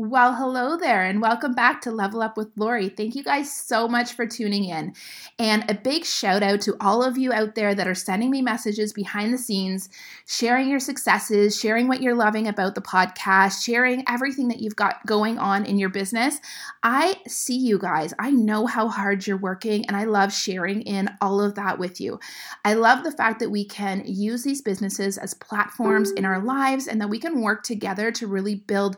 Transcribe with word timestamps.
Well, 0.00 0.36
hello 0.36 0.76
there, 0.76 1.02
and 1.02 1.20
welcome 1.20 1.54
back 1.54 1.80
to 1.80 1.90
Level 1.90 2.22
Up 2.22 2.36
with 2.36 2.52
Lori. 2.54 2.88
Thank 2.88 3.16
you 3.16 3.24
guys 3.24 3.52
so 3.52 3.88
much 3.88 4.12
for 4.12 4.28
tuning 4.28 4.66
in. 4.66 4.94
And 5.40 5.68
a 5.68 5.74
big 5.74 6.04
shout 6.04 6.40
out 6.40 6.60
to 6.60 6.76
all 6.80 7.02
of 7.02 7.18
you 7.18 7.32
out 7.32 7.56
there 7.56 7.74
that 7.74 7.88
are 7.88 7.96
sending 7.96 8.30
me 8.30 8.40
messages 8.40 8.92
behind 8.92 9.34
the 9.34 9.38
scenes, 9.38 9.88
sharing 10.24 10.68
your 10.68 10.78
successes, 10.78 11.58
sharing 11.58 11.88
what 11.88 12.00
you're 12.00 12.14
loving 12.14 12.46
about 12.46 12.76
the 12.76 12.80
podcast, 12.80 13.64
sharing 13.64 14.04
everything 14.08 14.46
that 14.46 14.60
you've 14.60 14.76
got 14.76 15.04
going 15.04 15.36
on 15.36 15.66
in 15.66 15.80
your 15.80 15.88
business. 15.88 16.38
I 16.84 17.16
see 17.26 17.58
you 17.58 17.76
guys. 17.76 18.14
I 18.20 18.30
know 18.30 18.66
how 18.66 18.86
hard 18.86 19.26
you're 19.26 19.36
working, 19.36 19.84
and 19.86 19.96
I 19.96 20.04
love 20.04 20.32
sharing 20.32 20.82
in 20.82 21.10
all 21.20 21.40
of 21.40 21.56
that 21.56 21.80
with 21.80 22.00
you. 22.00 22.20
I 22.64 22.74
love 22.74 23.02
the 23.02 23.10
fact 23.10 23.40
that 23.40 23.50
we 23.50 23.64
can 23.64 24.04
use 24.06 24.44
these 24.44 24.62
businesses 24.62 25.18
as 25.18 25.34
platforms 25.34 26.12
in 26.12 26.22
mm-hmm. 26.22 26.26
our 26.26 26.38
lives 26.40 26.86
and 26.86 27.00
that 27.00 27.10
we 27.10 27.18
can 27.18 27.40
work 27.40 27.64
together 27.64 28.12
to 28.12 28.28
really 28.28 28.54
build 28.54 28.96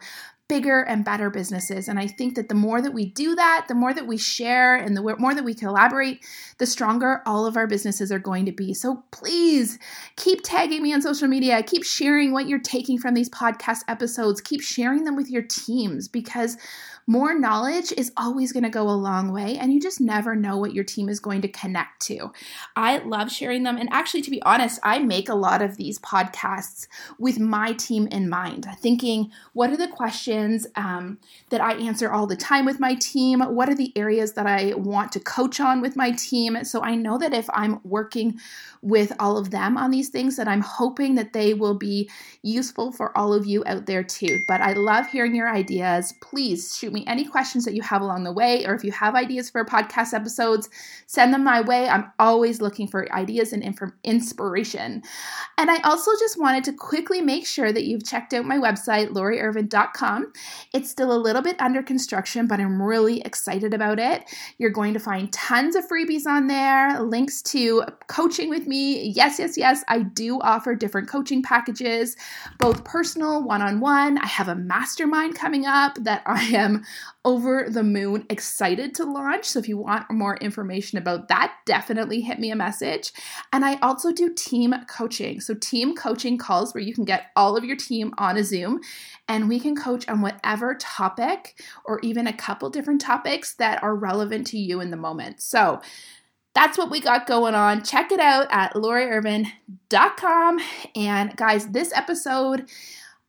bigger 0.50 0.80
and 0.80 1.04
better 1.04 1.30
businesses. 1.30 1.86
And 1.86 1.96
I 1.96 2.08
think 2.08 2.34
that 2.34 2.48
the 2.48 2.56
more 2.56 2.82
that 2.82 2.92
we 2.92 3.06
do 3.06 3.36
that, 3.36 3.66
the 3.68 3.74
more 3.76 3.94
that 3.94 4.08
we 4.08 4.16
share 4.16 4.74
and 4.74 4.96
the 4.96 5.16
more 5.16 5.32
that 5.32 5.44
we 5.44 5.54
collaborate, 5.54 6.26
the 6.58 6.66
stronger 6.66 7.22
all 7.24 7.46
of 7.46 7.56
our 7.56 7.68
businesses 7.68 8.10
are 8.10 8.18
going 8.18 8.46
to 8.46 8.52
be. 8.52 8.74
So 8.74 9.04
please 9.12 9.78
keep 10.16 10.40
tagging 10.42 10.82
me 10.82 10.92
on 10.92 11.02
social 11.02 11.28
media, 11.28 11.62
keep 11.62 11.84
sharing 11.84 12.32
what 12.32 12.48
you're 12.48 12.58
taking 12.58 12.98
from 12.98 13.14
these 13.14 13.30
podcast 13.30 13.82
episodes, 13.86 14.40
keep 14.40 14.60
sharing 14.60 15.04
them 15.04 15.14
with 15.14 15.30
your 15.30 15.42
teams 15.42 16.08
because 16.08 16.56
more 17.10 17.36
knowledge 17.36 17.92
is 17.96 18.12
always 18.16 18.52
going 18.52 18.62
to 18.62 18.70
go 18.70 18.88
a 18.88 18.92
long 18.92 19.32
way, 19.32 19.58
and 19.58 19.72
you 19.72 19.80
just 19.80 20.00
never 20.00 20.36
know 20.36 20.56
what 20.56 20.72
your 20.72 20.84
team 20.84 21.08
is 21.08 21.18
going 21.18 21.40
to 21.40 21.48
connect 21.48 22.00
to. 22.02 22.30
I 22.76 22.98
love 22.98 23.32
sharing 23.32 23.64
them. 23.64 23.78
And 23.78 23.88
actually, 23.90 24.22
to 24.22 24.30
be 24.30 24.40
honest, 24.42 24.78
I 24.84 25.00
make 25.00 25.28
a 25.28 25.34
lot 25.34 25.60
of 25.60 25.76
these 25.76 25.98
podcasts 25.98 26.86
with 27.18 27.40
my 27.40 27.72
team 27.72 28.06
in 28.06 28.28
mind, 28.28 28.64
thinking, 28.78 29.32
what 29.54 29.70
are 29.70 29.76
the 29.76 29.88
questions 29.88 30.68
um, 30.76 31.18
that 31.48 31.60
I 31.60 31.72
answer 31.72 32.12
all 32.12 32.28
the 32.28 32.36
time 32.36 32.64
with 32.64 32.78
my 32.78 32.94
team? 32.94 33.40
What 33.40 33.68
are 33.68 33.74
the 33.74 33.92
areas 33.96 34.34
that 34.34 34.46
I 34.46 34.74
want 34.74 35.10
to 35.10 35.18
coach 35.18 35.58
on 35.58 35.80
with 35.80 35.96
my 35.96 36.12
team? 36.12 36.62
So 36.62 36.80
I 36.80 36.94
know 36.94 37.18
that 37.18 37.34
if 37.34 37.50
I'm 37.52 37.80
working 37.82 38.38
with 38.82 39.12
all 39.18 39.36
of 39.36 39.50
them 39.50 39.76
on 39.76 39.90
these 39.90 40.10
things, 40.10 40.36
that 40.36 40.46
I'm 40.46 40.62
hoping 40.62 41.16
that 41.16 41.32
they 41.32 41.54
will 41.54 41.74
be 41.74 42.08
useful 42.42 42.92
for 42.92 43.16
all 43.18 43.34
of 43.34 43.46
you 43.46 43.64
out 43.66 43.86
there 43.86 44.04
too. 44.04 44.44
But 44.46 44.60
I 44.60 44.74
love 44.74 45.08
hearing 45.08 45.34
your 45.34 45.52
ideas. 45.52 46.14
Please 46.22 46.76
shoot 46.76 46.92
me 46.92 46.99
me 47.00 47.06
any 47.06 47.24
questions 47.24 47.64
that 47.64 47.74
you 47.74 47.82
have 47.82 48.02
along 48.02 48.24
the 48.24 48.32
way, 48.32 48.64
or 48.66 48.74
if 48.74 48.84
you 48.84 48.92
have 48.92 49.14
ideas 49.14 49.50
for 49.50 49.64
podcast 49.64 50.14
episodes, 50.14 50.68
send 51.06 51.32
them 51.32 51.44
my 51.44 51.60
way. 51.60 51.88
I'm 51.88 52.12
always 52.18 52.60
looking 52.60 52.86
for 52.86 53.12
ideas 53.12 53.52
and 53.52 53.62
inspiration. 54.04 55.02
And 55.58 55.70
I 55.70 55.80
also 55.82 56.10
just 56.18 56.38
wanted 56.38 56.64
to 56.64 56.72
quickly 56.72 57.20
make 57.20 57.46
sure 57.46 57.72
that 57.72 57.84
you've 57.84 58.04
checked 58.04 58.34
out 58.34 58.44
my 58.44 58.56
website, 58.56 59.08
loriirvin.com. 59.08 60.32
It's 60.72 60.90
still 60.90 61.12
a 61.12 61.18
little 61.18 61.42
bit 61.42 61.60
under 61.60 61.82
construction, 61.82 62.46
but 62.46 62.60
I'm 62.60 62.80
really 62.80 63.20
excited 63.22 63.74
about 63.74 63.98
it. 63.98 64.24
You're 64.58 64.70
going 64.70 64.94
to 64.94 65.00
find 65.00 65.32
tons 65.32 65.76
of 65.76 65.88
freebies 65.88 66.26
on 66.26 66.46
there, 66.46 67.00
links 67.00 67.42
to 67.42 67.84
coaching 68.06 68.50
with 68.50 68.66
me. 68.66 69.08
Yes, 69.08 69.38
yes, 69.38 69.56
yes, 69.56 69.84
I 69.88 70.00
do 70.00 70.40
offer 70.40 70.74
different 70.74 71.08
coaching 71.08 71.42
packages, 71.42 72.16
both 72.58 72.84
personal, 72.84 73.42
one 73.42 73.62
on 73.62 73.80
one. 73.80 74.18
I 74.18 74.26
have 74.26 74.48
a 74.48 74.54
mastermind 74.54 75.34
coming 75.34 75.66
up 75.66 75.96
that 76.00 76.22
I 76.26 76.42
am 76.42 76.84
over 77.24 77.66
the 77.68 77.82
moon 77.82 78.24
excited 78.30 78.94
to 78.94 79.04
launch. 79.04 79.44
So 79.44 79.58
if 79.58 79.68
you 79.68 79.76
want 79.76 80.10
more 80.10 80.36
information 80.38 80.98
about 80.98 81.28
that, 81.28 81.54
definitely 81.66 82.20
hit 82.20 82.38
me 82.38 82.50
a 82.50 82.56
message. 82.56 83.12
And 83.52 83.64
I 83.64 83.78
also 83.80 84.12
do 84.12 84.32
team 84.34 84.74
coaching. 84.88 85.40
So 85.40 85.54
team 85.54 85.94
coaching 85.94 86.38
calls 86.38 86.72
where 86.74 86.82
you 86.82 86.94
can 86.94 87.04
get 87.04 87.26
all 87.36 87.56
of 87.56 87.64
your 87.64 87.76
team 87.76 88.14
on 88.18 88.36
a 88.36 88.44
Zoom 88.44 88.80
and 89.28 89.48
we 89.48 89.60
can 89.60 89.76
coach 89.76 90.08
on 90.08 90.22
whatever 90.22 90.74
topic 90.74 91.62
or 91.84 92.00
even 92.00 92.26
a 92.26 92.32
couple 92.32 92.70
different 92.70 93.00
topics 93.00 93.54
that 93.54 93.82
are 93.82 93.94
relevant 93.94 94.46
to 94.48 94.58
you 94.58 94.80
in 94.80 94.90
the 94.90 94.96
moment. 94.96 95.40
So 95.40 95.80
that's 96.54 96.76
what 96.76 96.90
we 96.90 97.00
got 97.00 97.26
going 97.26 97.54
on. 97.54 97.84
Check 97.84 98.10
it 98.10 98.20
out 98.20 98.48
at 98.50 98.74
loriirvin.com. 98.74 100.60
And 100.96 101.36
guys, 101.36 101.68
this 101.68 101.92
episode 101.94 102.68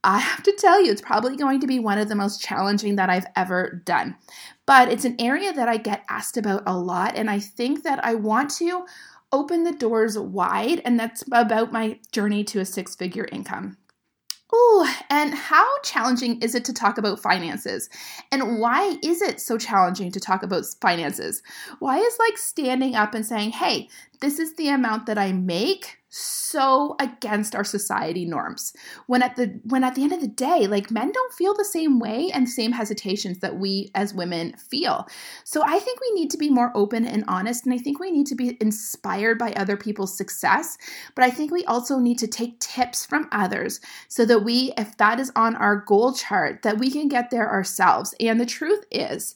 I 0.03 0.19
have 0.19 0.43
to 0.43 0.51
tell 0.53 0.83
you, 0.83 0.91
it's 0.91 1.01
probably 1.01 1.37
going 1.37 1.59
to 1.59 1.67
be 1.67 1.79
one 1.79 1.97
of 1.97 2.09
the 2.09 2.15
most 2.15 2.41
challenging 2.41 2.95
that 2.95 3.09
I've 3.09 3.27
ever 3.35 3.81
done. 3.85 4.15
But 4.65 4.91
it's 4.91 5.05
an 5.05 5.15
area 5.19 5.53
that 5.53 5.69
I 5.69 5.77
get 5.77 6.03
asked 6.09 6.37
about 6.37 6.63
a 6.65 6.77
lot, 6.77 7.15
and 7.15 7.29
I 7.29 7.39
think 7.39 7.83
that 7.83 8.03
I 8.03 8.15
want 8.15 8.49
to 8.55 8.85
open 9.31 9.63
the 9.63 9.71
doors 9.71 10.17
wide, 10.17 10.81
and 10.85 10.99
that's 10.99 11.23
about 11.31 11.71
my 11.71 11.99
journey 12.11 12.43
to 12.45 12.59
a 12.59 12.65
six 12.65 12.95
figure 12.95 13.27
income. 13.31 13.77
Ooh, 14.53 14.85
and 15.09 15.33
how 15.33 15.65
challenging 15.81 16.41
is 16.41 16.55
it 16.55 16.65
to 16.65 16.73
talk 16.73 16.97
about 16.97 17.21
finances? 17.21 17.89
And 18.33 18.59
why 18.59 18.97
is 19.01 19.21
it 19.21 19.39
so 19.39 19.57
challenging 19.57 20.11
to 20.11 20.19
talk 20.19 20.43
about 20.43 20.65
finances? 20.81 21.41
Why 21.79 21.99
is 21.99 22.17
like 22.19 22.37
standing 22.37 22.95
up 22.95 23.13
and 23.13 23.25
saying, 23.25 23.51
hey, 23.51 23.87
this 24.19 24.39
is 24.39 24.55
the 24.55 24.67
amount 24.67 25.05
that 25.05 25.17
I 25.17 25.31
make 25.31 26.00
so 26.13 26.95
against 26.99 27.55
our 27.55 27.63
society 27.63 28.25
norms. 28.25 28.73
When 29.07 29.23
at 29.23 29.35
the 29.35 29.59
when 29.63 29.83
at 29.83 29.95
the 29.95 30.03
end 30.03 30.13
of 30.13 30.21
the 30.21 30.27
day 30.27 30.67
like 30.67 30.91
men 30.91 31.11
don't 31.11 31.33
feel 31.33 31.53
the 31.53 31.65
same 31.65 31.99
way 31.99 32.29
and 32.33 32.47
same 32.47 32.73
hesitations 32.73 33.39
that 33.39 33.57
we 33.57 33.91
as 33.95 34.13
women 34.13 34.53
feel. 34.57 35.07
So 35.43 35.63
i 35.65 35.79
think 35.79 35.99
we 36.01 36.11
need 36.19 36.29
to 36.31 36.37
be 36.37 36.49
more 36.49 36.71
open 36.75 37.05
and 37.05 37.23
honest 37.27 37.65
and 37.65 37.73
i 37.73 37.77
think 37.77 37.99
we 37.99 38.11
need 38.11 38.27
to 38.27 38.35
be 38.35 38.57
inspired 38.59 39.39
by 39.39 39.53
other 39.53 39.77
people's 39.77 40.15
success 40.15 40.77
but 41.15 41.23
i 41.23 41.29
think 41.29 41.51
we 41.51 41.63
also 41.65 41.97
need 41.99 42.17
to 42.19 42.27
take 42.27 42.59
tips 42.59 43.05
from 43.05 43.27
others 43.31 43.79
so 44.07 44.25
that 44.25 44.43
we 44.43 44.73
if 44.77 44.97
that 44.97 45.19
is 45.19 45.31
on 45.35 45.55
our 45.55 45.77
goal 45.77 46.13
chart 46.13 46.61
that 46.63 46.77
we 46.77 46.91
can 46.91 47.07
get 47.07 47.29
there 47.29 47.49
ourselves. 47.49 48.13
And 48.19 48.39
the 48.39 48.45
truth 48.45 48.83
is 48.91 49.35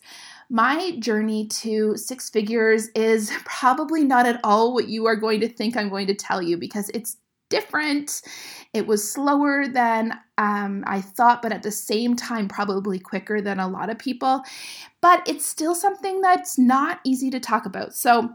my 0.50 0.98
journey 1.00 1.48
to 1.48 1.98
six 1.98 2.30
figures 2.30 2.90
is 2.90 3.32
probably 3.46 4.04
not 4.04 4.26
at 4.26 4.40
all 4.44 4.74
what 4.74 4.88
you 4.88 5.06
are 5.06 5.16
going 5.16 5.40
to 5.42 5.50
think 5.50 5.76
I'm 5.76 5.90
going 5.90 6.08
to 6.08 6.16
tell 6.16 6.42
you 6.42 6.58
because 6.58 6.90
it's 6.94 7.18
different. 7.50 8.22
It 8.74 8.88
was 8.88 9.10
slower 9.10 9.68
than 9.68 10.14
um, 10.38 10.84
I 10.88 11.02
thought, 11.02 11.42
but 11.42 11.54
at 11.54 11.64
the 11.64 11.72
same 11.72 12.16
time, 12.16 12.48
probably 12.48 13.00
quicker 13.00 13.42
than 13.42 13.60
a 13.60 13.68
lot 13.68 13.90
of 13.90 14.00
people. 14.00 14.44
But 15.02 15.28
it's 15.28 15.46
still 15.46 15.76
something 15.76 16.22
that's 16.22 16.58
not 16.58 17.00
easy 17.04 17.30
to 17.30 17.40
talk 17.40 17.66
about. 17.66 17.94
So, 17.96 18.30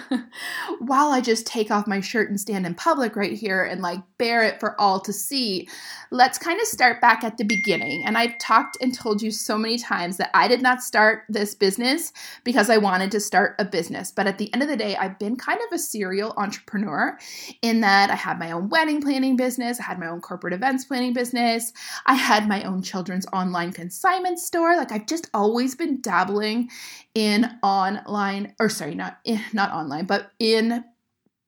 while 0.78 1.10
I 1.10 1.20
just 1.20 1.46
take 1.46 1.70
off 1.70 1.86
my 1.86 2.00
shirt 2.00 2.28
and 2.28 2.40
stand 2.40 2.66
in 2.66 2.74
public 2.74 3.16
right 3.16 3.32
here 3.32 3.64
and 3.64 3.80
like 3.80 4.00
bare 4.18 4.42
it 4.42 4.60
for 4.60 4.80
all 4.80 5.00
to 5.00 5.12
see, 5.12 5.68
let's 6.10 6.38
kind 6.38 6.60
of 6.60 6.66
start 6.66 7.00
back 7.00 7.24
at 7.24 7.38
the 7.38 7.44
beginning. 7.44 8.04
And 8.04 8.16
I've 8.16 8.38
talked 8.38 8.76
and 8.80 8.94
told 8.94 9.22
you 9.22 9.30
so 9.30 9.56
many 9.58 9.78
times 9.78 10.16
that 10.18 10.30
I 10.34 10.48
did 10.48 10.62
not 10.62 10.82
start 10.82 11.24
this 11.28 11.54
business 11.54 12.12
because 12.44 12.70
I 12.70 12.78
wanted 12.78 13.10
to 13.12 13.20
start 13.20 13.56
a 13.58 13.64
business. 13.64 14.10
But 14.10 14.26
at 14.26 14.38
the 14.38 14.52
end 14.52 14.62
of 14.62 14.68
the 14.68 14.76
day, 14.76 14.96
I've 14.96 15.18
been 15.18 15.36
kind 15.36 15.58
of 15.58 15.72
a 15.72 15.78
serial 15.78 16.34
entrepreneur 16.36 17.18
in 17.62 17.80
that 17.80 18.10
I 18.10 18.16
had 18.16 18.38
my 18.38 18.52
own 18.52 18.68
wedding 18.68 19.00
planning 19.00 19.36
business, 19.36 19.80
I 19.80 19.84
had 19.84 19.98
my 19.98 20.08
own 20.08 20.20
corporate 20.20 20.54
events 20.54 20.84
planning 20.84 21.12
business, 21.12 21.72
I 22.06 22.14
had 22.14 22.48
my 22.48 22.62
own 22.62 22.82
children's 22.82 23.26
online 23.32 23.72
consignment 23.72 24.38
store. 24.38 24.76
Like 24.76 24.92
I've 24.92 25.06
just 25.06 25.30
always 25.34 25.74
been 25.74 26.00
dabbling 26.00 26.70
in 27.14 27.46
online, 27.62 28.54
or 28.58 28.68
sorry, 28.68 28.94
not 28.94 29.18
in, 29.24 29.40
not 29.52 29.70
online, 29.70 29.81
but 30.02 30.30
in 30.38 30.84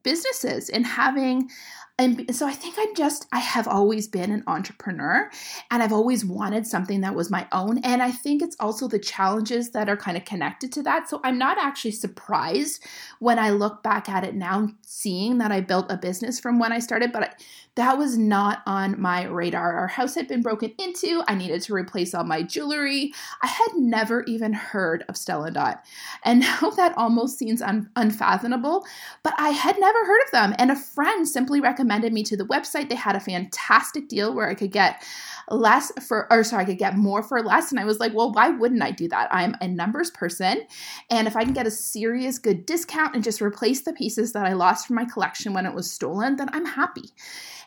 businesses 0.02 0.68
and 0.68 0.86
having 0.86 1.48
and 1.96 2.34
so 2.34 2.44
I 2.44 2.52
think 2.52 2.74
I'm 2.76 2.92
just, 2.96 3.26
I 3.32 3.38
have 3.38 3.68
always 3.68 4.08
been 4.08 4.32
an 4.32 4.42
entrepreneur 4.48 5.30
and 5.70 5.80
I've 5.80 5.92
always 5.92 6.24
wanted 6.24 6.66
something 6.66 7.02
that 7.02 7.14
was 7.14 7.30
my 7.30 7.46
own. 7.52 7.78
And 7.84 8.02
I 8.02 8.10
think 8.10 8.42
it's 8.42 8.56
also 8.58 8.88
the 8.88 8.98
challenges 8.98 9.70
that 9.70 9.88
are 9.88 9.96
kind 9.96 10.16
of 10.16 10.24
connected 10.24 10.72
to 10.72 10.82
that. 10.82 11.08
So 11.08 11.20
I'm 11.22 11.38
not 11.38 11.56
actually 11.56 11.92
surprised 11.92 12.84
when 13.20 13.38
I 13.38 13.50
look 13.50 13.84
back 13.84 14.08
at 14.08 14.24
it 14.24 14.34
now, 14.34 14.70
seeing 14.84 15.38
that 15.38 15.52
I 15.52 15.60
built 15.60 15.86
a 15.88 15.96
business 15.96 16.40
from 16.40 16.58
when 16.58 16.72
I 16.72 16.80
started. 16.80 17.12
But 17.12 17.40
that 17.76 17.98
was 17.98 18.16
not 18.16 18.62
on 18.66 19.00
my 19.00 19.24
radar. 19.24 19.72
Our 19.72 19.88
house 19.88 20.14
had 20.14 20.28
been 20.28 20.42
broken 20.42 20.72
into. 20.78 21.22
I 21.26 21.34
needed 21.34 21.60
to 21.62 21.74
replace 21.74 22.14
all 22.14 22.22
my 22.22 22.42
jewelry. 22.42 23.12
I 23.42 23.48
had 23.48 23.74
never 23.76 24.22
even 24.24 24.52
heard 24.52 25.04
of 25.08 25.16
Stella 25.16 25.50
Dot. 25.50 25.84
And 26.24 26.40
now 26.62 26.70
that 26.76 26.96
almost 26.96 27.38
seems 27.38 27.60
un- 27.60 27.90
unfathomable, 27.96 28.86
but 29.22 29.34
I 29.38 29.50
had 29.50 29.78
never 29.78 30.04
heard 30.04 30.22
of 30.24 30.30
them. 30.30 30.54
And 30.58 30.70
a 30.70 30.76
friend 30.76 31.26
simply 31.26 31.60
recommended 31.60 32.12
me 32.12 32.22
to 32.24 32.36
the 32.36 32.46
website. 32.46 32.88
They 32.88 32.94
had 32.94 33.16
a 33.16 33.20
fantastic 33.20 34.08
deal 34.08 34.32
where 34.32 34.48
I 34.48 34.54
could 34.54 34.72
get 34.72 35.02
less 35.50 35.92
for, 36.06 36.32
or 36.32 36.44
sorry, 36.44 36.62
I 36.62 36.66
could 36.66 36.78
get 36.78 36.96
more 36.96 37.22
for 37.22 37.42
less. 37.42 37.70
And 37.70 37.80
I 37.80 37.84
was 37.84 37.98
like, 37.98 38.14
well, 38.14 38.32
why 38.32 38.50
wouldn't 38.50 38.82
I 38.82 38.92
do 38.92 39.08
that? 39.08 39.28
I'm 39.32 39.56
a 39.60 39.68
numbers 39.68 40.10
person. 40.10 40.62
And 41.10 41.26
if 41.26 41.36
I 41.36 41.44
can 41.44 41.52
get 41.52 41.66
a 41.66 41.72
serious 41.72 42.38
good 42.38 42.66
discount 42.66 43.14
and 43.14 43.24
just 43.24 43.42
replace 43.42 43.82
the 43.82 43.92
pieces 43.92 44.32
that 44.32 44.46
I 44.46 44.52
lost 44.52 44.86
from 44.86 44.96
my 44.96 45.04
collection 45.04 45.52
when 45.52 45.66
it 45.66 45.74
was 45.74 45.90
stolen, 45.90 46.36
then 46.36 46.48
I'm 46.52 46.66
happy. 46.66 47.10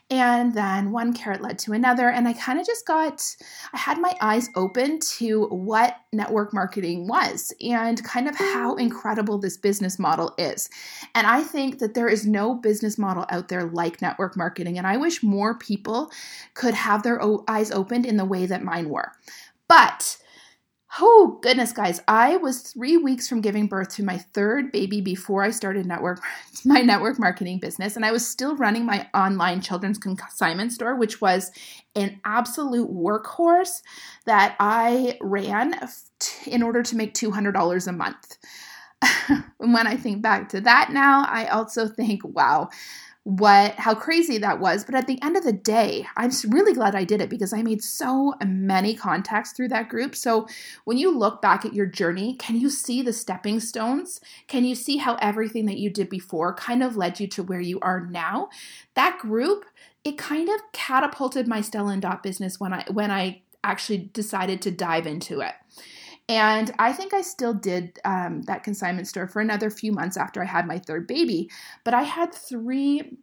And 0.09 0.53
then 0.53 0.91
one 0.91 1.11
carrot 1.11 1.41
led 1.41 1.59
to 1.59 1.73
another. 1.73 2.09
And 2.09 2.29
I 2.29 2.33
kind 2.33 2.59
of 2.59 2.65
just 2.65 2.87
got, 2.87 3.21
I 3.73 3.77
had 3.77 3.99
my 3.99 4.15
eyes 4.21 4.49
open 4.55 4.99
to 5.17 5.47
what 5.47 5.97
network 6.13 6.53
marketing 6.53 7.09
was 7.09 7.53
and 7.59 8.01
kind 8.05 8.29
of 8.29 8.35
how 8.35 8.75
mm. 8.75 8.79
incredible 8.79 9.37
this 9.37 9.57
business 9.57 9.99
model 9.99 10.33
is. 10.37 10.69
And 11.13 11.27
I 11.27 11.43
think 11.43 11.79
that 11.79 11.93
there 11.93 12.07
is 12.07 12.25
no 12.25 12.55
business 12.55 12.97
model 12.97 13.25
out 13.29 13.49
there 13.49 13.65
like 13.65 14.01
network 14.01 14.37
marketing. 14.37 14.77
And 14.77 14.87
I 14.87 14.95
wish 14.95 15.23
more 15.23 15.57
people 15.57 16.09
could 16.53 16.73
have 16.73 17.03
their 17.03 17.21
eyes 17.49 17.71
opened 17.71 18.05
in 18.05 18.15
the 18.15 18.25
way 18.25 18.45
that 18.45 18.63
mine 18.63 18.89
were. 18.89 19.11
But 19.67 20.17
Oh, 20.99 21.37
goodness, 21.43 21.73
guys. 21.73 22.01
I 22.07 22.37
was 22.37 22.61
three 22.61 22.97
weeks 22.97 23.27
from 23.27 23.41
giving 23.41 23.67
birth 23.67 23.89
to 23.95 24.03
my 24.03 24.17
third 24.17 24.71
baby 24.71 24.99
before 25.01 25.43
I 25.43 25.51
started 25.51 25.85
network 25.85 26.21
my 26.65 26.81
network 26.81 27.19
marketing 27.19 27.59
business. 27.59 27.95
And 27.95 28.05
I 28.05 28.11
was 28.11 28.27
still 28.27 28.55
running 28.55 28.85
my 28.85 29.07
online 29.13 29.61
children's 29.61 29.97
consignment 29.97 30.71
store, 30.71 30.95
which 30.95 31.21
was 31.21 31.51
an 31.95 32.19
absolute 32.25 32.89
workhorse 32.89 33.81
that 34.25 34.55
I 34.59 35.17
ran 35.21 35.75
in 36.45 36.63
order 36.63 36.81
to 36.83 36.95
make 36.95 37.13
$200 37.13 37.87
a 37.87 37.91
month. 37.91 38.37
And 39.59 39.73
when 39.73 39.87
I 39.87 39.97
think 39.97 40.21
back 40.21 40.49
to 40.49 40.61
that 40.61 40.91
now, 40.91 41.25
I 41.27 41.47
also 41.47 41.87
think, 41.87 42.21
wow, 42.23 42.69
what 43.27 43.73
how 43.73 43.93
crazy 43.93 44.37
that 44.37 44.61
was 44.61 44.85
but 44.85 44.95
at 44.95 45.05
the 45.05 45.21
end 45.21 45.35
of 45.35 45.43
the 45.43 45.51
day 45.51 46.07
i'm 46.15 46.31
really 46.47 46.71
glad 46.71 46.95
i 46.95 47.03
did 47.03 47.19
it 47.19 47.29
because 47.29 47.51
i 47.51 47.61
made 47.61 47.83
so 47.83 48.33
many 48.45 48.95
contacts 48.95 49.51
through 49.51 49.67
that 49.67 49.89
group. 49.89 50.15
So 50.15 50.47
when 50.85 50.97
you 50.97 51.11
look 51.11 51.41
back 51.41 51.65
at 51.65 51.73
your 51.73 51.87
journey 51.87 52.35
can 52.35 52.55
you 52.55 52.69
see 52.69 53.01
the 53.01 53.11
stepping 53.11 53.59
stones? 53.59 54.21
Can 54.47 54.63
you 54.63 54.75
see 54.75 54.95
how 54.95 55.15
everything 55.15 55.65
that 55.65 55.77
you 55.77 55.89
did 55.89 56.09
before 56.09 56.55
kind 56.55 56.81
of 56.81 56.95
led 56.95 57.19
you 57.19 57.27
to 57.27 57.43
where 57.43 57.59
you 57.59 57.81
are 57.81 58.05
now? 58.05 58.47
That 58.93 59.19
group 59.19 59.65
it 60.05 60.17
kind 60.17 60.47
of 60.47 60.61
catapulted 60.71 61.49
my 61.49 61.59
stella 61.59 61.91
and 61.91 62.01
dot 62.01 62.23
business 62.23 62.61
when 62.61 62.71
i 62.71 62.85
when 62.89 63.11
i 63.11 63.41
actually 63.61 64.09
decided 64.13 64.61
to 64.61 64.71
dive 64.71 65.05
into 65.05 65.41
it 65.41 65.53
and 66.29 66.73
I 66.77 66.91
think 66.91 67.13
I 67.13 67.21
still 67.21 67.53
did 67.53 67.99
um, 68.03 68.41
that 68.43 68.63
consignment 68.63 69.07
store 69.07 69.27
for 69.27 69.41
another 69.41 69.69
few 69.69 69.91
months 69.91 70.17
after 70.17 70.41
I 70.41 70.45
had 70.45 70.67
my 70.67 70.77
third 70.77 71.07
baby. 71.07 71.49
But 71.85 71.93
I 71.93 72.03
had 72.03 72.33
three 72.33 73.17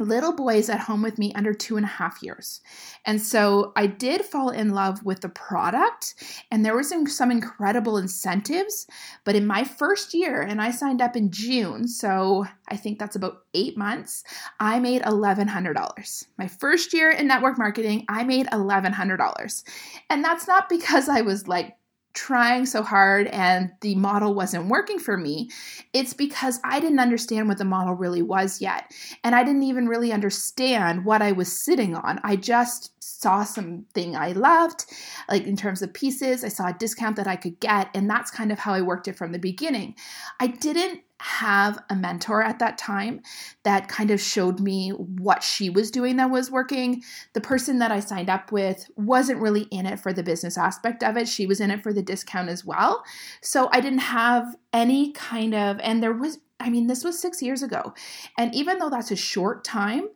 little 0.00 0.34
boys 0.34 0.68
at 0.68 0.80
home 0.80 1.02
with 1.02 1.18
me 1.18 1.32
under 1.34 1.54
two 1.54 1.76
and 1.76 1.84
a 1.84 1.88
half 1.88 2.20
years. 2.20 2.60
And 3.06 3.22
so 3.22 3.72
I 3.76 3.86
did 3.86 4.22
fall 4.24 4.50
in 4.50 4.70
love 4.70 5.04
with 5.04 5.20
the 5.20 5.28
product, 5.28 6.14
and 6.50 6.64
there 6.64 6.76
was 6.76 6.88
some, 6.88 7.06
some 7.06 7.30
incredible 7.30 7.96
incentives. 7.96 8.88
But 9.24 9.36
in 9.36 9.46
my 9.46 9.62
first 9.62 10.12
year, 10.12 10.42
and 10.42 10.60
I 10.60 10.72
signed 10.72 11.00
up 11.00 11.14
in 11.14 11.30
June, 11.30 11.86
so 11.86 12.44
I 12.68 12.76
think 12.76 12.98
that's 12.98 13.14
about 13.14 13.44
eight 13.54 13.78
months, 13.78 14.24
I 14.58 14.80
made 14.80 15.02
$1,100. 15.02 16.24
My 16.38 16.48
first 16.48 16.92
year 16.92 17.10
in 17.10 17.28
network 17.28 17.56
marketing, 17.56 18.04
I 18.08 18.24
made 18.24 18.46
$1,100. 18.48 19.64
And 20.10 20.24
that's 20.24 20.48
not 20.48 20.68
because 20.68 21.08
I 21.08 21.20
was 21.20 21.46
like 21.46 21.76
trying 22.14 22.64
so 22.64 22.82
hard 22.82 23.26
and 23.26 23.70
the 23.80 23.94
model 23.96 24.34
wasn't 24.34 24.68
working 24.68 24.98
for 24.98 25.16
me, 25.16 25.50
it's 25.92 26.14
because 26.14 26.60
I 26.64 26.80
didn't 26.80 27.00
understand 27.00 27.48
what 27.48 27.58
the 27.58 27.64
model 27.64 27.94
really 27.94 28.22
was 28.22 28.60
yet. 28.60 28.92
And 29.22 29.34
I 29.34 29.44
didn't 29.44 29.64
even 29.64 29.88
really 29.88 30.12
understand 30.12 31.04
what 31.04 31.22
I 31.22 31.32
was 31.32 31.52
sitting 31.52 31.94
on. 31.94 32.20
I 32.22 32.36
just 32.36 32.92
saw 33.02 33.42
something 33.44 34.16
I 34.16 34.32
loved, 34.32 34.86
like 35.28 35.44
in 35.44 35.56
terms 35.56 35.82
of 35.82 35.92
pieces, 35.92 36.44
I 36.44 36.48
saw 36.48 36.68
a 36.68 36.76
discount 36.78 37.16
that 37.16 37.26
I 37.26 37.36
could 37.36 37.58
get. 37.60 37.90
And 37.94 38.08
that's 38.08 38.30
kind 38.30 38.52
of 38.52 38.58
how 38.58 38.72
I 38.72 38.80
worked 38.80 39.08
it 39.08 39.16
from 39.16 39.32
the 39.32 39.38
beginning. 39.38 39.96
I 40.40 40.46
didn't 40.46 41.00
have 41.20 41.78
a 41.90 41.96
mentor 41.96 42.42
at 42.42 42.58
that 42.58 42.76
time 42.76 43.20
that 43.62 43.88
kind 43.88 44.10
of 44.10 44.20
showed 44.20 44.60
me 44.60 44.90
what 44.90 45.42
she 45.42 45.70
was 45.70 45.90
doing 45.90 46.16
that 46.16 46.30
was 46.30 46.50
working. 46.50 47.02
The 47.32 47.40
person 47.40 47.78
that 47.78 47.92
I 47.92 48.00
signed 48.00 48.28
up 48.28 48.52
with 48.52 48.90
wasn't 48.96 49.40
really 49.40 49.62
in 49.70 49.86
it 49.86 50.00
for 50.00 50.12
the 50.12 50.22
business 50.22 50.58
aspect 50.58 51.02
of 51.02 51.16
it. 51.16 51.28
She 51.28 51.46
was 51.46 51.60
in 51.60 51.70
it 51.70 51.82
for 51.82 51.92
the 51.92 52.02
discount 52.02 52.48
as 52.48 52.64
well. 52.64 53.04
So 53.42 53.68
I 53.72 53.80
didn't 53.80 54.00
have 54.00 54.56
any 54.72 55.12
kind 55.12 55.54
of, 55.54 55.78
and 55.80 56.02
there 56.02 56.12
was, 56.12 56.38
I 56.60 56.68
mean, 56.68 56.88
this 56.88 57.04
was 57.04 57.18
six 57.18 57.42
years 57.42 57.62
ago. 57.62 57.94
And 58.36 58.54
even 58.54 58.78
though 58.78 58.90
that's 58.90 59.10
a 59.10 59.16
short 59.16 59.64
time, 59.64 60.08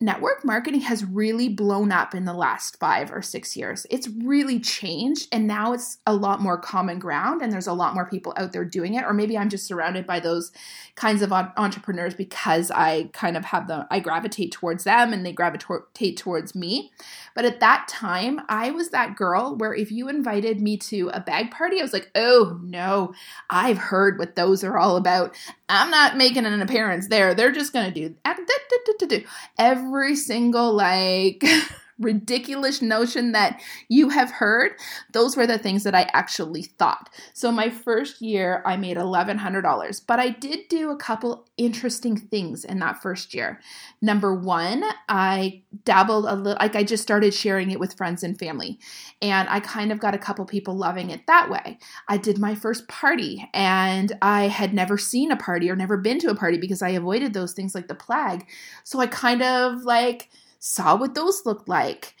network 0.00 0.44
marketing 0.44 0.82
has 0.82 1.04
really 1.04 1.48
blown 1.48 1.90
up 1.90 2.14
in 2.14 2.24
the 2.24 2.32
last 2.32 2.78
five 2.78 3.10
or 3.10 3.20
six 3.20 3.56
years. 3.56 3.84
It's 3.90 4.08
really 4.08 4.60
changed, 4.60 5.28
and 5.32 5.46
now 5.46 5.72
it's 5.72 5.98
a 6.06 6.14
lot 6.14 6.40
more 6.40 6.56
common 6.56 7.00
ground, 7.00 7.42
and 7.42 7.52
there's 7.52 7.66
a 7.66 7.72
lot 7.72 7.94
more 7.94 8.08
people 8.08 8.32
out 8.36 8.52
there 8.52 8.64
doing 8.64 8.94
it. 8.94 9.04
Or 9.04 9.12
maybe 9.12 9.36
I'm 9.36 9.48
just 9.48 9.66
surrounded 9.66 10.06
by 10.06 10.20
those 10.20 10.52
kinds 10.94 11.22
of 11.22 11.32
entrepreneurs 11.32 12.14
because 12.14 12.70
I 12.70 13.10
kind 13.12 13.36
of 13.36 13.46
have 13.46 13.66
them, 13.66 13.86
I 13.90 14.00
gravitate 14.00 14.52
towards 14.52 14.84
them 14.84 15.12
and 15.12 15.24
they 15.24 15.32
gravitate 15.32 16.16
towards 16.16 16.54
me. 16.54 16.90
But 17.34 17.44
at 17.44 17.60
that 17.60 17.86
time, 17.88 18.40
I 18.48 18.70
was 18.70 18.90
that 18.90 19.16
girl 19.16 19.56
where 19.56 19.74
if 19.74 19.92
you 19.92 20.08
invited 20.08 20.60
me 20.60 20.76
to 20.78 21.10
a 21.14 21.20
bag 21.20 21.50
party, 21.50 21.78
I 21.78 21.82
was 21.82 21.92
like, 21.92 22.10
oh 22.14 22.58
no, 22.62 23.14
I've 23.48 23.78
heard 23.78 24.18
what 24.18 24.34
those 24.34 24.64
are 24.64 24.76
all 24.76 24.96
about. 24.96 25.36
I'm 25.68 25.90
not 25.90 26.16
making 26.16 26.46
an 26.46 26.62
appearance 26.62 27.08
there. 27.08 27.34
They're 27.34 27.52
just 27.52 27.72
going 27.72 27.92
to 27.92 28.00
do 28.00 29.24
every 29.58 30.16
single 30.16 30.72
like 30.72 31.44
ridiculous 31.98 32.80
notion 32.80 33.32
that 33.32 33.60
you 33.88 34.08
have 34.10 34.30
heard, 34.30 34.72
those 35.12 35.36
were 35.36 35.46
the 35.46 35.58
things 35.58 35.84
that 35.84 35.94
I 35.94 36.08
actually 36.12 36.62
thought. 36.62 37.08
So 37.32 37.50
my 37.50 37.70
first 37.70 38.22
year, 38.22 38.62
I 38.64 38.76
made 38.76 38.96
$1,100, 38.96 40.06
but 40.06 40.20
I 40.20 40.28
did 40.28 40.68
do 40.68 40.90
a 40.90 40.96
couple 40.96 41.46
interesting 41.56 42.16
things 42.16 42.64
in 42.64 42.78
that 42.78 43.02
first 43.02 43.34
year. 43.34 43.60
Number 44.00 44.34
one, 44.34 44.84
I 45.08 45.62
dabbled 45.84 46.26
a 46.26 46.34
little, 46.34 46.58
like 46.60 46.76
I 46.76 46.84
just 46.84 47.02
started 47.02 47.34
sharing 47.34 47.70
it 47.70 47.80
with 47.80 47.96
friends 47.96 48.22
and 48.22 48.38
family, 48.38 48.78
and 49.20 49.48
I 49.48 49.60
kind 49.60 49.90
of 49.90 49.98
got 49.98 50.14
a 50.14 50.18
couple 50.18 50.44
people 50.44 50.76
loving 50.76 51.10
it 51.10 51.26
that 51.26 51.50
way. 51.50 51.78
I 52.06 52.16
did 52.16 52.38
my 52.38 52.54
first 52.54 52.86
party, 52.86 53.48
and 53.52 54.12
I 54.22 54.48
had 54.48 54.72
never 54.72 54.98
seen 54.98 55.32
a 55.32 55.36
party 55.36 55.68
or 55.68 55.76
never 55.76 55.96
been 55.96 56.20
to 56.20 56.30
a 56.30 56.36
party 56.36 56.58
because 56.58 56.82
I 56.82 56.90
avoided 56.90 57.32
those 57.32 57.54
things 57.54 57.74
like 57.74 57.88
the 57.88 57.94
plague. 57.94 58.46
So 58.84 59.00
I 59.00 59.08
kind 59.08 59.42
of 59.42 59.82
like, 59.82 60.28
saw 60.58 60.96
what 60.96 61.14
those 61.14 61.42
looked 61.46 61.68
like. 61.68 62.14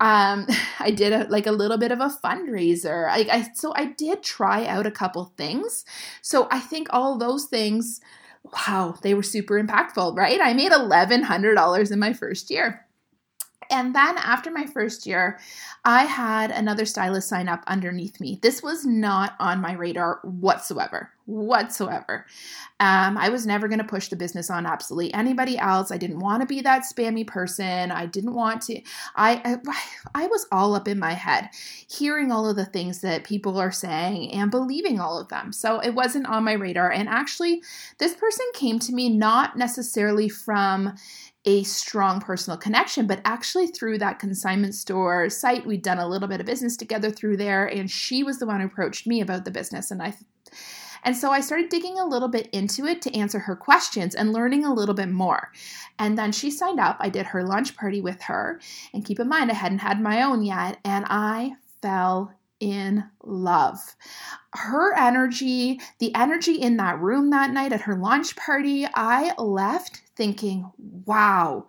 Um 0.00 0.46
i 0.80 0.90
did 0.90 1.12
a, 1.12 1.24
like 1.28 1.46
a 1.46 1.52
little 1.52 1.78
bit 1.78 1.92
of 1.92 2.00
a 2.00 2.14
fundraiser. 2.22 3.08
I, 3.10 3.26
I 3.30 3.48
so 3.54 3.72
i 3.76 3.86
did 3.86 4.22
try 4.22 4.66
out 4.66 4.86
a 4.86 4.90
couple 4.90 5.32
things. 5.36 5.84
So 6.22 6.48
i 6.50 6.60
think 6.60 6.88
all 6.90 7.18
those 7.18 7.46
things 7.46 8.00
wow 8.52 8.94
they 9.02 9.14
were 9.14 9.22
super 9.22 9.62
impactful 9.62 10.16
right? 10.16 10.40
I 10.40 10.52
made 10.54 10.72
$1100 10.72 11.92
in 11.92 11.98
my 11.98 12.12
first 12.12 12.50
year 12.50 12.83
and 13.70 13.94
then 13.94 14.16
after 14.18 14.50
my 14.50 14.66
first 14.66 15.06
year, 15.06 15.38
I 15.84 16.04
had 16.04 16.50
another 16.50 16.86
stylist 16.86 17.28
sign 17.28 17.48
up 17.48 17.62
underneath 17.66 18.20
me. 18.20 18.38
This 18.42 18.62
was 18.62 18.86
not 18.86 19.34
on 19.38 19.60
my 19.60 19.74
radar 19.74 20.20
whatsoever, 20.22 21.10
whatsoever. 21.26 22.26
Um, 22.80 23.18
I 23.18 23.28
was 23.28 23.46
never 23.46 23.68
going 23.68 23.78
to 23.78 23.84
push 23.84 24.08
the 24.08 24.16
business 24.16 24.50
on 24.50 24.66
absolutely 24.66 25.12
anybody 25.12 25.58
else. 25.58 25.90
I 25.90 25.98
didn't 25.98 26.20
want 26.20 26.40
to 26.40 26.46
be 26.46 26.60
that 26.62 26.84
spammy 26.84 27.26
person. 27.26 27.90
I 27.90 28.06
didn't 28.06 28.34
want 28.34 28.62
to. 28.62 28.80
I, 29.14 29.60
I 29.64 29.74
I 30.24 30.26
was 30.26 30.46
all 30.50 30.74
up 30.74 30.88
in 30.88 30.98
my 30.98 31.12
head, 31.12 31.50
hearing 31.88 32.32
all 32.32 32.48
of 32.48 32.56
the 32.56 32.64
things 32.64 33.00
that 33.02 33.24
people 33.24 33.58
are 33.58 33.72
saying 33.72 34.32
and 34.32 34.50
believing 34.50 35.00
all 35.00 35.18
of 35.18 35.28
them. 35.28 35.52
So 35.52 35.80
it 35.80 35.94
wasn't 35.94 36.26
on 36.26 36.44
my 36.44 36.52
radar. 36.52 36.90
And 36.90 37.08
actually, 37.08 37.62
this 37.98 38.14
person 38.14 38.46
came 38.54 38.78
to 38.80 38.92
me 38.92 39.08
not 39.10 39.56
necessarily 39.56 40.28
from 40.28 40.94
a 41.44 41.62
strong 41.64 42.20
personal 42.20 42.56
connection, 42.56 43.06
but 43.06 43.20
actually 43.24 43.66
through 43.66 43.98
that 43.98 44.18
consignment 44.18 44.74
store 44.74 45.28
site, 45.28 45.66
we'd 45.66 45.82
done 45.82 45.98
a 45.98 46.08
little 46.08 46.28
bit 46.28 46.40
of 46.40 46.46
business 46.46 46.76
together 46.76 47.10
through 47.10 47.36
there, 47.36 47.66
and 47.66 47.90
she 47.90 48.22
was 48.22 48.38
the 48.38 48.46
one 48.46 48.60
who 48.60 48.66
approached 48.66 49.06
me 49.06 49.20
about 49.20 49.44
the 49.44 49.50
business, 49.50 49.90
and 49.90 50.02
I. 50.02 50.14
And 51.06 51.14
so 51.14 51.30
I 51.30 51.40
started 51.40 51.68
digging 51.68 51.98
a 51.98 52.06
little 52.06 52.28
bit 52.28 52.48
into 52.50 52.86
it 52.86 53.02
to 53.02 53.14
answer 53.14 53.40
her 53.40 53.56
questions 53.56 54.14
and 54.14 54.32
learning 54.32 54.64
a 54.64 54.72
little 54.72 54.94
bit 54.94 55.10
more. 55.10 55.52
And 55.98 56.16
then 56.16 56.32
she 56.32 56.50
signed 56.50 56.80
up. 56.80 56.96
I 56.98 57.10
did 57.10 57.26
her 57.26 57.44
lunch 57.44 57.76
party 57.76 58.00
with 58.00 58.22
her. 58.22 58.58
And 58.94 59.04
keep 59.04 59.20
in 59.20 59.28
mind, 59.28 59.50
I 59.50 59.54
hadn't 59.54 59.80
had 59.80 60.00
my 60.00 60.22
own 60.22 60.42
yet. 60.42 60.78
And 60.82 61.04
I 61.10 61.56
fell 61.82 62.32
in 62.58 63.04
love. 63.22 63.96
Her 64.54 64.94
energy, 64.94 65.78
the 65.98 66.14
energy 66.14 66.54
in 66.54 66.78
that 66.78 66.98
room 66.98 67.28
that 67.28 67.50
night 67.50 67.74
at 67.74 67.82
her 67.82 67.96
lunch 67.96 68.34
party, 68.36 68.86
I 68.94 69.34
left 69.36 70.00
thinking, 70.16 70.70
wow, 70.78 71.66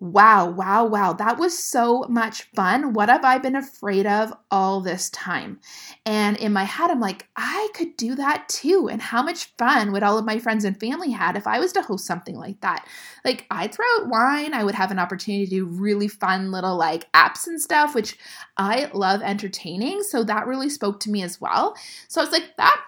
Wow, 0.00 0.50
wow, 0.50 0.84
wow. 0.84 1.12
That 1.12 1.38
was 1.38 1.58
so 1.58 2.04
much 2.08 2.42
fun. 2.54 2.92
What 2.92 3.08
have 3.08 3.24
I 3.24 3.38
been 3.38 3.56
afraid 3.56 4.06
of 4.06 4.32
all 4.48 4.80
this 4.80 5.10
time? 5.10 5.58
And 6.06 6.36
in 6.36 6.52
my 6.52 6.62
head, 6.62 6.92
I'm 6.92 7.00
like, 7.00 7.26
I 7.36 7.68
could 7.74 7.96
do 7.96 8.14
that 8.14 8.48
too. 8.48 8.88
And 8.88 9.02
how 9.02 9.24
much 9.24 9.46
fun 9.56 9.90
would 9.90 10.04
all 10.04 10.16
of 10.16 10.24
my 10.24 10.38
friends 10.38 10.64
and 10.64 10.78
family 10.78 11.10
had 11.10 11.36
if 11.36 11.48
I 11.48 11.58
was 11.58 11.72
to 11.72 11.82
host 11.82 12.06
something 12.06 12.36
like 12.36 12.60
that? 12.60 12.86
Like, 13.24 13.46
I'd 13.50 13.74
throw 13.74 13.86
out 13.98 14.08
wine, 14.08 14.54
I 14.54 14.62
would 14.62 14.76
have 14.76 14.92
an 14.92 15.00
opportunity 15.00 15.46
to 15.46 15.50
do 15.50 15.66
really 15.66 16.06
fun 16.06 16.52
little 16.52 16.76
like 16.76 17.10
apps 17.12 17.48
and 17.48 17.60
stuff, 17.60 17.92
which 17.92 18.16
I 18.56 18.88
love 18.94 19.20
entertaining. 19.22 20.04
So 20.04 20.22
that 20.22 20.46
really 20.46 20.70
spoke 20.70 21.00
to 21.00 21.10
me 21.10 21.22
as 21.22 21.40
well. 21.40 21.74
So 22.06 22.20
I 22.20 22.24
was 22.24 22.32
like, 22.32 22.56
that, 22.56 22.80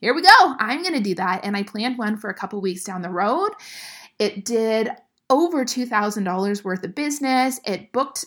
here 0.00 0.14
we 0.14 0.22
go. 0.22 0.54
I'm 0.60 0.82
going 0.82 0.94
to 0.94 1.00
do 1.00 1.16
that. 1.16 1.44
And 1.44 1.56
I 1.56 1.64
planned 1.64 1.98
one 1.98 2.16
for 2.16 2.30
a 2.30 2.34
couple 2.34 2.60
weeks 2.60 2.84
down 2.84 3.02
the 3.02 3.10
road. 3.10 3.50
It 4.24 4.42
did 4.46 4.88
over 5.28 5.66
$2,000 5.66 6.64
worth 6.64 6.82
of 6.82 6.94
business. 6.94 7.60
It 7.66 7.92
booked 7.92 8.24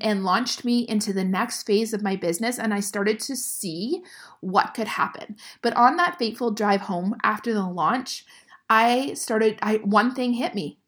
and 0.00 0.24
launched 0.24 0.64
me 0.64 0.88
into 0.88 1.12
the 1.12 1.22
next 1.22 1.64
phase 1.64 1.92
of 1.92 2.02
my 2.02 2.16
business 2.16 2.58
and 2.58 2.72
I 2.72 2.80
started 2.80 3.20
to 3.20 3.36
see 3.36 4.02
what 4.40 4.72
could 4.72 4.88
happen. 4.88 5.36
But 5.60 5.76
on 5.76 5.96
that 5.96 6.18
fateful 6.18 6.50
drive 6.50 6.80
home 6.80 7.16
after 7.22 7.52
the 7.52 7.66
launch, 7.66 8.24
I 8.70 9.12
started 9.12 9.58
I 9.60 9.76
one 9.84 10.14
thing 10.14 10.32
hit 10.32 10.54
me. 10.54 10.78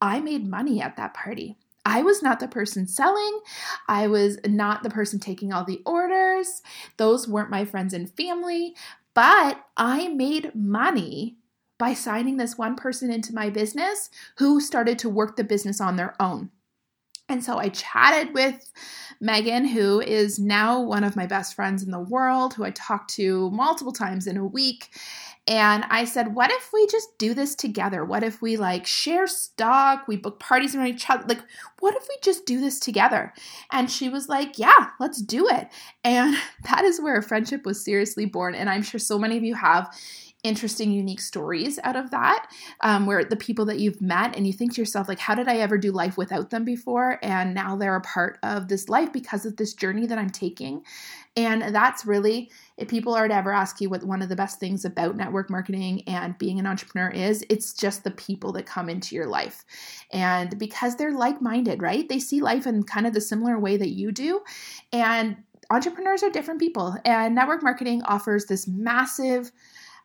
I 0.00 0.18
made 0.18 0.48
money 0.48 0.82
at 0.82 0.96
that 0.96 1.14
party. 1.14 1.56
I 1.86 2.02
was 2.02 2.20
not 2.20 2.40
the 2.40 2.48
person 2.48 2.88
selling. 2.88 3.38
I 3.86 4.08
was 4.08 4.38
not 4.44 4.82
the 4.82 4.90
person 4.90 5.20
taking 5.20 5.52
all 5.52 5.64
the 5.64 5.82
orders. 5.86 6.60
Those 6.96 7.28
weren't 7.28 7.50
my 7.50 7.64
friends 7.64 7.94
and 7.94 8.10
family, 8.10 8.74
but 9.14 9.64
I 9.76 10.08
made 10.08 10.56
money 10.56 11.36
by 11.82 11.94
signing 11.94 12.36
this 12.36 12.56
one 12.56 12.76
person 12.76 13.10
into 13.10 13.34
my 13.34 13.50
business 13.50 14.08
who 14.38 14.60
started 14.60 15.00
to 15.00 15.08
work 15.08 15.34
the 15.34 15.42
business 15.42 15.80
on 15.80 15.96
their 15.96 16.14
own. 16.22 16.48
And 17.28 17.42
so 17.42 17.58
I 17.58 17.70
chatted 17.70 18.32
with 18.34 18.72
Megan, 19.20 19.64
who 19.64 20.00
is 20.00 20.38
now 20.38 20.80
one 20.80 21.02
of 21.02 21.16
my 21.16 21.26
best 21.26 21.56
friends 21.56 21.82
in 21.82 21.90
the 21.90 21.98
world, 21.98 22.54
who 22.54 22.62
I 22.62 22.70
talk 22.70 23.08
to 23.08 23.50
multiple 23.50 23.92
times 23.92 24.28
in 24.28 24.36
a 24.36 24.46
week. 24.46 24.90
And 25.48 25.84
I 25.90 26.04
said, 26.04 26.36
what 26.36 26.52
if 26.52 26.72
we 26.72 26.86
just 26.86 27.18
do 27.18 27.34
this 27.34 27.56
together? 27.56 28.04
What 28.04 28.22
if 28.22 28.40
we 28.40 28.56
like 28.56 28.86
share 28.86 29.26
stock? 29.26 30.06
We 30.06 30.14
book 30.14 30.38
parties 30.38 30.76
around 30.76 30.86
each 30.86 31.10
other. 31.10 31.24
Like, 31.26 31.42
what 31.80 31.96
if 31.96 32.06
we 32.08 32.16
just 32.22 32.46
do 32.46 32.60
this 32.60 32.78
together? 32.78 33.32
And 33.72 33.90
she 33.90 34.08
was 34.08 34.28
like, 34.28 34.56
yeah, 34.56 34.90
let's 35.00 35.20
do 35.20 35.48
it. 35.48 35.66
And 36.04 36.36
that 36.70 36.84
is 36.84 37.00
where 37.00 37.16
a 37.16 37.24
friendship 37.24 37.66
was 37.66 37.84
seriously 37.84 38.24
born. 38.24 38.54
And 38.54 38.70
I'm 38.70 38.82
sure 38.82 39.00
so 39.00 39.18
many 39.18 39.36
of 39.36 39.42
you 39.42 39.56
have 39.56 39.92
interesting, 40.42 40.90
unique 40.90 41.20
stories 41.20 41.78
out 41.84 41.94
of 41.94 42.10
that, 42.10 42.50
um, 42.80 43.06
where 43.06 43.24
the 43.24 43.36
people 43.36 43.64
that 43.66 43.78
you've 43.78 44.00
met 44.00 44.36
and 44.36 44.46
you 44.46 44.52
think 44.52 44.74
to 44.74 44.80
yourself, 44.80 45.08
like, 45.08 45.20
how 45.20 45.36
did 45.36 45.46
I 45.46 45.58
ever 45.58 45.78
do 45.78 45.92
life 45.92 46.16
without 46.16 46.50
them 46.50 46.64
before? 46.64 47.18
And 47.22 47.54
now 47.54 47.76
they're 47.76 47.94
a 47.94 48.00
part 48.00 48.38
of 48.42 48.66
this 48.66 48.88
life 48.88 49.12
because 49.12 49.46
of 49.46 49.56
this 49.56 49.72
journey 49.72 50.06
that 50.06 50.18
I'm 50.18 50.30
taking. 50.30 50.82
And 51.36 51.74
that's 51.74 52.04
really, 52.04 52.50
if 52.76 52.88
people 52.88 53.14
are 53.14 53.28
to 53.28 53.34
ever 53.34 53.52
ask 53.52 53.80
you 53.80 53.88
what 53.88 54.02
one 54.02 54.20
of 54.20 54.28
the 54.28 54.36
best 54.36 54.58
things 54.58 54.84
about 54.84 55.16
network 55.16 55.48
marketing 55.48 56.02
and 56.08 56.36
being 56.36 56.58
an 56.58 56.66
entrepreneur 56.66 57.08
is, 57.08 57.44
it's 57.48 57.72
just 57.72 58.02
the 58.02 58.10
people 58.10 58.52
that 58.52 58.66
come 58.66 58.88
into 58.88 59.14
your 59.14 59.26
life. 59.26 59.64
And 60.10 60.58
because 60.58 60.96
they're 60.96 61.16
like 61.16 61.40
minded, 61.40 61.80
right? 61.80 62.08
They 62.08 62.18
see 62.18 62.42
life 62.42 62.66
in 62.66 62.82
kind 62.82 63.06
of 63.06 63.14
the 63.14 63.20
similar 63.20 63.58
way 63.58 63.76
that 63.76 63.90
you 63.90 64.10
do. 64.10 64.42
And 64.92 65.36
entrepreneurs 65.70 66.22
are 66.22 66.30
different 66.30 66.60
people. 66.60 66.96
And 67.04 67.34
network 67.34 67.62
marketing 67.62 68.02
offers 68.02 68.44
this 68.44 68.68
massive, 68.68 69.50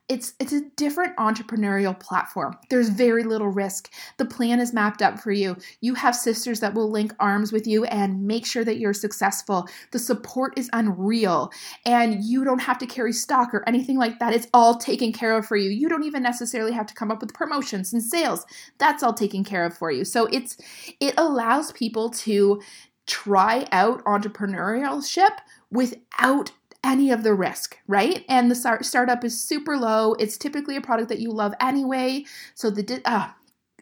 it's 0.10 0.34
it's 0.40 0.54
a 0.54 0.62
different 0.78 1.16
entrepreneurial 1.18 1.98
platform. 2.00 2.58
There's 2.70 2.90
very 2.90 3.24
little 3.24 3.50
risk. 3.50 3.92
The 4.18 4.26
plan 4.26 4.60
is 4.60 4.74
mapped 4.74 5.02
up 5.02 5.20
for 5.20 5.32
you. 5.32 5.58
You 5.82 5.96
have 5.96 6.16
sisters 6.16 6.62
that 6.62 6.74
will 6.74 6.90
link 6.90 7.14
arms 7.20 7.52
with 7.52 7.68
you 7.68 7.84
and 7.86 8.26
make 8.26 8.46
sure 8.46 8.64
that 8.64 8.78
you're 8.78 8.94
successful. 8.94 9.68
The 9.92 10.00
support 10.00 10.58
is 10.58 10.70
unreal 10.72 11.52
and 11.86 12.24
you 12.24 12.46
don't 12.46 12.62
have 12.62 12.78
to 12.80 12.86
carry 12.86 13.12
stock 13.12 13.54
or 13.54 13.68
anything 13.68 13.98
like 13.98 14.20
that. 14.20 14.34
It's 14.34 14.48
all 14.54 14.76
taken 14.76 15.12
care 15.12 15.38
of 15.38 15.46
for 15.46 15.58
you. 15.58 15.70
You 15.70 15.90
don't 15.90 16.04
even 16.04 16.24
necessarily 16.24 16.72
have 16.72 16.88
to 16.88 16.94
come 16.94 17.12
up 17.12 17.20
with 17.20 17.34
promotions 17.34 17.92
and 17.92 18.02
sales. 18.02 18.46
That's 18.78 19.04
all 19.04 19.14
taken 19.14 19.44
care 19.44 19.66
of 19.66 19.78
for 19.78 19.92
you. 19.92 20.06
So 20.06 20.28
it's 20.28 20.58
it 21.02 21.16
allows 21.18 21.74
people 21.74 22.10
to 22.12 22.62
try 23.08 23.68
out 23.72 24.04
entrepreneurship 24.06 25.38
without 25.72 26.52
any 26.88 27.12
of 27.12 27.22
the 27.22 27.34
risk, 27.34 27.78
right? 27.86 28.24
And 28.30 28.50
the 28.50 28.56
start- 28.56 28.86
startup 28.86 29.26
is 29.26 29.44
super 29.44 29.78
low. 29.78 30.14
It's 30.14 30.38
typically 30.38 30.78
a 30.78 30.82
product 30.82 31.10
that 31.10 31.20
you 31.20 31.32
love 31.32 31.54
anyway. 31.60 32.24
So 32.56 32.70
the 32.70 32.82
di- 32.82 33.02
uh, 33.04 33.28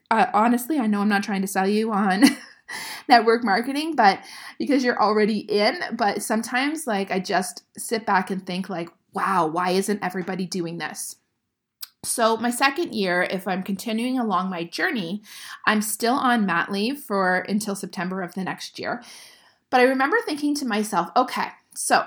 uh, 0.10 0.26
honestly, 0.34 0.80
I 0.80 0.88
know 0.88 1.02
I'm 1.02 1.10
not 1.10 1.24
trying 1.24 1.42
to 1.42 1.48
sell 1.48 1.68
you 1.68 1.94
on 1.94 2.24
network 3.08 3.44
marketing, 3.44 3.96
but 3.96 4.20
because 4.58 4.84
you're 4.84 5.00
already 5.00 5.40
in, 5.40 5.80
but 5.94 6.24
sometimes 6.24 6.88
like 6.88 7.12
I 7.12 7.20
just 7.20 7.64
sit 7.78 8.08
back 8.08 8.32
and 8.32 8.46
think 8.46 8.70
like, 8.70 8.90
wow, 9.14 9.46
why 9.46 9.70
isn't 9.70 10.04
everybody 10.04 10.48
doing 10.48 10.80
this? 10.80 11.16
So, 12.04 12.38
my 12.38 12.52
second 12.52 12.94
year, 12.94 13.24
if 13.24 13.48
I'm 13.48 13.64
continuing 13.64 14.20
along 14.20 14.50
my 14.50 14.64
journey, 14.64 15.24
I'm 15.66 15.82
still 15.82 16.14
on 16.14 16.46
mat 16.46 16.72
leave 16.72 17.00
for 17.00 17.38
until 17.50 17.76
September 17.76 18.22
of 18.22 18.36
the 18.36 18.44
next 18.44 18.78
year. 18.78 19.04
But 19.72 19.80
I 19.80 19.84
remember 19.86 20.18
thinking 20.24 20.54
to 20.56 20.68
myself, 20.68 21.10
okay, 21.18 21.48
so 21.74 22.06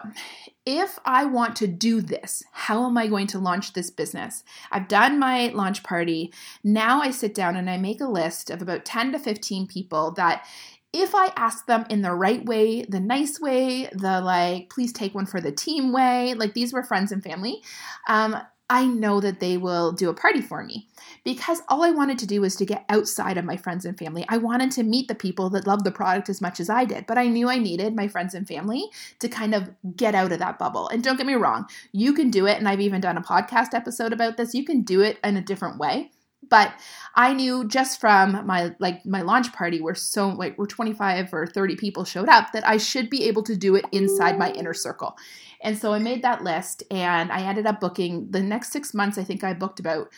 if 0.68 0.98
I 1.06 1.24
want 1.24 1.56
to 1.56 1.66
do 1.66 2.02
this, 2.02 2.44
how 2.52 2.84
am 2.84 2.98
I 2.98 3.06
going 3.06 3.26
to 3.28 3.38
launch 3.38 3.72
this 3.72 3.88
business? 3.88 4.44
I've 4.70 4.86
done 4.86 5.18
my 5.18 5.48
launch 5.48 5.82
party. 5.82 6.30
Now 6.62 7.00
I 7.00 7.10
sit 7.10 7.34
down 7.34 7.56
and 7.56 7.70
I 7.70 7.78
make 7.78 8.02
a 8.02 8.06
list 8.06 8.50
of 8.50 8.60
about 8.60 8.84
10 8.84 9.12
to 9.12 9.18
15 9.18 9.66
people 9.66 10.10
that 10.12 10.46
if 10.92 11.14
I 11.14 11.32
ask 11.36 11.64
them 11.64 11.86
in 11.88 12.02
the 12.02 12.12
right 12.12 12.44
way, 12.44 12.82
the 12.82 13.00
nice 13.00 13.40
way, 13.40 13.88
the 13.92 14.20
like, 14.20 14.68
please 14.68 14.92
take 14.92 15.14
one 15.14 15.24
for 15.24 15.40
the 15.40 15.52
team 15.52 15.90
way, 15.90 16.34
like 16.34 16.52
these 16.52 16.74
were 16.74 16.82
friends 16.82 17.12
and 17.12 17.22
family, 17.22 17.62
um, 18.06 18.36
I 18.70 18.86
know 18.86 19.20
that 19.20 19.40
they 19.40 19.56
will 19.56 19.92
do 19.92 20.10
a 20.10 20.14
party 20.14 20.42
for 20.42 20.62
me 20.62 20.88
because 21.24 21.62
all 21.68 21.82
I 21.82 21.90
wanted 21.90 22.18
to 22.18 22.26
do 22.26 22.42
was 22.42 22.54
to 22.56 22.66
get 22.66 22.84
outside 22.90 23.38
of 23.38 23.44
my 23.44 23.56
friends 23.56 23.86
and 23.86 23.98
family. 23.98 24.26
I 24.28 24.36
wanted 24.36 24.70
to 24.72 24.82
meet 24.82 25.08
the 25.08 25.14
people 25.14 25.48
that 25.50 25.66
love 25.66 25.84
the 25.84 25.90
product 25.90 26.28
as 26.28 26.42
much 26.42 26.60
as 26.60 26.68
I 26.68 26.84
did, 26.84 27.06
but 27.06 27.16
I 27.16 27.28
knew 27.28 27.48
I 27.48 27.58
needed 27.58 27.96
my 27.96 28.08
friends 28.08 28.34
and 28.34 28.46
family 28.46 28.84
to 29.20 29.28
kind 29.28 29.54
of 29.54 29.70
get 29.96 30.14
out 30.14 30.32
of 30.32 30.38
that 30.40 30.58
bubble. 30.58 30.88
And 30.88 31.02
don't 31.02 31.16
get 31.16 31.26
me 31.26 31.34
wrong, 31.34 31.66
you 31.92 32.12
can 32.12 32.30
do 32.30 32.46
it. 32.46 32.58
And 32.58 32.68
I've 32.68 32.80
even 32.80 33.00
done 33.00 33.16
a 33.16 33.22
podcast 33.22 33.72
episode 33.72 34.12
about 34.12 34.36
this. 34.36 34.54
You 34.54 34.64
can 34.64 34.82
do 34.82 35.00
it 35.00 35.18
in 35.24 35.36
a 35.36 35.42
different 35.42 35.78
way 35.78 36.10
but 36.48 36.72
i 37.14 37.32
knew 37.32 37.66
just 37.66 38.00
from 38.00 38.46
my 38.46 38.74
like 38.78 39.04
my 39.06 39.22
launch 39.22 39.52
party 39.52 39.80
where 39.80 39.94
so 39.94 40.28
like 40.28 40.56
where 40.56 40.66
25 40.66 41.32
or 41.32 41.46
30 41.46 41.76
people 41.76 42.04
showed 42.04 42.28
up 42.28 42.52
that 42.52 42.66
i 42.66 42.76
should 42.76 43.10
be 43.10 43.24
able 43.24 43.42
to 43.42 43.56
do 43.56 43.74
it 43.74 43.84
inside 43.92 44.38
my 44.38 44.50
inner 44.52 44.74
circle 44.74 45.16
and 45.60 45.76
so 45.76 45.92
I 45.92 45.98
made 45.98 46.22
that 46.22 46.44
list 46.44 46.82
and 46.90 47.32
I 47.32 47.42
ended 47.42 47.66
up 47.66 47.80
booking 47.80 48.30
the 48.30 48.42
next 48.42 48.72
six 48.72 48.94
months. 48.94 49.18
I 49.18 49.24
think 49.24 49.42
I 49.42 49.54
booked 49.54 49.80
about 49.80 50.08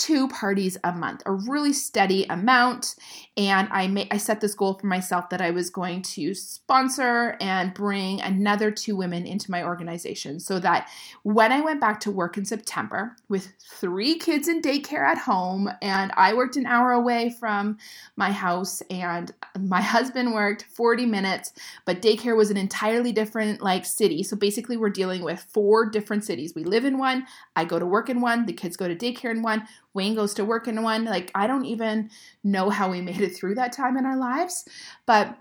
two 0.00 0.28
parties 0.28 0.78
a 0.82 0.92
month, 0.92 1.22
a 1.26 1.32
really 1.32 1.74
steady 1.74 2.24
amount. 2.30 2.94
And 3.36 3.68
I 3.70 3.86
made 3.86 4.08
I 4.10 4.16
set 4.16 4.40
this 4.40 4.54
goal 4.54 4.74
for 4.74 4.86
myself 4.86 5.28
that 5.28 5.42
I 5.42 5.50
was 5.50 5.68
going 5.68 6.00
to 6.02 6.34
sponsor 6.34 7.36
and 7.38 7.74
bring 7.74 8.20
another 8.22 8.70
two 8.70 8.96
women 8.96 9.26
into 9.26 9.50
my 9.50 9.62
organization 9.62 10.40
so 10.40 10.58
that 10.60 10.88
when 11.22 11.52
I 11.52 11.60
went 11.60 11.82
back 11.82 12.00
to 12.00 12.10
work 12.10 12.38
in 12.38 12.46
September 12.46 13.14
with 13.28 13.52
three 13.60 14.18
kids 14.18 14.48
in 14.48 14.62
daycare 14.62 15.06
at 15.06 15.18
home 15.18 15.70
and 15.82 16.12
I 16.16 16.32
worked 16.32 16.56
an 16.56 16.66
hour 16.66 16.92
away 16.92 17.34
from 17.38 17.76
my 18.16 18.32
house 18.32 18.82
and 18.88 19.30
my 19.58 19.80
husband 19.90 20.32
worked 20.32 20.62
40 20.62 21.04
minutes, 21.04 21.52
but 21.84 22.00
daycare 22.00 22.36
was 22.36 22.50
an 22.50 22.56
entirely 22.56 23.12
different 23.12 23.60
like 23.60 23.84
city. 23.84 24.22
So 24.22 24.34
basically 24.34 24.78
we're 24.78 24.88
dealing 24.88 25.22
with 25.22 25.46
four 25.52 25.90
different 25.90 26.24
cities. 26.24 26.54
We 26.54 26.64
live 26.64 26.86
in 26.86 26.96
one, 26.96 27.26
I 27.54 27.66
go 27.66 27.78
to 27.78 27.86
work 27.86 28.08
in 28.08 28.22
one, 28.22 28.46
the 28.46 28.54
kids 28.54 28.78
go 28.78 28.88
to 28.88 28.96
daycare 28.96 29.30
in 29.30 29.42
one 29.42 29.68
Wayne 29.94 30.14
goes 30.14 30.34
to 30.34 30.44
work 30.44 30.68
in 30.68 30.82
one. 30.82 31.04
Like, 31.04 31.30
I 31.34 31.46
don't 31.46 31.64
even 31.64 32.10
know 32.44 32.70
how 32.70 32.90
we 32.90 33.00
made 33.00 33.20
it 33.20 33.36
through 33.36 33.56
that 33.56 33.72
time 33.72 33.96
in 33.96 34.06
our 34.06 34.16
lives. 34.16 34.66
But 35.06 35.36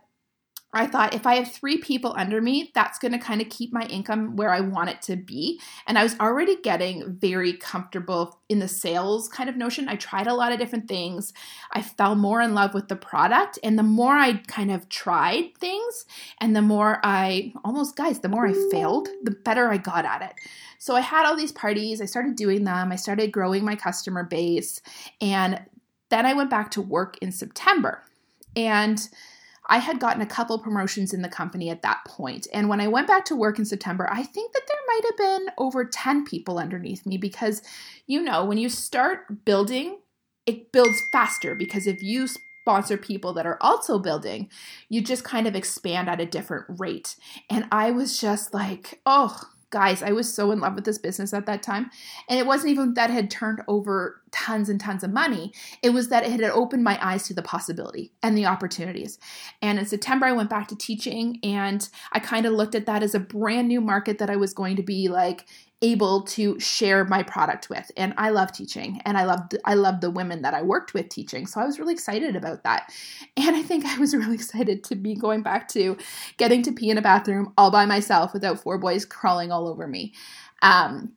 I 0.71 0.85
thought 0.85 1.15
if 1.15 1.25
I 1.25 1.35
have 1.35 1.51
three 1.51 1.79
people 1.79 2.13
under 2.15 2.41
me, 2.41 2.71
that's 2.75 2.99
going 2.99 3.11
to 3.13 3.17
kind 3.17 3.41
of 3.41 3.49
keep 3.49 3.73
my 3.73 3.83
income 3.87 4.35
where 4.35 4.51
I 4.51 4.59
want 4.59 4.91
it 4.91 5.01
to 5.03 5.15
be. 5.15 5.59
And 5.87 5.97
I 5.97 6.03
was 6.03 6.15
already 6.19 6.57
getting 6.57 7.15
very 7.15 7.53
comfortable 7.53 8.39
in 8.49 8.59
the 8.59 8.67
sales 8.67 9.27
kind 9.27 9.49
of 9.49 9.57
notion. 9.57 9.89
I 9.89 9.95
tried 9.95 10.27
a 10.27 10.35
lot 10.35 10.51
of 10.51 10.59
different 10.59 10.87
things. 10.87 11.33
I 11.71 11.81
fell 11.81 12.13
more 12.13 12.39
in 12.41 12.53
love 12.53 12.75
with 12.75 12.87
the 12.87 12.95
product. 12.95 13.57
And 13.63 13.79
the 13.79 13.83
more 13.83 14.13
I 14.13 14.33
kind 14.47 14.69
of 14.69 14.87
tried 14.89 15.57
things, 15.57 16.05
and 16.39 16.55
the 16.55 16.61
more 16.61 16.99
I 17.03 17.53
almost, 17.65 17.95
guys, 17.95 18.19
the 18.19 18.29
more 18.29 18.45
I 18.45 18.53
failed, 18.69 19.09
the 19.23 19.31
better 19.31 19.69
I 19.69 19.77
got 19.77 20.05
at 20.05 20.21
it. 20.21 20.33
So 20.77 20.95
I 20.95 21.01
had 21.01 21.25
all 21.25 21.35
these 21.35 21.51
parties, 21.51 21.99
I 21.99 22.05
started 22.05 22.35
doing 22.35 22.63
them, 22.63 22.91
I 22.91 22.95
started 22.95 23.31
growing 23.31 23.65
my 23.65 23.75
customer 23.75 24.23
base. 24.23 24.81
And 25.19 25.61
then 26.09 26.27
I 26.27 26.33
went 26.33 26.51
back 26.51 26.69
to 26.71 26.81
work 26.81 27.17
in 27.21 27.31
September. 27.31 28.03
And 28.55 29.07
I 29.69 29.77
had 29.77 29.99
gotten 29.99 30.21
a 30.21 30.25
couple 30.25 30.57
promotions 30.59 31.13
in 31.13 31.21
the 31.21 31.29
company 31.29 31.69
at 31.69 31.83
that 31.83 32.03
point. 32.05 32.47
And 32.51 32.67
when 32.67 32.81
I 32.81 32.87
went 32.87 33.07
back 33.07 33.23
to 33.25 33.35
work 33.35 33.59
in 33.59 33.65
September, 33.65 34.09
I 34.11 34.23
think 34.23 34.53
that 34.53 34.63
there 34.67 34.77
might 34.87 35.01
have 35.05 35.17
been 35.17 35.53
over 35.57 35.85
10 35.85 36.25
people 36.25 36.57
underneath 36.57 37.05
me 37.05 37.17
because, 37.17 37.61
you 38.07 38.21
know, 38.21 38.43
when 38.43 38.57
you 38.57 38.67
start 38.67 39.45
building, 39.45 39.99
it 40.45 40.71
builds 40.71 41.01
faster 41.11 41.55
because 41.55 41.85
if 41.85 42.01
you 42.01 42.27
sponsor 42.27 42.97
people 42.97 43.33
that 43.33 43.45
are 43.45 43.57
also 43.61 43.99
building, 43.99 44.49
you 44.89 45.01
just 45.01 45.23
kind 45.23 45.47
of 45.47 45.55
expand 45.55 46.09
at 46.09 46.19
a 46.19 46.25
different 46.25 46.65
rate. 46.79 47.15
And 47.49 47.65
I 47.71 47.91
was 47.91 48.19
just 48.19 48.53
like, 48.53 49.01
oh, 49.05 49.39
guys, 49.71 50.01
I 50.01 50.11
was 50.11 50.33
so 50.33 50.51
in 50.51 50.59
love 50.59 50.75
with 50.75 50.85
this 50.85 50.97
business 50.97 51.33
at 51.33 51.45
that 51.45 51.61
time. 51.61 51.91
And 52.27 52.39
it 52.39 52.45
wasn't 52.45 52.71
even 52.71 52.93
that 52.95 53.09
it 53.09 53.13
had 53.13 53.29
turned 53.29 53.61
over 53.67 54.21
tons 54.31 54.69
and 54.69 54.79
tons 54.79 55.03
of 55.03 55.11
money. 55.11 55.53
It 55.83 55.91
was 55.91 56.09
that 56.09 56.23
it 56.23 56.31
had 56.31 56.43
opened 56.43 56.83
my 56.83 56.97
eyes 57.05 57.27
to 57.27 57.33
the 57.33 57.41
possibility 57.41 58.11
and 58.23 58.37
the 58.37 58.45
opportunities. 58.45 59.19
And 59.61 59.77
in 59.79 59.85
September, 59.85 60.25
I 60.25 60.31
went 60.31 60.49
back 60.49 60.67
to 60.69 60.75
teaching 60.75 61.39
and 61.43 61.87
I 62.11 62.19
kind 62.19 62.45
of 62.45 62.53
looked 62.53 62.75
at 62.75 62.85
that 62.87 63.03
as 63.03 63.13
a 63.13 63.19
brand 63.19 63.67
new 63.67 63.81
market 63.81 64.17
that 64.19 64.29
I 64.29 64.35
was 64.35 64.53
going 64.53 64.75
to 64.75 64.83
be 64.83 65.07
like 65.07 65.45
able 65.81 66.23
to 66.23 66.59
share 66.59 67.05
my 67.05 67.23
product 67.23 67.69
with. 67.69 67.89
And 67.95 68.13
i 68.17 68.29
love 68.29 68.51
teaching 68.51 69.01
and 69.05 69.17
i 69.17 69.23
loved 69.23 69.57
i 69.65 69.73
loved 69.73 70.01
the 70.01 70.11
women 70.11 70.41
that 70.41 70.53
i 70.53 70.61
worked 70.61 70.93
with 70.93 71.09
teaching. 71.09 71.47
So 71.47 71.61
i 71.61 71.65
was 71.65 71.79
really 71.79 71.93
excited 71.93 72.35
about 72.35 72.63
that. 72.63 72.91
And 73.37 73.55
i 73.55 73.63
think 73.63 73.85
i 73.85 73.97
was 73.97 74.15
really 74.15 74.35
excited 74.35 74.83
to 74.85 74.95
be 74.95 75.15
going 75.15 75.41
back 75.41 75.67
to 75.69 75.97
getting 76.37 76.61
to 76.63 76.71
pee 76.71 76.89
in 76.89 76.97
a 76.97 77.01
bathroom 77.01 77.53
all 77.57 77.71
by 77.71 77.85
myself 77.85 78.33
without 78.33 78.59
four 78.59 78.77
boys 78.77 79.05
crawling 79.05 79.51
all 79.51 79.67
over 79.67 79.87
me. 79.87 80.13
Um, 80.61 81.13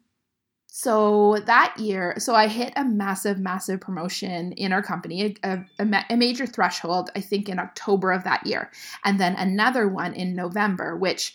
so 0.75 1.37
that 1.45 1.75
year 1.79 2.15
so 2.17 2.35
i 2.35 2.47
hit 2.47 2.73
a 2.77 2.85
massive 2.85 3.39
massive 3.39 3.79
promotion 3.79 4.53
in 4.53 4.73
our 4.73 4.83
company 4.83 5.37
a, 5.45 5.63
a, 5.79 6.05
a 6.09 6.17
major 6.17 6.47
threshold 6.47 7.11
i 7.15 7.21
think 7.21 7.47
in 7.51 7.59
october 7.59 8.11
of 8.11 8.25
that 8.25 8.47
year. 8.47 8.71
And 9.05 9.21
then 9.21 9.35
another 9.35 9.87
one 9.87 10.15
in 10.15 10.35
november 10.35 10.97
which 10.97 11.35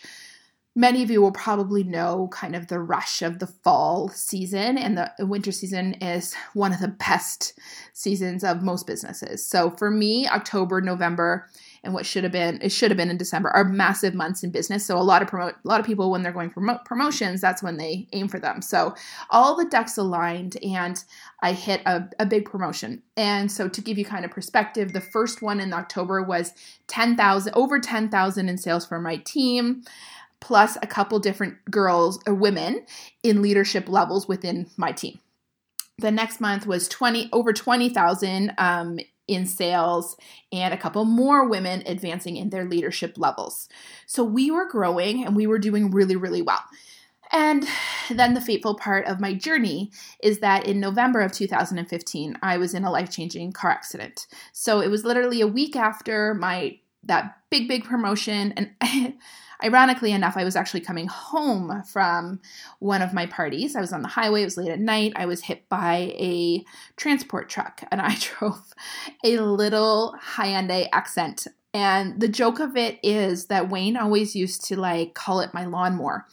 many 0.78 1.02
of 1.02 1.10
you 1.10 1.20
will 1.20 1.32
probably 1.32 1.82
know 1.82 2.28
kind 2.30 2.54
of 2.54 2.68
the 2.68 2.78
rush 2.78 3.20
of 3.20 3.40
the 3.40 3.48
fall 3.48 4.08
season, 4.10 4.78
and 4.78 4.96
the 4.96 5.26
winter 5.26 5.50
season 5.50 5.94
is 5.94 6.34
one 6.54 6.72
of 6.72 6.78
the 6.78 6.86
best 6.86 7.58
seasons 7.94 8.44
of 8.44 8.62
most 8.62 8.86
businesses. 8.86 9.44
So 9.44 9.70
for 9.72 9.90
me, 9.90 10.28
October, 10.28 10.80
November, 10.80 11.48
and 11.82 11.94
what 11.94 12.06
should 12.06 12.22
have 12.22 12.32
been 12.32 12.60
it 12.62 12.70
should 12.70 12.92
have 12.92 12.96
been 12.96 13.10
in 13.10 13.16
December 13.16 13.50
are 13.50 13.64
massive 13.64 14.14
months 14.14 14.44
in 14.44 14.50
business. 14.50 14.86
So 14.86 14.96
a 14.96 15.02
lot 15.02 15.20
of 15.20 15.26
promote 15.26 15.54
a 15.64 15.68
lot 15.68 15.80
of 15.80 15.86
people 15.86 16.12
when 16.12 16.22
they're 16.22 16.32
going 16.32 16.50
for 16.50 16.62
promotions, 16.84 17.40
that's 17.40 17.62
when 17.62 17.76
they 17.76 18.06
aim 18.12 18.28
for 18.28 18.38
them. 18.38 18.62
So 18.62 18.94
all 19.30 19.56
the 19.56 19.64
ducks 19.64 19.96
aligned, 19.96 20.58
and 20.62 21.02
I 21.42 21.52
hit 21.52 21.82
a, 21.86 22.08
a 22.20 22.26
big 22.26 22.44
promotion. 22.44 23.02
And 23.16 23.50
so 23.50 23.68
to 23.68 23.80
give 23.80 23.98
you 23.98 24.04
kind 24.04 24.24
of 24.24 24.30
perspective, 24.30 24.92
the 24.92 25.00
first 25.00 25.42
one 25.42 25.58
in 25.58 25.72
October 25.72 26.22
was 26.22 26.52
ten 26.86 27.16
thousand 27.16 27.54
over 27.54 27.80
ten 27.80 28.08
thousand 28.08 28.48
in 28.48 28.58
sales 28.58 28.86
for 28.86 29.00
my 29.00 29.16
team 29.16 29.82
plus 30.40 30.76
a 30.82 30.86
couple 30.86 31.18
different 31.18 31.64
girls 31.70 32.20
or 32.26 32.34
women 32.34 32.84
in 33.22 33.42
leadership 33.42 33.88
levels 33.88 34.28
within 34.28 34.68
my 34.76 34.92
team. 34.92 35.18
The 35.98 36.10
next 36.10 36.40
month 36.40 36.66
was 36.66 36.88
20 36.88 37.28
over 37.32 37.52
20,000 37.52 38.52
um, 38.56 39.00
in 39.26 39.46
sales 39.46 40.16
and 40.52 40.72
a 40.72 40.78
couple 40.78 41.04
more 41.04 41.48
women 41.48 41.82
advancing 41.86 42.36
in 42.36 42.50
their 42.50 42.64
leadership 42.64 43.18
levels. 43.18 43.68
So 44.06 44.24
we 44.24 44.50
were 44.50 44.68
growing 44.68 45.24
and 45.24 45.36
we 45.36 45.46
were 45.46 45.58
doing 45.58 45.90
really, 45.90 46.16
really 46.16 46.42
well. 46.42 46.62
And 47.30 47.66
then 48.10 48.32
the 48.32 48.40
fateful 48.40 48.74
part 48.74 49.06
of 49.06 49.20
my 49.20 49.34
journey 49.34 49.90
is 50.22 50.38
that 50.38 50.66
in 50.66 50.80
November 50.80 51.20
of 51.20 51.32
2015, 51.32 52.38
I 52.42 52.56
was 52.56 52.72
in 52.72 52.84
a 52.84 52.90
life-changing 52.90 53.52
car 53.52 53.70
accident. 53.70 54.26
So 54.52 54.80
it 54.80 54.88
was 54.88 55.04
literally 55.04 55.42
a 55.42 55.46
week 55.46 55.76
after 55.76 56.34
my 56.34 56.78
that 57.04 57.38
big 57.50 57.68
big 57.68 57.84
promotion 57.84 58.52
and 58.56 58.70
Ironically 59.62 60.12
enough, 60.12 60.36
I 60.36 60.44
was 60.44 60.56
actually 60.56 60.80
coming 60.80 61.08
home 61.08 61.82
from 61.82 62.40
one 62.78 63.02
of 63.02 63.12
my 63.12 63.26
parties. 63.26 63.74
I 63.74 63.80
was 63.80 63.92
on 63.92 64.02
the 64.02 64.08
highway, 64.08 64.42
it 64.42 64.44
was 64.44 64.56
late 64.56 64.70
at 64.70 64.78
night. 64.78 65.12
I 65.16 65.26
was 65.26 65.42
hit 65.42 65.68
by 65.68 66.12
a 66.16 66.64
transport 66.96 67.48
truck 67.48 67.82
and 67.90 68.00
I 68.00 68.16
drove 68.20 68.72
a 69.24 69.38
little 69.38 70.14
Hyundai 70.36 70.88
Accent. 70.92 71.46
And 71.74 72.20
the 72.20 72.28
joke 72.28 72.60
of 72.60 72.76
it 72.76 72.98
is 73.02 73.46
that 73.46 73.68
Wayne 73.68 73.96
always 73.96 74.34
used 74.34 74.64
to 74.66 74.80
like 74.80 75.14
call 75.14 75.40
it 75.40 75.54
my 75.54 75.66
lawnmower 75.66 76.26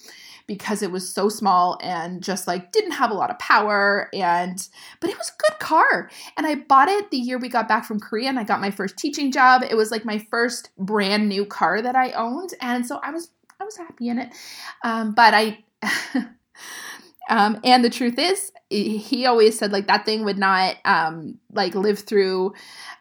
because 0.47 0.81
it 0.81 0.91
was 0.91 1.11
so 1.11 1.27
small 1.27 1.77
and 1.81 2.23
just 2.23 2.47
like 2.47 2.71
didn't 2.71 2.91
have 2.91 3.11
a 3.11 3.15
lot 3.15 3.31
of 3.31 3.39
power 3.39 4.09
and 4.13 4.67
but 4.99 5.09
it 5.09 5.17
was 5.17 5.29
a 5.29 5.41
good 5.49 5.59
car. 5.59 6.09
And 6.37 6.45
i 6.45 6.55
bought 6.55 6.87
it 6.87 7.11
the 7.11 7.17
year 7.17 7.37
we 7.37 7.49
got 7.49 7.67
back 7.67 7.85
from 7.85 7.99
korea 7.99 8.29
and 8.29 8.39
i 8.39 8.43
got 8.43 8.61
my 8.61 8.71
first 8.71 8.97
teaching 8.97 9.31
job. 9.31 9.63
It 9.63 9.75
was 9.75 9.91
like 9.91 10.05
my 10.05 10.19
first 10.29 10.69
brand 10.77 11.27
new 11.27 11.45
car 11.45 11.81
that 11.81 11.95
i 11.95 12.11
owned. 12.11 12.53
And 12.61 12.85
so 12.85 12.99
i 13.03 13.11
was 13.11 13.29
i 13.59 13.63
was 13.63 13.77
happy 13.77 14.09
in 14.09 14.19
it. 14.19 14.33
Um, 14.83 15.13
but 15.13 15.33
i 15.33 15.63
um, 17.29 17.60
and 17.63 17.84
the 17.84 17.89
truth 17.89 18.20
is 18.20 18.51
he 18.70 19.25
always 19.27 19.57
said 19.57 19.72
like 19.72 19.88
that 19.88 20.05
thing 20.05 20.25
would 20.25 20.40
not 20.40 20.75
um, 20.85 21.38
like 21.51 21.75
live 21.75 22.00
through 22.00 22.53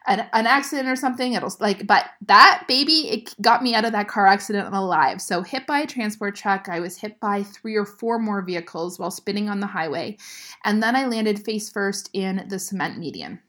an, 0.05 0.25
an 0.31 0.45
accident 0.45 0.87
or 0.87 0.95
something. 0.95 1.33
It'll 1.33 1.55
like 1.59 1.87
but 1.87 2.05
that 2.27 2.65
baby 2.67 3.09
it 3.09 3.41
got 3.41 3.63
me 3.63 3.73
out 3.73 3.85
of 3.85 3.91
that 3.91 4.07
car 4.07 4.27
accident 4.27 4.73
alive. 4.73 5.21
So 5.21 5.41
hit 5.41 5.65
by 5.65 5.79
a 5.79 5.87
transport 5.87 6.35
truck. 6.35 6.69
I 6.69 6.79
was 6.79 6.97
hit 6.97 7.19
by 7.19 7.43
three 7.43 7.75
or 7.75 7.85
four 7.85 8.19
more 8.19 8.41
vehicles 8.43 8.99
while 8.99 9.11
spinning 9.11 9.49
on 9.49 9.59
the 9.59 9.67
highway. 9.67 10.17
And 10.63 10.81
then 10.83 10.95
i 10.95 11.07
landed 11.07 11.43
face 11.43 11.69
first 11.69 12.09
in 12.13 12.45
the 12.47 12.59
cement 12.59 12.99
median. 12.99 13.39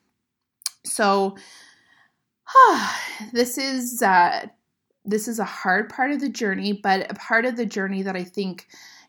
So 0.85 1.37
this 3.33 3.59
is 3.59 4.03
uh, 4.03 4.47
this 5.05 5.29
is 5.29 5.39
a 5.39 5.45
hard 5.45 5.89
part 5.89 6.13
of 6.13 6.21
the 6.21 6.29
journey 6.29 6.73
but 6.73 7.11
a 7.11 7.15
part 7.15 7.45
of 7.45 7.57
the 7.57 7.65
journey 7.65 8.03
that 8.03 8.17
i 8.17 8.25
think 8.25 8.67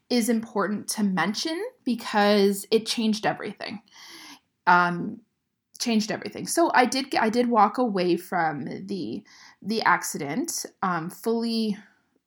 is 0.10 0.30
important 0.30 0.88
to 0.88 1.04
mention 1.04 1.62
because 1.84 2.66
it 2.72 2.86
changed 2.86 3.26
everything 3.26 3.82
um, 4.68 5.22
changed 5.80 6.12
everything. 6.12 6.46
So 6.46 6.72
I 6.74 6.86
did 6.86 7.16
I 7.16 7.30
did 7.30 7.50
walk 7.50 7.78
away 7.78 8.18
from 8.18 8.66
the 8.88 9.24
the 9.62 9.82
accident 9.84 10.66
um, 10.84 11.10
fully 11.10 11.78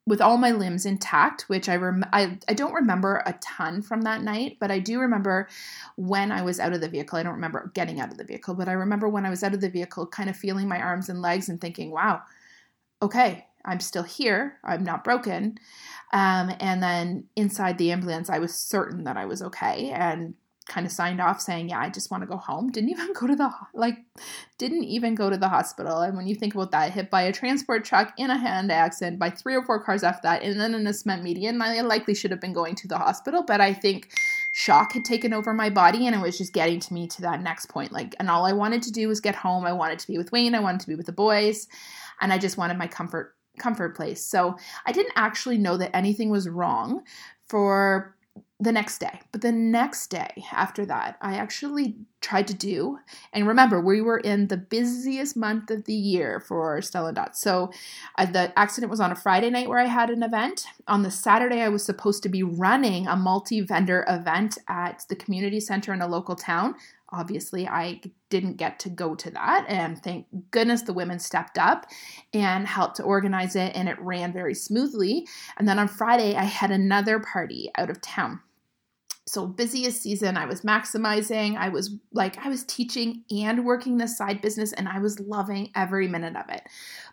with 0.06 0.20
all 0.20 0.38
my 0.38 0.50
limbs 0.50 0.86
intact, 0.86 1.42
which 1.42 1.68
I, 1.68 1.76
rem- 1.76 2.06
I 2.12 2.38
I 2.48 2.54
don't 2.54 2.72
remember 2.72 3.22
a 3.26 3.34
ton 3.34 3.82
from 3.82 4.02
that 4.02 4.22
night, 4.22 4.56
but 4.58 4.70
I 4.70 4.78
do 4.78 4.98
remember 4.98 5.48
when 5.96 6.32
I 6.32 6.42
was 6.42 6.58
out 6.58 6.72
of 6.72 6.80
the 6.80 6.88
vehicle. 6.88 7.18
I 7.18 7.22
don't 7.22 7.34
remember 7.34 7.70
getting 7.74 8.00
out 8.00 8.10
of 8.10 8.18
the 8.18 8.24
vehicle, 8.24 8.54
but 8.54 8.68
I 8.68 8.72
remember 8.72 9.08
when 9.08 9.26
I 9.26 9.30
was 9.30 9.44
out 9.44 9.54
of 9.54 9.60
the 9.60 9.70
vehicle, 9.70 10.06
kind 10.06 10.30
of 10.30 10.36
feeling 10.36 10.66
my 10.66 10.80
arms 10.80 11.08
and 11.08 11.20
legs 11.22 11.48
and 11.48 11.60
thinking, 11.60 11.90
"Wow, 11.90 12.22
okay, 13.02 13.46
I'm 13.64 13.80
still 13.80 14.02
here. 14.02 14.58
I'm 14.64 14.84
not 14.84 15.04
broken." 15.04 15.58
Um, 16.12 16.52
and 16.60 16.82
then 16.82 17.24
inside 17.36 17.78
the 17.78 17.92
ambulance, 17.92 18.28
I 18.30 18.38
was 18.38 18.54
certain 18.54 19.04
that 19.04 19.16
I 19.16 19.26
was 19.26 19.42
okay, 19.42 19.90
and 19.90 20.34
kind 20.70 20.86
of 20.86 20.92
signed 20.92 21.20
off 21.20 21.40
saying, 21.40 21.68
"Yeah, 21.68 21.80
I 21.80 21.90
just 21.90 22.10
want 22.10 22.22
to 22.22 22.26
go 22.26 22.36
home." 22.36 22.70
Didn't 22.70 22.90
even 22.96 23.12
go 23.12 23.26
to 23.26 23.36
the 23.36 23.50
like 23.74 23.98
didn't 24.56 24.84
even 24.84 25.14
go 25.14 25.28
to 25.28 25.36
the 25.36 25.48
hospital. 25.48 26.00
And 26.00 26.16
when 26.16 26.26
you 26.26 26.34
think 26.34 26.54
about 26.54 26.70
that, 26.70 26.92
hit 26.92 27.10
by 27.10 27.22
a 27.22 27.32
transport 27.32 27.84
truck 27.84 28.14
in 28.16 28.30
a 28.30 28.38
hand 28.38 28.70
accident 28.70 29.18
by 29.18 29.30
three 29.30 29.54
or 29.54 29.64
four 29.64 29.82
cars 29.82 30.02
after 30.02 30.22
that, 30.28 30.42
and 30.42 30.60
then 30.60 30.74
in 30.74 30.86
a 30.86 30.94
cement 30.94 31.22
median, 31.22 31.60
I 31.60 31.80
likely 31.80 32.14
should 32.14 32.30
have 32.30 32.40
been 32.40 32.52
going 32.52 32.76
to 32.76 32.88
the 32.88 32.98
hospital, 32.98 33.42
but 33.42 33.60
I 33.60 33.74
think 33.74 34.12
shock 34.52 34.92
had 34.92 35.04
taken 35.04 35.32
over 35.32 35.52
my 35.52 35.70
body 35.70 36.06
and 36.06 36.14
it 36.14 36.20
was 36.20 36.36
just 36.36 36.52
getting 36.52 36.80
to 36.80 36.92
me 36.92 37.06
to 37.06 37.22
that 37.22 37.40
next 37.40 37.66
point 37.66 37.92
like 37.92 38.16
and 38.18 38.28
all 38.28 38.44
I 38.44 38.52
wanted 38.52 38.82
to 38.82 38.90
do 38.90 39.06
was 39.06 39.20
get 39.20 39.34
home. 39.34 39.64
I 39.64 39.72
wanted 39.72 39.98
to 40.00 40.06
be 40.06 40.18
with 40.18 40.32
Wayne, 40.32 40.54
I 40.54 40.60
wanted 40.60 40.80
to 40.82 40.88
be 40.88 40.94
with 40.94 41.06
the 41.06 41.12
boys, 41.12 41.68
and 42.20 42.32
I 42.32 42.38
just 42.38 42.56
wanted 42.56 42.78
my 42.78 42.86
comfort 42.86 43.34
comfort 43.60 43.94
place. 43.94 44.24
So, 44.24 44.56
I 44.86 44.92
didn't 44.92 45.12
actually 45.14 45.58
know 45.58 45.76
that 45.76 45.94
anything 45.94 46.30
was 46.30 46.48
wrong 46.48 47.02
for 47.46 48.16
the 48.60 48.72
next 48.72 48.98
day. 48.98 49.20
But 49.32 49.40
the 49.40 49.52
next 49.52 50.08
day 50.08 50.44
after 50.52 50.84
that, 50.86 51.16
I 51.22 51.34
actually 51.36 51.96
tried 52.20 52.46
to 52.48 52.54
do, 52.54 52.98
and 53.32 53.48
remember, 53.48 53.80
we 53.80 54.02
were 54.02 54.18
in 54.18 54.48
the 54.48 54.58
busiest 54.58 55.34
month 55.34 55.70
of 55.70 55.86
the 55.86 55.94
year 55.94 56.40
for 56.40 56.82
Stella 56.82 57.14
Dot. 57.14 57.36
So 57.36 57.70
the 58.18 58.52
accident 58.58 58.90
was 58.90 59.00
on 59.00 59.12
a 59.12 59.16
Friday 59.16 59.48
night 59.48 59.68
where 59.68 59.78
I 59.78 59.86
had 59.86 60.10
an 60.10 60.22
event. 60.22 60.66
On 60.86 61.02
the 61.02 61.10
Saturday, 61.10 61.62
I 61.62 61.70
was 61.70 61.82
supposed 61.82 62.22
to 62.24 62.28
be 62.28 62.42
running 62.42 63.06
a 63.06 63.16
multi 63.16 63.62
vendor 63.62 64.04
event 64.06 64.58
at 64.68 65.06
the 65.08 65.16
community 65.16 65.58
center 65.58 65.94
in 65.94 66.02
a 66.02 66.06
local 66.06 66.36
town. 66.36 66.74
Obviously, 67.12 67.66
I 67.66 68.00
didn't 68.28 68.56
get 68.56 68.78
to 68.80 68.88
go 68.88 69.14
to 69.14 69.30
that, 69.30 69.66
and 69.68 70.02
thank 70.02 70.26
goodness 70.50 70.82
the 70.82 70.92
women 70.92 71.18
stepped 71.18 71.58
up 71.58 71.86
and 72.32 72.66
helped 72.66 72.96
to 72.96 73.02
organize 73.02 73.56
it, 73.56 73.74
and 73.74 73.88
it 73.88 74.00
ran 74.00 74.32
very 74.32 74.54
smoothly. 74.54 75.26
And 75.58 75.68
then 75.68 75.78
on 75.78 75.88
Friday, 75.88 76.36
I 76.36 76.44
had 76.44 76.70
another 76.70 77.18
party 77.18 77.70
out 77.76 77.90
of 77.90 78.00
town 78.00 78.40
so 79.30 79.46
busiest 79.46 80.02
season 80.02 80.36
i 80.36 80.44
was 80.44 80.62
maximizing 80.62 81.56
i 81.56 81.68
was 81.68 81.94
like 82.12 82.36
i 82.44 82.48
was 82.48 82.64
teaching 82.64 83.22
and 83.30 83.64
working 83.64 83.96
this 83.96 84.16
side 84.16 84.40
business 84.40 84.72
and 84.72 84.88
i 84.88 84.98
was 84.98 85.20
loving 85.20 85.70
every 85.74 86.08
minute 86.08 86.36
of 86.36 86.48
it. 86.48 86.62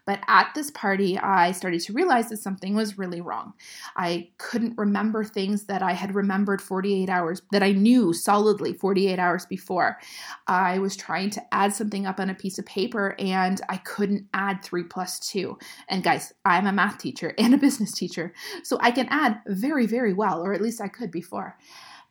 But 0.05 0.19
at 0.27 0.51
this 0.55 0.71
party 0.71 1.19
i 1.19 1.51
started 1.51 1.81
to 1.81 1.93
realize 1.93 2.29
that 2.29 2.37
something 2.37 2.75
was 2.75 2.97
really 2.97 3.21
wrong. 3.21 3.53
I 3.95 4.29
couldn't 4.37 4.77
remember 4.77 5.23
things 5.23 5.65
that 5.65 5.83
i 5.83 5.93
had 5.93 6.15
remembered 6.15 6.61
48 6.61 7.09
hours 7.09 7.41
that 7.51 7.61
i 7.61 7.71
knew 7.71 8.13
solidly 8.13 8.73
48 8.73 9.19
hours 9.19 9.45
before. 9.45 9.99
I 10.47 10.79
was 10.79 10.95
trying 10.95 11.29
to 11.31 11.41
add 11.53 11.73
something 11.73 12.05
up 12.05 12.19
on 12.19 12.29
a 12.29 12.35
piece 12.35 12.57
of 12.57 12.65
paper 12.65 13.15
and 13.19 13.61
i 13.69 13.77
couldn't 13.77 14.27
add 14.33 14.63
3 14.63 14.83
plus 14.83 15.19
2 15.19 15.57
and 15.89 16.03
guys 16.03 16.33
i'm 16.45 16.65
a 16.65 16.71
math 16.71 16.97
teacher 16.97 17.35
and 17.37 17.53
a 17.53 17.57
business 17.57 17.91
teacher 17.91 18.33
so 18.63 18.77
i 18.81 18.91
can 18.91 19.07
add 19.09 19.39
very 19.47 19.85
very 19.85 20.13
well 20.13 20.41
or 20.41 20.53
at 20.53 20.61
least 20.61 20.81
i 20.81 20.87
could 20.87 21.11
before 21.11 21.57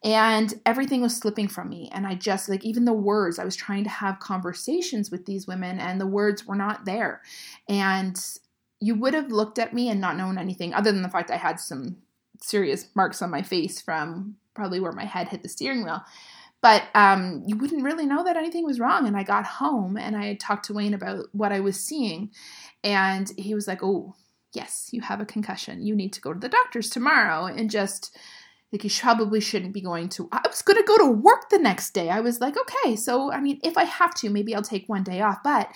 and 0.07 0.55
everything 0.65 1.03
was 1.03 1.17
slipping 1.17 1.49
from 1.49 1.69
me. 1.69 1.91
And 1.93 2.07
i 2.07 2.15
just 2.15 2.49
like 2.49 2.65
even 2.65 2.85
the 2.87 2.93
words 2.93 3.39
i 3.39 3.45
was 3.45 3.57
trying 3.57 3.85
to 3.85 3.91
have 3.91 4.21
conversations 4.21 5.11
with 5.11 5.27
these 5.27 5.47
women 5.47 5.81
and 5.81 6.01
the 6.01 6.07
words 6.07 6.47
were 6.47 6.55
not 6.55 6.87
there. 6.87 7.21
And 7.69 8.19
you 8.81 8.95
would 8.95 9.15
have 9.15 9.33
looked 9.33 9.59
at 9.59 9.75
me 9.75 9.89
and 9.89 10.01
not 10.01 10.17
known 10.17 10.39
anything 10.39 10.73
other 10.73 10.93
than 10.93 11.03
the 11.03 11.09
fact 11.09 11.31
i 11.31 11.37
had 11.37 11.61
some 11.61 11.97
serious 12.41 12.89
marks 12.95 13.21
on 13.21 13.31
my 13.31 13.43
face 13.43 13.83
from 13.83 14.37
probably 14.55 14.79
where 14.81 14.93
my 14.93 15.05
head 15.05 15.29
hit 15.29 15.43
the 15.43 15.49
steering 15.49 15.85
wheel. 15.85 16.03
But 16.63 16.85
um, 16.95 17.43
you 17.47 17.57
wouldn't 17.57 17.85
really 17.85 18.07
know 18.07 18.25
that 18.25 18.37
anything 18.37 18.65
was 18.65 18.81
wrong. 18.81 19.07
And 19.07 19.17
i 19.17 19.25
got 19.25 19.45
home 19.45 19.97
and 19.97 20.17
i 20.17 20.35
talked 20.35 20.67
to 20.67 20.73
wayne 20.73 20.95
about 20.95 21.27
what 21.33 21.51
i 21.51 21.59
was 21.59 21.81
seeing. 21.81 22.31
And 22.85 23.29
he 23.37 23.57
was 23.57 23.67
like 23.67 23.83
oh 23.83 24.15
yes 24.53 24.91
you 24.93 25.01
have 25.01 25.21
a 25.21 25.27
concussion. 25.27 25.85
You 25.85 25.97
need 25.97 26.13
to 26.13 26.21
go 26.21 26.33
to 26.33 26.39
the 26.39 26.49
doctors 26.49 26.91
tomorrow. 26.91 27.47
And 27.47 27.69
just 27.69 28.17
like 28.77 28.85
you 28.85 29.01
probably 29.01 29.41
shouldn't 29.41 29.73
be 29.73 29.81
going 29.81 30.09
to 30.09 30.29
i 30.33 30.41
was 30.47 30.63
going 30.63 30.77
to 30.77 30.87
go 30.87 30.99
to 30.99 31.11
work 31.11 31.49
the 31.49 31.59
next 31.59 31.91
day. 31.91 32.11
I 32.11 32.21
was 32.21 32.41
like 32.41 32.57
okay 32.57 32.97
so 32.97 33.33
i 33.33 33.41
mean 33.41 33.59
if 33.63 33.79
i 33.79 33.85
have 33.85 34.15
to 34.17 34.31
maybe 34.31 34.55
i'll 34.55 34.63
take 34.63 34.89
one 34.89 35.03
day 35.03 35.21
off. 35.21 35.43
But 35.43 35.71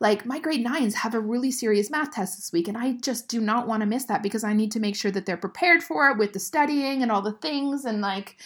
like 0.00 0.26
my 0.26 0.38
grade 0.40 0.64
nines 0.64 0.94
have 0.96 1.14
a 1.14 1.20
really 1.20 1.50
serious 1.50 1.90
math 1.90 2.12
test 2.12 2.36
this 2.36 2.52
week 2.52 2.68
and 2.68 2.76
i 2.76 2.92
just 2.92 3.28
do 3.28 3.40
not 3.40 3.68
want 3.68 3.82
to 3.82 3.86
miss 3.86 4.04
that 4.06 4.22
because 4.22 4.44
i 4.44 4.52
need 4.52 4.72
to 4.72 4.80
make 4.80 4.96
sure 4.96 5.10
that 5.10 5.26
they're 5.26 5.36
prepared 5.36 5.82
for 5.82 6.08
it 6.08 6.18
with 6.18 6.32
the 6.32 6.40
studying 6.40 7.02
and 7.02 7.12
all 7.12 7.22
the 7.22 7.32
things 7.32 7.84
and 7.84 8.00
like 8.00 8.36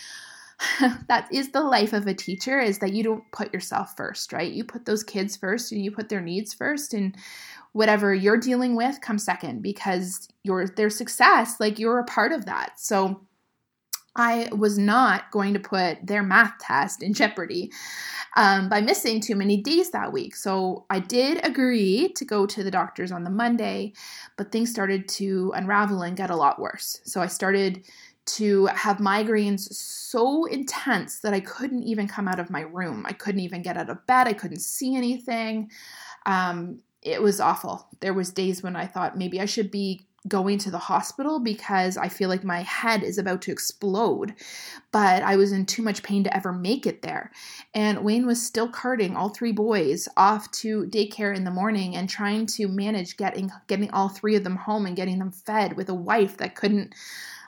that 1.09 1.29
is 1.33 1.51
the 1.51 1.61
life 1.61 1.93
of 1.93 2.07
a 2.07 2.15
teacher 2.15 2.61
is 2.61 2.79
that 2.79 2.93
you 2.93 3.03
don't 3.03 3.25
put 3.33 3.53
yourself 3.53 3.97
first 3.97 4.33
right? 4.33 4.53
You 4.53 4.65
put 4.65 4.85
those 4.85 5.03
kids 5.03 5.37
first 5.37 5.73
and 5.73 5.83
you 5.83 5.91
put 5.91 6.09
their 6.09 6.21
needs 6.21 6.53
first 6.53 6.95
and 6.95 7.17
whatever 7.73 8.15
you're 8.15 8.39
dealing 8.39 8.77
with 8.77 9.01
comes 9.01 9.25
second 9.25 9.63
because 9.63 10.29
your 10.45 10.69
their 10.69 10.91
success 10.91 11.59
like 11.59 11.79
you're 11.79 11.99
a 11.99 12.05
part 12.05 12.33
of 12.33 12.47
that. 12.47 12.79
So 12.79 13.21
I 14.17 14.49
was 14.53 14.79
not 14.79 15.31
going 15.31 15.55
to 15.55 15.61
put 15.61 16.07
their 16.07 16.23
math 16.23 16.59
test 16.61 17.03
in 17.03 17.13
jeopardy 17.13 17.73
um, 18.37 18.69
by 18.69 18.81
missing 18.81 19.21
too 19.21 19.35
many 19.35 19.57
days 19.57 19.91
that 19.91 20.13
week. 20.13 20.37
So 20.37 20.87
I 20.91 21.01
did 21.01 21.45
agree 21.45 22.13
to 22.17 22.25
go 22.25 22.47
to 22.47 22.63
the 22.63 22.71
doctors 22.71 23.11
on 23.11 23.25
the 23.25 23.31
Monday, 23.31 23.93
but 24.37 24.53
things 24.53 24.71
started 24.71 25.09
to 25.09 25.53
unravel 25.55 26.03
and 26.03 26.17
get 26.17 26.31
a 26.31 26.37
lot 26.37 26.61
worse. 26.61 27.01
So 27.05 27.21
I 27.21 27.27
started 27.27 27.85
to 28.27 28.67
have 28.67 28.99
migraines 28.99 29.73
so 29.73 30.47
intense 30.47 31.21
that 31.21 31.35
I 31.35 31.41
couldn't 31.41 31.83
even 31.83 32.09
come 32.09 32.27
out 32.27 32.41
of 32.41 32.51
my 32.51 32.63
room. 32.63 33.05
I 33.07 33.13
couldn't 33.13 33.43
even 33.43 33.63
get 33.63 33.77
out 33.77 33.91
of 33.91 34.07
bed. 34.07 34.29
I 34.29 34.33
couldn't 34.33 34.61
see 34.61 34.97
anything. 34.97 35.71
Um, 36.25 36.81
it 37.03 37.21
was 37.21 37.39
awful. 37.39 37.87
There 38.01 38.15
was 38.15 38.31
days 38.31 38.63
when 38.63 38.77
I 38.77 38.87
thought 38.87 39.19
maybe 39.19 39.41
I 39.41 39.45
should 39.45 39.71
be 39.71 40.07
going 40.27 40.57
to 40.59 40.71
the 40.71 40.79
hospital 40.79 41.39
because 41.39 41.97
I 41.97 42.09
feel 42.09 42.29
like 42.29 42.45
my 42.45 42.63
head 42.63 43.03
is 43.03 43.19
about 43.19 43.43
to 43.43 43.53
explode. 43.53 44.35
But 44.91 45.23
I 45.23 45.37
was 45.37 45.53
in 45.53 45.67
too 45.67 45.83
much 45.83 46.03
pain 46.03 46.25
to 46.25 46.35
ever 46.35 46.53
make 46.53 46.87
it 46.87 47.03
there. 47.03 47.31
And 47.75 48.05
Wayne 48.05 48.27
was 48.27 48.45
still 48.45 48.69
carting 48.69 49.17
all 49.17 49.29
three 49.29 49.53
boys 49.53 50.09
off 50.17 50.51
to 50.53 50.87
daycare 50.87 51.37
in 51.37 51.45
the 51.45 51.51
morning 51.51 51.95
and 51.97 52.09
trying 52.09 52.47
to 52.47 52.69
manage 52.69 53.17
getting 53.17 53.51
getting 53.67 53.91
all 53.91 54.09
three 54.09 54.37
of 54.37 54.45
them 54.45 54.57
home 54.57 54.87
and 54.87 54.97
getting 54.97 55.19
them 55.19 55.31
fed 55.31 55.77
with 55.77 55.89
a 55.89 55.95
wife 55.95 56.39
that 56.39 56.55
couldn't 56.55 56.95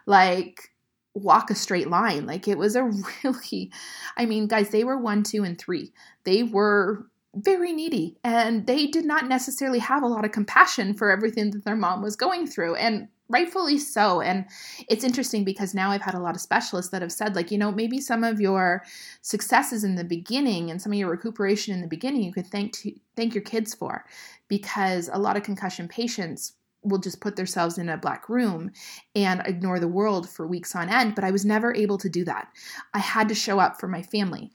like 0.05 0.71
walk 1.15 1.51
a 1.51 1.55
straight 1.55 1.89
line. 1.89 2.27
Like 2.27 2.47
it 2.47 2.59
was 2.59 2.77
a 2.77 2.85
really 3.25 3.73
I 4.19 4.27
mean, 4.27 4.49
guys, 4.49 4.69
they 4.69 4.85
were 4.85 4.99
1, 4.99 5.23
2 5.23 5.45
and 5.45 5.59
3. 5.59 5.93
They 6.25 6.43
were 6.43 7.07
very 7.37 7.72
needy 7.72 8.16
and 8.25 8.66
they 8.66 8.87
did 8.87 9.05
not 9.05 9.29
necessarily 9.29 9.79
have 9.79 10.03
a 10.03 10.09
lot 10.09 10.25
of 10.25 10.33
compassion 10.33 10.94
for 10.94 11.11
everything 11.11 11.51
that 11.51 11.64
their 11.64 11.77
mom 11.77 12.03
was 12.03 12.16
going 12.16 12.46
through 12.46 12.75
and 12.77 13.09
rightfully 13.29 13.79
so. 13.79 14.20
And 14.20 14.46
it's 14.88 15.05
interesting 15.05 15.44
because 15.44 15.75
now 15.75 15.90
i've 15.90 16.03
had 16.03 16.14
a 16.14 16.20
lot 16.20 16.35
of 16.35 16.40
specialists 16.40 16.90
that 16.92 17.03
have 17.03 17.12
said 17.12 17.37
like 17.37 17.51
you 17.51 17.59
know 17.59 17.72
maybe 17.72 18.01
some 18.01 18.25
of 18.25 18.40
your 18.40 18.85
successes 19.22 19.85
in 19.85 19.96
the 19.96 20.05
beginning 20.05 20.70
and 20.70 20.81
some 20.81 20.92
of 20.92 20.99
your 20.99 21.11
recuperation 21.11 21.75
in 21.75 21.81
the 21.81 21.88
beginning 21.88 22.22
you 22.22 22.33
could 22.33 22.46
thank 22.46 22.72
to, 22.72 22.92
thank 23.16 23.35
your 23.35 23.42
kids 23.42 23.75
for 23.75 24.05
because 24.49 25.11
a 25.12 25.18
lot 25.18 25.37
of 25.37 25.42
concussion 25.42 25.88
patients 25.88 26.55
will 26.83 26.99
just 26.99 27.20
put 27.20 27.35
themselves 27.35 27.79
in 27.79 27.88
a 27.88 27.96
black 27.96 28.29
room 28.29 28.70
and 29.16 29.42
ignore 29.44 29.81
the 29.81 29.88
world 29.88 30.29
for 30.29 30.46
weeks 30.46 30.77
on 30.77 30.88
end 30.88 31.14
but 31.14 31.25
i 31.25 31.31
was 31.31 31.44
never 31.44 31.75
able 31.75 31.99
to 31.99 32.09
do 32.09 32.25
that. 32.25 32.49
I 32.94 33.01
had 33.01 33.29
to 33.29 33.35
show 33.35 33.59
up 33.59 33.81
for 33.81 33.88
my 33.88 34.03
family 34.03 34.53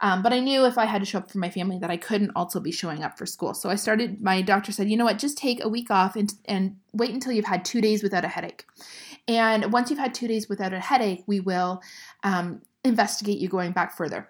um, 0.00 0.22
but 0.22 0.32
I 0.32 0.40
knew 0.40 0.64
if 0.64 0.78
I 0.78 0.84
had 0.84 1.00
to 1.00 1.06
show 1.06 1.18
up 1.18 1.30
for 1.30 1.38
my 1.38 1.50
family 1.50 1.78
that 1.78 1.90
I 1.90 1.96
couldn't 1.96 2.32
also 2.36 2.60
be 2.60 2.72
showing 2.72 3.02
up 3.02 3.18
for 3.18 3.26
school. 3.26 3.54
So 3.54 3.70
I 3.70 3.76
started, 3.76 4.20
my 4.22 4.42
doctor 4.42 4.72
said, 4.72 4.90
you 4.90 4.96
know 4.96 5.04
what, 5.04 5.18
just 5.18 5.38
take 5.38 5.62
a 5.62 5.68
week 5.68 5.90
off 5.90 6.16
and, 6.16 6.32
and 6.44 6.76
wait 6.92 7.10
until 7.10 7.32
you've 7.32 7.44
had 7.44 7.64
two 7.64 7.80
days 7.80 8.02
without 8.02 8.24
a 8.24 8.28
headache. 8.28 8.64
And 9.26 9.72
once 9.72 9.90
you've 9.90 9.98
had 9.98 10.14
two 10.14 10.28
days 10.28 10.48
without 10.48 10.72
a 10.72 10.80
headache, 10.80 11.24
we 11.26 11.40
will 11.40 11.80
um, 12.22 12.62
investigate 12.84 13.38
you 13.38 13.48
going 13.48 13.72
back 13.72 13.96
further. 13.96 14.28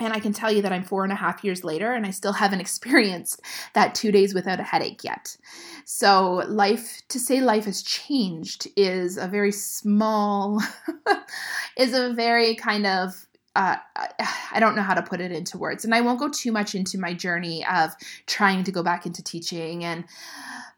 And 0.00 0.12
I 0.12 0.20
can 0.20 0.32
tell 0.32 0.52
you 0.52 0.62
that 0.62 0.72
I'm 0.72 0.84
four 0.84 1.02
and 1.02 1.12
a 1.12 1.16
half 1.16 1.42
years 1.42 1.64
later 1.64 1.92
and 1.92 2.06
I 2.06 2.10
still 2.10 2.32
haven't 2.32 2.60
experienced 2.68 3.40
that 3.74 3.94
two 3.94 4.12
days 4.12 4.34
without 4.34 4.60
a 4.60 4.64
headache 4.64 5.02
yet. 5.04 5.36
So, 5.84 6.44
life, 6.48 7.02
to 7.08 7.18
say 7.18 7.40
life 7.40 7.64
has 7.64 7.82
changed 7.82 8.68
is 8.76 9.16
a 9.16 9.26
very 9.26 9.52
small, 9.52 10.62
is 11.76 11.94
a 11.94 12.12
very 12.12 12.54
kind 12.54 12.86
of 12.86 13.26
uh, 13.56 13.76
I 14.52 14.60
don't 14.60 14.76
know 14.76 14.82
how 14.82 14.94
to 14.94 15.02
put 15.02 15.20
it 15.20 15.32
into 15.32 15.58
words. 15.58 15.84
And 15.84 15.94
I 15.94 16.00
won't 16.00 16.20
go 16.20 16.28
too 16.28 16.52
much 16.52 16.74
into 16.74 16.98
my 16.98 17.14
journey 17.14 17.64
of 17.66 17.92
trying 18.26 18.64
to 18.64 18.72
go 18.72 18.82
back 18.82 19.06
into 19.06 19.22
teaching 19.22 19.84
and 19.84 20.04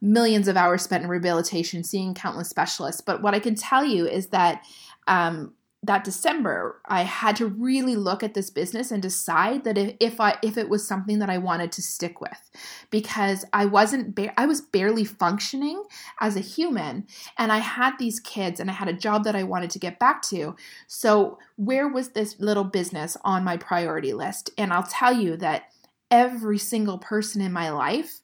millions 0.00 0.48
of 0.48 0.56
hours 0.56 0.82
spent 0.82 1.04
in 1.04 1.10
rehabilitation, 1.10 1.84
seeing 1.84 2.14
countless 2.14 2.48
specialists. 2.48 3.00
But 3.00 3.22
what 3.22 3.34
I 3.34 3.38
can 3.38 3.54
tell 3.54 3.84
you 3.84 4.06
is 4.06 4.28
that 4.28 4.62
um, 5.06 5.54
that 5.82 6.04
December, 6.04 6.82
I 6.84 7.02
had 7.02 7.36
to 7.36 7.46
really 7.46 7.96
look 7.96 8.22
at 8.22 8.34
this 8.34 8.50
business 8.50 8.90
and 8.90 9.00
decide 9.00 9.64
that 9.64 9.78
if, 9.78 9.96
if 9.98 10.20
I 10.20 10.36
if 10.42 10.58
it 10.58 10.68
was 10.68 10.86
something 10.86 11.20
that 11.20 11.30
I 11.30 11.38
wanted 11.38 11.72
to 11.72 11.82
stick 11.82 12.20
with, 12.20 12.50
because 12.90 13.46
I 13.54 13.64
wasn't 13.64 14.14
ba- 14.14 14.38
I 14.38 14.44
was 14.44 14.60
barely 14.60 15.04
functioning 15.04 15.82
as 16.20 16.36
a 16.36 16.40
human, 16.40 17.06
and 17.38 17.50
I 17.50 17.58
had 17.58 17.94
these 17.98 18.20
kids 18.20 18.60
and 18.60 18.70
I 18.70 18.74
had 18.74 18.88
a 18.88 18.92
job 18.92 19.24
that 19.24 19.34
I 19.34 19.42
wanted 19.42 19.70
to 19.70 19.78
get 19.78 19.98
back 19.98 20.20
to. 20.22 20.54
So 20.86 21.38
where 21.56 21.88
was 21.88 22.10
this 22.10 22.38
little 22.38 22.64
business 22.64 23.16
on 23.24 23.42
my 23.42 23.56
priority 23.56 24.12
list? 24.12 24.50
And 24.58 24.74
I'll 24.74 24.82
tell 24.82 25.14
you 25.14 25.36
that 25.38 25.72
every 26.10 26.58
single 26.58 26.98
person 26.98 27.40
in 27.40 27.52
my 27.52 27.70
life, 27.70 28.20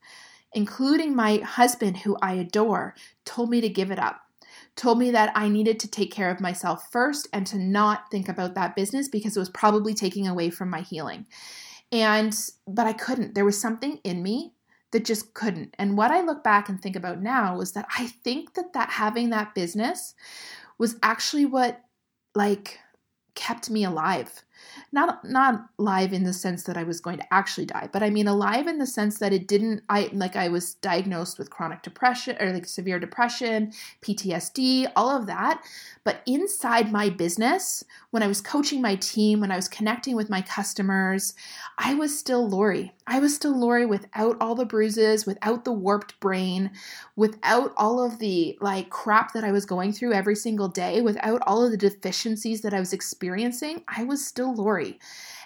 including 0.53 1.16
my 1.16 1.38
husband 1.38 1.99
who 1.99 2.19
I 2.21 2.35
adore, 2.35 2.95
told 3.25 3.49
me 3.49 3.62
to 3.62 3.69
give 3.71 3.90
it 3.90 3.99
up 3.99 4.26
told 4.77 4.99
me 4.99 5.11
that 5.11 5.33
I 5.35 5.49
needed 5.49 5.81
to 5.81 5.91
take 5.91 6.12
care 6.12 6.31
of 6.31 6.41
myself 6.41 6.91
first 6.93 7.29
and 7.33 7.47
to 7.49 7.59
not 7.59 8.11
think 8.11 8.29
about 8.29 8.55
that 8.55 8.77
business 8.77 9.09
because 9.09 9.37
it 9.37 9.41
was 9.41 9.51
probably 9.51 9.95
taking 9.95 10.29
away 10.29 10.51
from 10.51 10.71
my 10.71 10.83
healing. 10.83 11.27
And, 11.91 12.39
but 12.69 12.87
I 12.87 12.93
couldn't. 12.93 13.35
There 13.35 13.45
was 13.45 13.61
something 13.61 13.99
in 14.05 14.23
me 14.23 14.53
that 14.93 15.05
just 15.05 15.35
couldn't. 15.35 15.75
And 15.79 15.97
what 15.97 16.11
I 16.11 16.21
look 16.21 16.45
back 16.45 16.69
and 16.69 16.81
think 16.81 16.95
about 16.95 17.23
now 17.23 17.57
was 17.57 17.73
that 17.73 17.87
I 17.99 18.07
think 18.07 18.55
that 18.55 18.73
that 18.75 18.91
having 18.91 19.31
that 19.31 19.55
business 19.55 20.15
was 20.79 20.97
actually 21.03 21.47
what 21.47 21.81
like 22.35 22.79
kept 23.35 23.71
me 23.71 23.85
alive 23.85 24.45
not 24.92 25.25
not 25.25 25.69
alive 25.79 26.12
in 26.12 26.25
the 26.25 26.33
sense 26.33 26.64
that 26.64 26.77
I 26.77 26.83
was 26.83 27.01
going 27.01 27.19
to 27.19 27.35
actually 27.35 27.66
die, 27.66 27.88
but 27.92 28.03
I 28.03 28.11
mean 28.11 28.29
alive 28.29 28.66
in 28.66 28.79
the 28.79 28.87
sense 28.87 29.19
that 29.19 29.33
it 29.33 29.47
didn't 29.47 29.83
I 29.88 30.11
like 30.12 30.37
I 30.37 30.49
was 30.49 30.75
diagnosed 30.75 31.38
with 31.38 31.51
chronic 31.51 31.83
depression 31.83 32.37
or 32.40 32.53
like 32.53 32.66
severe 32.66 32.99
depression, 32.99 33.73
PTSD, 34.03 34.90
all 34.97 35.11
of 35.11 35.27
that. 35.27 35.62
But 36.05 36.23
inside 36.25 36.92
my 36.92 37.11
business, 37.11 37.85
when 38.11 38.23
I 38.23 38.29
was 38.29 38.40
coaching 38.40 38.81
my 38.81 38.95
team, 38.95 39.40
when 39.40 39.51
I 39.51 39.57
was 39.57 39.69
connecting 39.69 40.14
with 40.14 40.31
my 40.31 40.40
customers, 40.40 41.35
I 41.79 41.95
was 41.95 42.16
still 42.16 42.49
Lori. 42.49 42.92
I 43.09 43.19
was 43.19 43.35
still 43.35 43.59
Lori 43.59 43.87
without 43.87 44.37
all 44.40 44.55
the 44.55 44.64
bruises, 44.64 45.27
without 45.27 45.64
the 45.64 45.73
warped 45.73 46.19
brain, 46.21 46.71
without 47.16 47.73
all 47.77 48.05
of 48.05 48.19
the 48.19 48.57
like 48.61 48.90
crap 48.90 49.33
that 49.33 49.45
I 49.45 49.53
was 49.53 49.64
going 49.64 49.92
through 49.92 50.12
every 50.12 50.37
single 50.37 50.69
day, 50.69 51.01
without 51.01 51.42
all 51.47 51.64
of 51.64 51.71
the 51.71 51.77
deficiencies 51.77 52.62
that 52.62 52.75
I 52.75 52.81
was 52.81 52.92
experiencing. 52.92 53.83
I 53.88 54.05
was 54.05 54.25
still 54.25 54.46
Lori. 54.53 54.99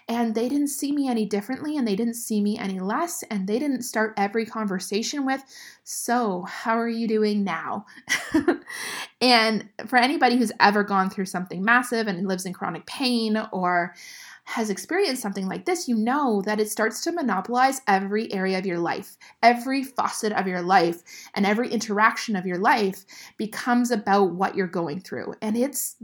And 0.08 0.34
they 0.34 0.48
didn't 0.48 0.68
see 0.68 0.90
me 0.90 1.08
any 1.08 1.24
differently 1.24 1.76
and 1.76 1.86
they 1.86 1.94
didn't 1.94 2.14
see 2.14 2.40
me 2.40 2.58
any 2.58 2.80
less. 2.80 3.22
And 3.30 3.46
they 3.46 3.60
didn't 3.60 3.82
start 3.82 4.14
every 4.16 4.44
conversation 4.44 5.24
with, 5.24 5.40
So, 5.84 6.42
how 6.48 6.76
are 6.76 6.88
you 6.88 7.06
doing 7.06 7.44
now? 7.44 7.86
and 9.20 9.68
for 9.86 9.96
anybody 9.96 10.36
who's 10.36 10.50
ever 10.58 10.82
gone 10.82 11.10
through 11.10 11.26
something 11.26 11.64
massive 11.64 12.08
and 12.08 12.26
lives 12.26 12.44
in 12.44 12.52
chronic 12.52 12.86
pain 12.86 13.40
or 13.52 13.94
has 14.44 14.68
experienced 14.68 15.22
something 15.22 15.46
like 15.46 15.64
this, 15.64 15.86
you 15.86 15.94
know 15.94 16.42
that 16.44 16.58
it 16.58 16.68
starts 16.68 17.02
to 17.02 17.12
monopolize 17.12 17.80
every 17.86 18.32
area 18.32 18.58
of 18.58 18.66
your 18.66 18.80
life. 18.80 19.16
Every 19.44 19.84
facet 19.84 20.32
of 20.32 20.48
your 20.48 20.60
life 20.60 21.02
and 21.34 21.46
every 21.46 21.68
interaction 21.68 22.34
of 22.34 22.46
your 22.46 22.58
life 22.58 23.04
becomes 23.36 23.92
about 23.92 24.32
what 24.32 24.56
you're 24.56 24.66
going 24.66 25.02
through. 25.02 25.34
And 25.40 25.56
it's 25.56 25.94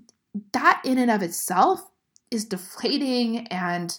that 0.52 0.80
in 0.84 0.98
and 0.98 1.10
of 1.10 1.24
itself 1.24 1.90
is 2.30 2.44
deflating 2.44 3.46
and 3.48 3.98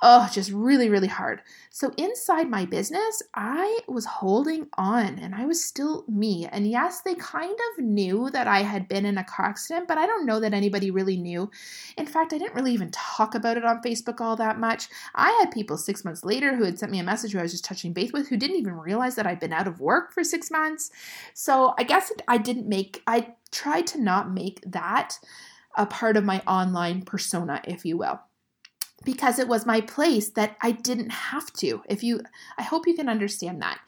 oh, 0.00 0.28
just 0.32 0.52
really, 0.52 0.88
really 0.88 1.08
hard. 1.08 1.42
So 1.70 1.92
inside 1.96 2.48
my 2.48 2.64
business, 2.64 3.22
I 3.34 3.80
was 3.88 4.04
holding 4.04 4.68
on 4.76 5.18
and 5.18 5.34
I 5.34 5.44
was 5.44 5.64
still 5.64 6.04
me. 6.08 6.46
And 6.50 6.68
yes, 6.70 7.00
they 7.00 7.14
kind 7.16 7.52
of 7.52 7.84
knew 7.84 8.30
that 8.30 8.46
I 8.46 8.62
had 8.62 8.88
been 8.88 9.04
in 9.04 9.18
a 9.18 9.24
car 9.24 9.46
accident, 9.46 9.88
but 9.88 9.98
I 9.98 10.06
don't 10.06 10.26
know 10.26 10.40
that 10.40 10.54
anybody 10.54 10.90
really 10.90 11.16
knew. 11.16 11.50
In 11.96 12.06
fact, 12.06 12.32
I 12.32 12.38
didn't 12.38 12.54
really 12.54 12.72
even 12.72 12.90
talk 12.92 13.34
about 13.34 13.56
it 13.56 13.64
on 13.64 13.82
Facebook 13.82 14.20
all 14.20 14.36
that 14.36 14.60
much. 14.60 14.88
I 15.14 15.30
had 15.40 15.50
people 15.50 15.76
six 15.76 16.04
months 16.04 16.24
later 16.24 16.54
who 16.54 16.64
had 16.64 16.78
sent 16.78 16.92
me 16.92 17.00
a 17.00 17.04
message 17.04 17.32
who 17.32 17.38
I 17.38 17.42
was 17.42 17.52
just 17.52 17.64
touching 17.64 17.92
base 17.92 18.12
with 18.12 18.28
who 18.28 18.36
didn't 18.36 18.56
even 18.56 18.74
realize 18.74 19.16
that 19.16 19.26
I'd 19.26 19.40
been 19.40 19.52
out 19.52 19.66
of 19.68 19.80
work 19.80 20.12
for 20.12 20.22
six 20.22 20.50
months. 20.50 20.90
So 21.34 21.74
I 21.76 21.82
guess 21.82 22.12
I 22.28 22.38
didn't 22.38 22.68
make, 22.68 23.02
I 23.06 23.34
tried 23.50 23.86
to 23.88 24.00
not 24.00 24.32
make 24.32 24.62
that 24.66 25.18
a 25.78 25.86
part 25.86 26.18
of 26.18 26.24
my 26.24 26.42
online 26.46 27.02
persona, 27.02 27.62
if 27.64 27.86
you 27.86 27.96
will 27.96 28.20
because 29.04 29.38
it 29.38 29.48
was 29.48 29.64
my 29.64 29.80
place 29.80 30.30
that 30.30 30.56
I 30.60 30.72
didn't 30.72 31.10
have 31.10 31.52
to. 31.54 31.82
If 31.88 32.02
you, 32.02 32.20
I 32.58 32.62
hope 32.62 32.86
you 32.86 32.94
can 32.94 33.08
understand 33.08 33.62
that. 33.62 33.78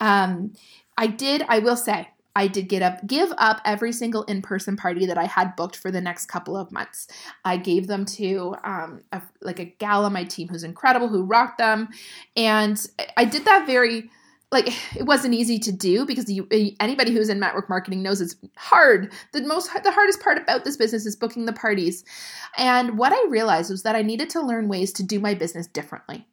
Um, 0.00 0.54
I 0.96 1.06
did, 1.06 1.44
I 1.48 1.58
will 1.58 1.76
say, 1.76 2.08
I 2.36 2.48
did 2.48 2.68
get 2.68 2.82
up, 2.82 3.06
give 3.06 3.32
up 3.38 3.60
every 3.64 3.92
single 3.92 4.24
in-person 4.24 4.76
party 4.76 5.06
that 5.06 5.18
I 5.18 5.24
had 5.26 5.54
booked 5.54 5.76
for 5.76 5.90
the 5.90 6.00
next 6.00 6.26
couple 6.26 6.56
of 6.56 6.72
months. 6.72 7.06
I 7.44 7.56
gave 7.56 7.86
them 7.86 8.04
to 8.06 8.56
um, 8.64 9.02
a, 9.12 9.22
like 9.40 9.60
a 9.60 9.66
gal 9.66 10.04
on 10.04 10.12
my 10.12 10.24
team 10.24 10.48
who's 10.48 10.64
incredible, 10.64 11.08
who 11.08 11.22
rocked 11.22 11.58
them, 11.58 11.90
and 12.36 12.84
I 13.16 13.24
did 13.24 13.44
that 13.44 13.66
very 13.66 14.10
like 14.54 14.68
it 14.96 15.04
wasn't 15.04 15.34
easy 15.34 15.58
to 15.58 15.72
do 15.72 16.06
because 16.06 16.30
you, 16.30 16.46
eh, 16.50 16.70
anybody 16.80 17.12
who's 17.12 17.28
in 17.28 17.38
network 17.38 17.68
marketing 17.68 18.02
knows 18.02 18.22
it's 18.22 18.36
hard. 18.56 19.12
The 19.32 19.42
most 19.42 19.70
the 19.82 19.90
hardest 19.90 20.20
part 20.20 20.38
about 20.38 20.64
this 20.64 20.78
business 20.78 21.04
is 21.04 21.16
booking 21.16 21.44
the 21.44 21.52
parties. 21.52 22.04
And 22.56 22.96
what 22.96 23.12
I 23.12 23.28
realized 23.28 23.70
was 23.70 23.82
that 23.82 23.96
I 23.96 24.02
needed 24.02 24.30
to 24.30 24.40
learn 24.40 24.68
ways 24.68 24.92
to 24.94 25.02
do 25.02 25.20
my 25.20 25.34
business 25.34 25.66
differently. 25.66 26.26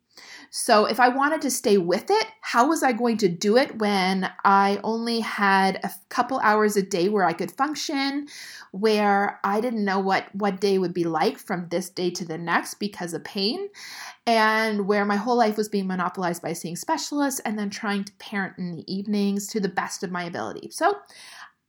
So, 0.53 0.83
if 0.83 0.99
I 0.99 1.07
wanted 1.07 1.41
to 1.43 1.49
stay 1.49 1.77
with 1.77 2.11
it, 2.11 2.25
how 2.41 2.67
was 2.67 2.83
I 2.83 2.91
going 2.91 3.15
to 3.19 3.29
do 3.29 3.55
it 3.55 3.79
when 3.79 4.29
I 4.43 4.81
only 4.83 5.21
had 5.21 5.77
a 5.81 5.89
couple 6.09 6.41
hours 6.41 6.75
a 6.75 6.81
day 6.81 7.07
where 7.07 7.23
I 7.23 7.31
could 7.31 7.53
function, 7.53 8.27
where 8.71 9.39
I 9.45 9.61
didn't 9.61 9.85
know 9.85 9.99
what 9.99 10.25
what 10.35 10.59
day 10.59 10.77
would 10.77 10.93
be 10.93 11.05
like 11.05 11.37
from 11.37 11.69
this 11.69 11.89
day 11.89 12.09
to 12.11 12.25
the 12.25 12.37
next 12.37 12.75
because 12.75 13.13
of 13.13 13.23
pain, 13.23 13.69
and 14.27 14.87
where 14.87 15.05
my 15.05 15.15
whole 15.15 15.37
life 15.37 15.55
was 15.55 15.69
being 15.69 15.87
monopolized 15.87 16.41
by 16.41 16.51
seeing 16.51 16.75
specialists 16.75 17.39
and 17.45 17.57
then 17.57 17.69
trying 17.69 18.03
to 18.03 18.13
parent 18.19 18.57
in 18.57 18.75
the 18.75 18.93
evenings 18.93 19.47
to 19.47 19.61
the 19.61 19.69
best 19.69 20.03
of 20.03 20.11
my 20.11 20.25
ability. 20.25 20.69
So, 20.71 20.95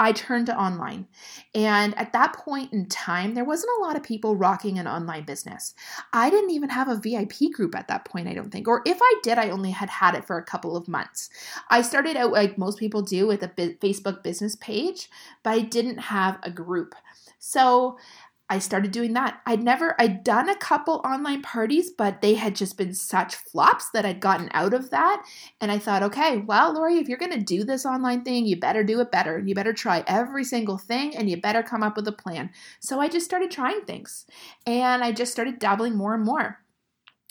I 0.02 0.10
turned 0.10 0.46
to 0.46 0.58
online. 0.58 1.06
And 1.54 1.96
at 1.96 2.12
that 2.12 2.32
point 2.32 2.72
in 2.72 2.86
time, 2.86 3.34
there 3.34 3.44
wasn't 3.44 3.70
a 3.78 3.82
lot 3.82 3.94
of 3.94 4.02
people 4.02 4.34
rocking 4.34 4.76
an 4.76 4.88
online 4.88 5.24
business. 5.24 5.74
I 6.12 6.28
didn't 6.28 6.50
even 6.50 6.70
have 6.70 6.88
a 6.88 6.96
VIP 6.96 7.52
group 7.52 7.76
at 7.76 7.86
that 7.86 8.04
point, 8.04 8.26
I 8.26 8.34
don't 8.34 8.50
think. 8.50 8.66
Or 8.66 8.82
if 8.84 8.98
I 9.00 9.14
did, 9.22 9.38
I 9.38 9.50
only 9.50 9.70
had 9.70 9.88
had 9.88 10.16
it 10.16 10.24
for 10.24 10.38
a 10.38 10.44
couple 10.44 10.76
of 10.76 10.88
months. 10.88 11.30
I 11.70 11.82
started 11.82 12.16
out 12.16 12.32
like 12.32 12.58
most 12.58 12.80
people 12.80 13.02
do 13.02 13.28
with 13.28 13.44
a 13.44 13.48
Facebook 13.48 14.24
business 14.24 14.56
page, 14.56 15.08
but 15.44 15.50
I 15.50 15.60
didn't 15.60 15.98
have 15.98 16.40
a 16.42 16.50
group. 16.50 16.96
So 17.38 17.98
I 18.52 18.58
started 18.58 18.90
doing 18.90 19.14
that. 19.14 19.40
I'd 19.46 19.62
never, 19.62 19.94
I'd 19.98 20.22
done 20.24 20.50
a 20.50 20.56
couple 20.56 21.00
online 21.06 21.40
parties, 21.40 21.90
but 21.90 22.20
they 22.20 22.34
had 22.34 22.54
just 22.54 22.76
been 22.76 22.92
such 22.92 23.34
flops 23.34 23.88
that 23.92 24.04
I'd 24.04 24.20
gotten 24.20 24.50
out 24.52 24.74
of 24.74 24.90
that. 24.90 25.24
And 25.58 25.72
I 25.72 25.78
thought, 25.78 26.02
okay, 26.02 26.36
well, 26.36 26.74
Lori, 26.74 26.98
if 26.98 27.08
you're 27.08 27.16
going 27.16 27.32
to 27.32 27.40
do 27.40 27.64
this 27.64 27.86
online 27.86 28.24
thing, 28.24 28.44
you 28.44 28.60
better 28.60 28.84
do 28.84 29.00
it 29.00 29.10
better. 29.10 29.38
You 29.38 29.54
better 29.54 29.72
try 29.72 30.04
every 30.06 30.44
single 30.44 30.76
thing 30.76 31.16
and 31.16 31.30
you 31.30 31.40
better 31.40 31.62
come 31.62 31.82
up 31.82 31.96
with 31.96 32.06
a 32.08 32.12
plan. 32.12 32.50
So 32.78 33.00
I 33.00 33.08
just 33.08 33.24
started 33.24 33.50
trying 33.50 33.86
things 33.86 34.26
and 34.66 35.02
I 35.02 35.12
just 35.12 35.32
started 35.32 35.58
dabbling 35.58 35.96
more 35.96 36.14
and 36.14 36.22
more. 36.22 36.58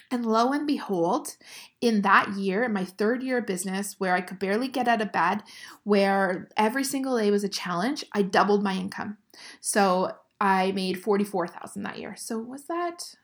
And 0.10 0.26
lo 0.26 0.52
and 0.52 0.66
behold, 0.66 1.38
in 1.82 2.02
that 2.02 2.34
year, 2.34 2.64
in 2.64 2.74
my 2.74 2.84
third 2.84 3.22
year 3.22 3.38
of 3.38 3.46
business, 3.46 4.00
where 4.00 4.16
I 4.16 4.22
could 4.22 4.40
barely 4.40 4.68
get 4.70 4.88
out 4.88 5.02
of 5.02 5.12
bed, 5.12 5.44
where 5.84 6.50
every 6.58 6.84
single 6.84 7.16
day 7.16 7.30
was 7.30 7.44
a 7.44 7.50
challenge, 7.50 8.04
I 8.12 8.24
doubled 8.24 8.64
my 8.64 8.74
income. 8.74 9.18
So 9.60 10.14
I 10.42 10.72
made 10.74 11.02
44,000 11.02 11.84
that 11.84 12.00
year. 12.00 12.16
So 12.18 12.40
was 12.40 12.66
that 12.66 13.16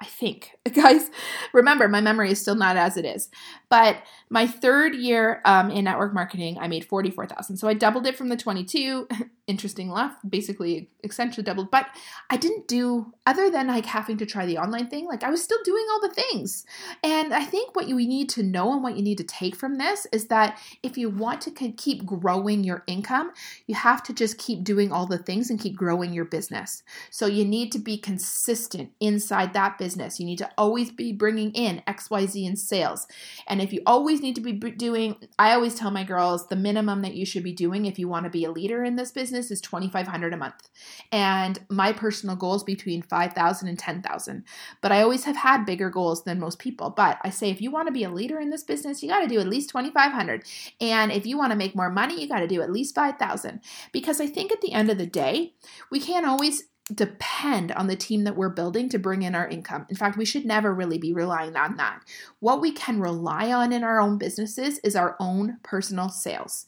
I 0.00 0.04
think. 0.04 0.50
Guys, 0.74 1.10
remember, 1.54 1.88
my 1.88 2.00
memory 2.00 2.30
is 2.30 2.40
still 2.40 2.54
not 2.54 2.76
as 2.76 2.96
it 2.96 3.04
is. 3.04 3.30
But 3.70 3.98
my 4.28 4.46
third 4.46 4.94
year 4.94 5.40
um, 5.44 5.70
in 5.70 5.84
network 5.84 6.12
marketing, 6.12 6.58
I 6.60 6.68
made 6.68 6.84
44,000. 6.84 7.56
So 7.56 7.68
I 7.68 7.74
doubled 7.74 8.06
it 8.06 8.16
from 8.16 8.28
the 8.28 8.36
22. 8.36 9.08
Interesting 9.46 9.90
left, 9.90 10.28
basically 10.28 10.90
essentially 11.04 11.44
doubled. 11.44 11.70
But 11.70 11.86
I 12.30 12.36
didn't 12.36 12.66
do, 12.66 13.12
other 13.26 13.48
than 13.48 13.68
like 13.68 13.86
having 13.86 14.16
to 14.16 14.26
try 14.26 14.44
the 14.44 14.58
online 14.58 14.88
thing, 14.88 15.06
like 15.06 15.22
I 15.22 15.30
was 15.30 15.40
still 15.40 15.62
doing 15.64 15.86
all 15.88 16.00
the 16.00 16.14
things. 16.14 16.64
And 17.04 17.32
I 17.32 17.44
think 17.44 17.76
what 17.76 17.86
you 17.86 17.94
need 17.94 18.28
to 18.30 18.42
know 18.42 18.72
and 18.72 18.82
what 18.82 18.96
you 18.96 19.04
need 19.04 19.18
to 19.18 19.24
take 19.24 19.54
from 19.54 19.78
this 19.78 20.04
is 20.12 20.26
that 20.26 20.58
if 20.82 20.98
you 20.98 21.10
want 21.10 21.42
to 21.42 21.52
keep 21.52 22.04
growing 22.04 22.64
your 22.64 22.82
income, 22.88 23.30
you 23.68 23.76
have 23.76 24.02
to 24.04 24.12
just 24.12 24.36
keep 24.36 24.64
doing 24.64 24.90
all 24.90 25.06
the 25.06 25.18
things 25.18 25.48
and 25.48 25.60
keep 25.60 25.76
growing 25.76 26.12
your 26.12 26.24
business. 26.24 26.82
So 27.10 27.26
you 27.26 27.44
need 27.44 27.70
to 27.70 27.78
be 27.78 27.98
consistent 27.98 28.90
inside 28.98 29.52
that 29.52 29.78
business. 29.78 30.18
You 30.18 30.26
need 30.26 30.38
to 30.38 30.50
always 30.58 30.90
be 30.90 31.12
bringing 31.12 31.52
in 31.52 31.84
XYZ 31.86 32.44
in 32.44 32.56
sales. 32.56 33.06
And 33.46 33.62
if 33.62 33.72
you 33.72 33.82
always 33.86 34.22
need 34.22 34.34
to 34.34 34.40
be 34.40 34.54
doing, 34.54 35.14
I 35.38 35.52
always 35.52 35.76
tell 35.76 35.92
my 35.92 36.02
girls 36.02 36.48
the 36.48 36.56
minimum 36.56 37.02
that 37.02 37.14
you 37.14 37.24
should 37.24 37.44
be 37.44 37.52
doing 37.52 37.86
if 37.86 37.96
you 37.96 38.08
want 38.08 38.24
to 38.24 38.30
be 38.30 38.44
a 38.44 38.50
leader 38.50 38.82
in 38.82 38.96
this 38.96 39.12
business 39.12 39.35
is 39.50 39.60
2500 39.60 40.32
a 40.32 40.36
month. 40.36 40.68
And 41.12 41.58
my 41.70 41.92
personal 41.92 42.36
goal 42.36 42.54
is 42.54 42.64
between 42.64 43.02
5000 43.02 43.68
and 43.68 43.78
10,000. 43.78 44.44
But 44.80 44.92
I 44.92 45.02
always 45.02 45.24
have 45.24 45.36
had 45.36 45.66
bigger 45.66 45.90
goals 45.90 46.24
than 46.24 46.40
most 46.40 46.58
people. 46.58 46.90
But 46.90 47.18
I 47.22 47.30
say 47.30 47.50
if 47.50 47.60
you 47.60 47.70
want 47.70 47.88
to 47.88 47.92
be 47.92 48.04
a 48.04 48.10
leader 48.10 48.40
in 48.40 48.50
this 48.50 48.64
business, 48.64 49.02
you 49.02 49.08
got 49.08 49.20
to 49.20 49.28
do 49.28 49.40
at 49.40 49.48
least 49.48 49.70
2500. 49.70 50.44
And 50.80 51.12
if 51.12 51.26
you 51.26 51.36
want 51.38 51.52
to 51.52 51.58
make 51.58 51.76
more 51.76 51.90
money, 51.90 52.20
you 52.20 52.28
got 52.28 52.40
to 52.40 52.48
do 52.48 52.62
at 52.62 52.72
least 52.72 52.94
5000. 52.94 53.60
Because 53.92 54.20
I 54.20 54.26
think 54.26 54.52
at 54.52 54.60
the 54.60 54.72
end 54.72 54.90
of 54.90 54.98
the 54.98 55.06
day, 55.06 55.54
we 55.90 56.00
can't 56.00 56.26
always 56.26 56.64
depend 56.94 57.72
on 57.72 57.88
the 57.88 57.96
team 57.96 58.22
that 58.24 58.36
we're 58.36 58.48
building 58.48 58.88
to 58.88 58.98
bring 58.98 59.22
in 59.22 59.34
our 59.34 59.48
income. 59.48 59.86
In 59.88 59.96
fact, 59.96 60.16
we 60.16 60.24
should 60.24 60.44
never 60.44 60.72
really 60.72 60.98
be 60.98 61.12
relying 61.12 61.56
on 61.56 61.76
that. 61.76 62.00
What 62.38 62.60
we 62.60 62.70
can 62.70 63.00
rely 63.00 63.50
on 63.52 63.72
in 63.72 63.82
our 63.82 64.00
own 64.00 64.18
businesses 64.18 64.78
is 64.78 64.94
our 64.94 65.16
own 65.18 65.58
personal 65.64 66.08
sales. 66.08 66.64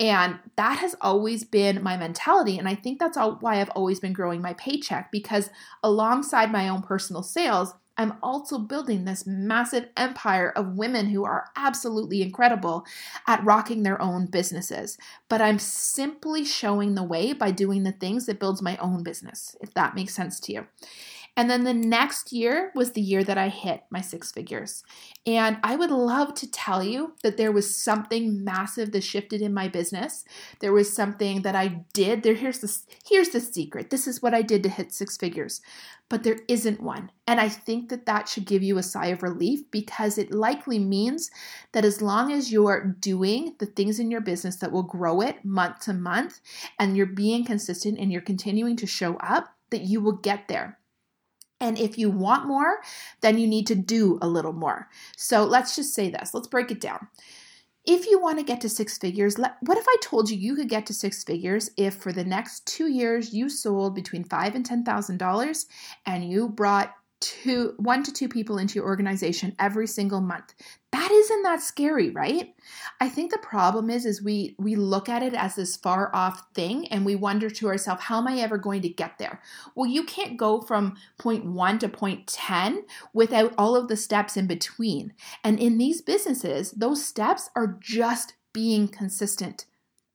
And 0.00 0.40
that 0.56 0.78
has 0.78 0.96
always 1.00 1.44
been 1.44 1.84
my 1.84 1.96
mentality. 1.96 2.58
And 2.58 2.68
I 2.68 2.74
think 2.74 2.98
that's 2.98 3.16
all 3.16 3.36
why 3.40 3.60
I've 3.60 3.70
always 3.70 4.00
been 4.00 4.12
growing 4.12 4.42
my 4.42 4.54
paycheck 4.54 5.12
because 5.12 5.50
alongside 5.84 6.50
my 6.50 6.68
own 6.68 6.82
personal 6.82 7.22
sales, 7.22 7.72
I'm 8.00 8.14
also 8.22 8.58
building 8.58 9.04
this 9.04 9.26
massive 9.26 9.88
empire 9.94 10.50
of 10.56 10.76
women 10.76 11.10
who 11.10 11.24
are 11.24 11.50
absolutely 11.54 12.22
incredible 12.22 12.86
at 13.26 13.44
rocking 13.44 13.82
their 13.82 14.00
own 14.00 14.24
businesses. 14.24 14.96
But 15.28 15.42
I'm 15.42 15.58
simply 15.58 16.46
showing 16.46 16.94
the 16.94 17.02
way 17.02 17.34
by 17.34 17.50
doing 17.50 17.82
the 17.82 17.92
things 17.92 18.24
that 18.24 18.40
builds 18.40 18.62
my 18.62 18.78
own 18.78 19.02
business, 19.02 19.54
if 19.60 19.74
that 19.74 19.94
makes 19.94 20.14
sense 20.14 20.40
to 20.40 20.52
you. 20.52 20.66
And 21.36 21.48
then 21.48 21.64
the 21.64 21.74
next 21.74 22.32
year 22.32 22.72
was 22.74 22.92
the 22.92 23.00
year 23.00 23.24
that 23.24 23.38
I 23.38 23.48
hit 23.48 23.82
my 23.90 24.00
six 24.00 24.32
figures. 24.32 24.82
And 25.26 25.58
I 25.62 25.76
would 25.76 25.90
love 25.90 26.34
to 26.34 26.50
tell 26.50 26.82
you 26.82 27.14
that 27.22 27.36
there 27.36 27.52
was 27.52 27.76
something 27.76 28.44
massive 28.44 28.92
that 28.92 29.04
shifted 29.04 29.40
in 29.40 29.54
my 29.54 29.68
business. 29.68 30.24
There 30.60 30.72
was 30.72 30.92
something 30.92 31.42
that 31.42 31.54
I 31.54 31.84
did. 31.92 32.22
There 32.22 32.34
here's 32.34 32.58
the 32.58 32.76
here's 33.08 33.30
the 33.30 33.40
secret. 33.40 33.90
This 33.90 34.06
is 34.06 34.22
what 34.22 34.34
I 34.34 34.42
did 34.42 34.62
to 34.64 34.68
hit 34.68 34.92
six 34.92 35.16
figures. 35.16 35.60
But 36.08 36.24
there 36.24 36.40
isn't 36.48 36.82
one. 36.82 37.12
And 37.28 37.40
I 37.40 37.48
think 37.48 37.88
that 37.90 38.06
that 38.06 38.28
should 38.28 38.44
give 38.44 38.64
you 38.64 38.78
a 38.78 38.82
sigh 38.82 39.06
of 39.06 39.22
relief 39.22 39.60
because 39.70 40.18
it 40.18 40.32
likely 40.32 40.80
means 40.80 41.30
that 41.72 41.84
as 41.84 42.02
long 42.02 42.32
as 42.32 42.50
you're 42.50 42.96
doing 42.98 43.54
the 43.60 43.66
things 43.66 44.00
in 44.00 44.10
your 44.10 44.20
business 44.20 44.56
that 44.56 44.72
will 44.72 44.82
grow 44.82 45.20
it 45.20 45.44
month 45.44 45.80
to 45.80 45.92
month 45.92 46.40
and 46.80 46.96
you're 46.96 47.06
being 47.06 47.44
consistent 47.44 47.98
and 48.00 48.10
you're 48.10 48.20
continuing 48.20 48.76
to 48.76 48.86
show 48.88 49.16
up, 49.18 49.54
that 49.70 49.82
you 49.82 50.00
will 50.00 50.16
get 50.16 50.48
there. 50.48 50.79
And 51.60 51.78
if 51.78 51.98
you 51.98 52.10
want 52.10 52.46
more, 52.46 52.80
then 53.20 53.38
you 53.38 53.46
need 53.46 53.66
to 53.66 53.74
do 53.74 54.18
a 54.22 54.28
little 54.28 54.52
more. 54.52 54.88
So 55.16 55.44
let's 55.44 55.76
just 55.76 55.94
say 55.94 56.10
this. 56.10 56.32
Let's 56.32 56.48
break 56.48 56.70
it 56.70 56.80
down. 56.80 57.08
If 57.86 58.06
you 58.06 58.20
want 58.20 58.38
to 58.38 58.44
get 58.44 58.60
to 58.60 58.68
six 58.68 58.98
figures, 58.98 59.36
what 59.36 59.78
if 59.78 59.86
I 59.88 59.96
told 60.02 60.30
you 60.30 60.36
you 60.36 60.54
could 60.54 60.68
get 60.68 60.86
to 60.86 60.94
six 60.94 61.24
figures 61.24 61.70
if 61.76 61.94
for 61.94 62.12
the 62.12 62.24
next 62.24 62.66
two 62.66 62.88
years 62.88 63.32
you 63.32 63.48
sold 63.48 63.94
between 63.94 64.24
five 64.24 64.54
and 64.54 64.64
ten 64.64 64.84
thousand 64.84 65.16
dollars 65.16 65.66
and 66.04 66.30
you 66.30 66.48
brought 66.48 66.94
two 67.20 67.74
one 67.76 68.02
to 68.02 68.12
two 68.12 68.28
people 68.28 68.58
into 68.58 68.76
your 68.76 68.86
organization 68.86 69.54
every 69.58 69.86
single 69.86 70.20
month. 70.20 70.54
That 70.92 71.10
isn't 71.10 71.42
that 71.42 71.62
scary 71.62 72.10
right? 72.10 72.54
I 73.00 73.08
think 73.08 73.30
the 73.30 73.38
problem 73.38 73.90
is 73.90 74.06
is 74.06 74.22
we 74.22 74.56
we 74.58 74.74
look 74.74 75.08
at 75.08 75.22
it 75.22 75.34
as 75.34 75.54
this 75.54 75.76
far 75.76 76.14
off 76.14 76.42
thing 76.54 76.88
and 76.88 77.04
we 77.04 77.14
wonder 77.14 77.50
to 77.50 77.68
ourselves 77.68 78.02
how 78.02 78.18
am 78.18 78.28
i 78.28 78.38
ever 78.38 78.58
going 78.58 78.82
to 78.82 78.88
get 78.88 79.18
there? 79.18 79.40
Well 79.74 79.88
you 79.88 80.04
can't 80.04 80.36
go 80.36 80.60
from 80.62 80.96
point 81.18 81.44
1 81.44 81.78
to 81.80 81.88
point 81.88 82.26
10 82.26 82.84
without 83.12 83.54
all 83.58 83.76
of 83.76 83.88
the 83.88 83.96
steps 83.96 84.36
in 84.36 84.46
between. 84.46 85.12
And 85.44 85.58
in 85.58 85.78
these 85.78 86.00
businesses 86.00 86.72
those 86.72 87.04
steps 87.04 87.50
are 87.54 87.78
just 87.80 88.34
being 88.52 88.88
consistent 88.88 89.66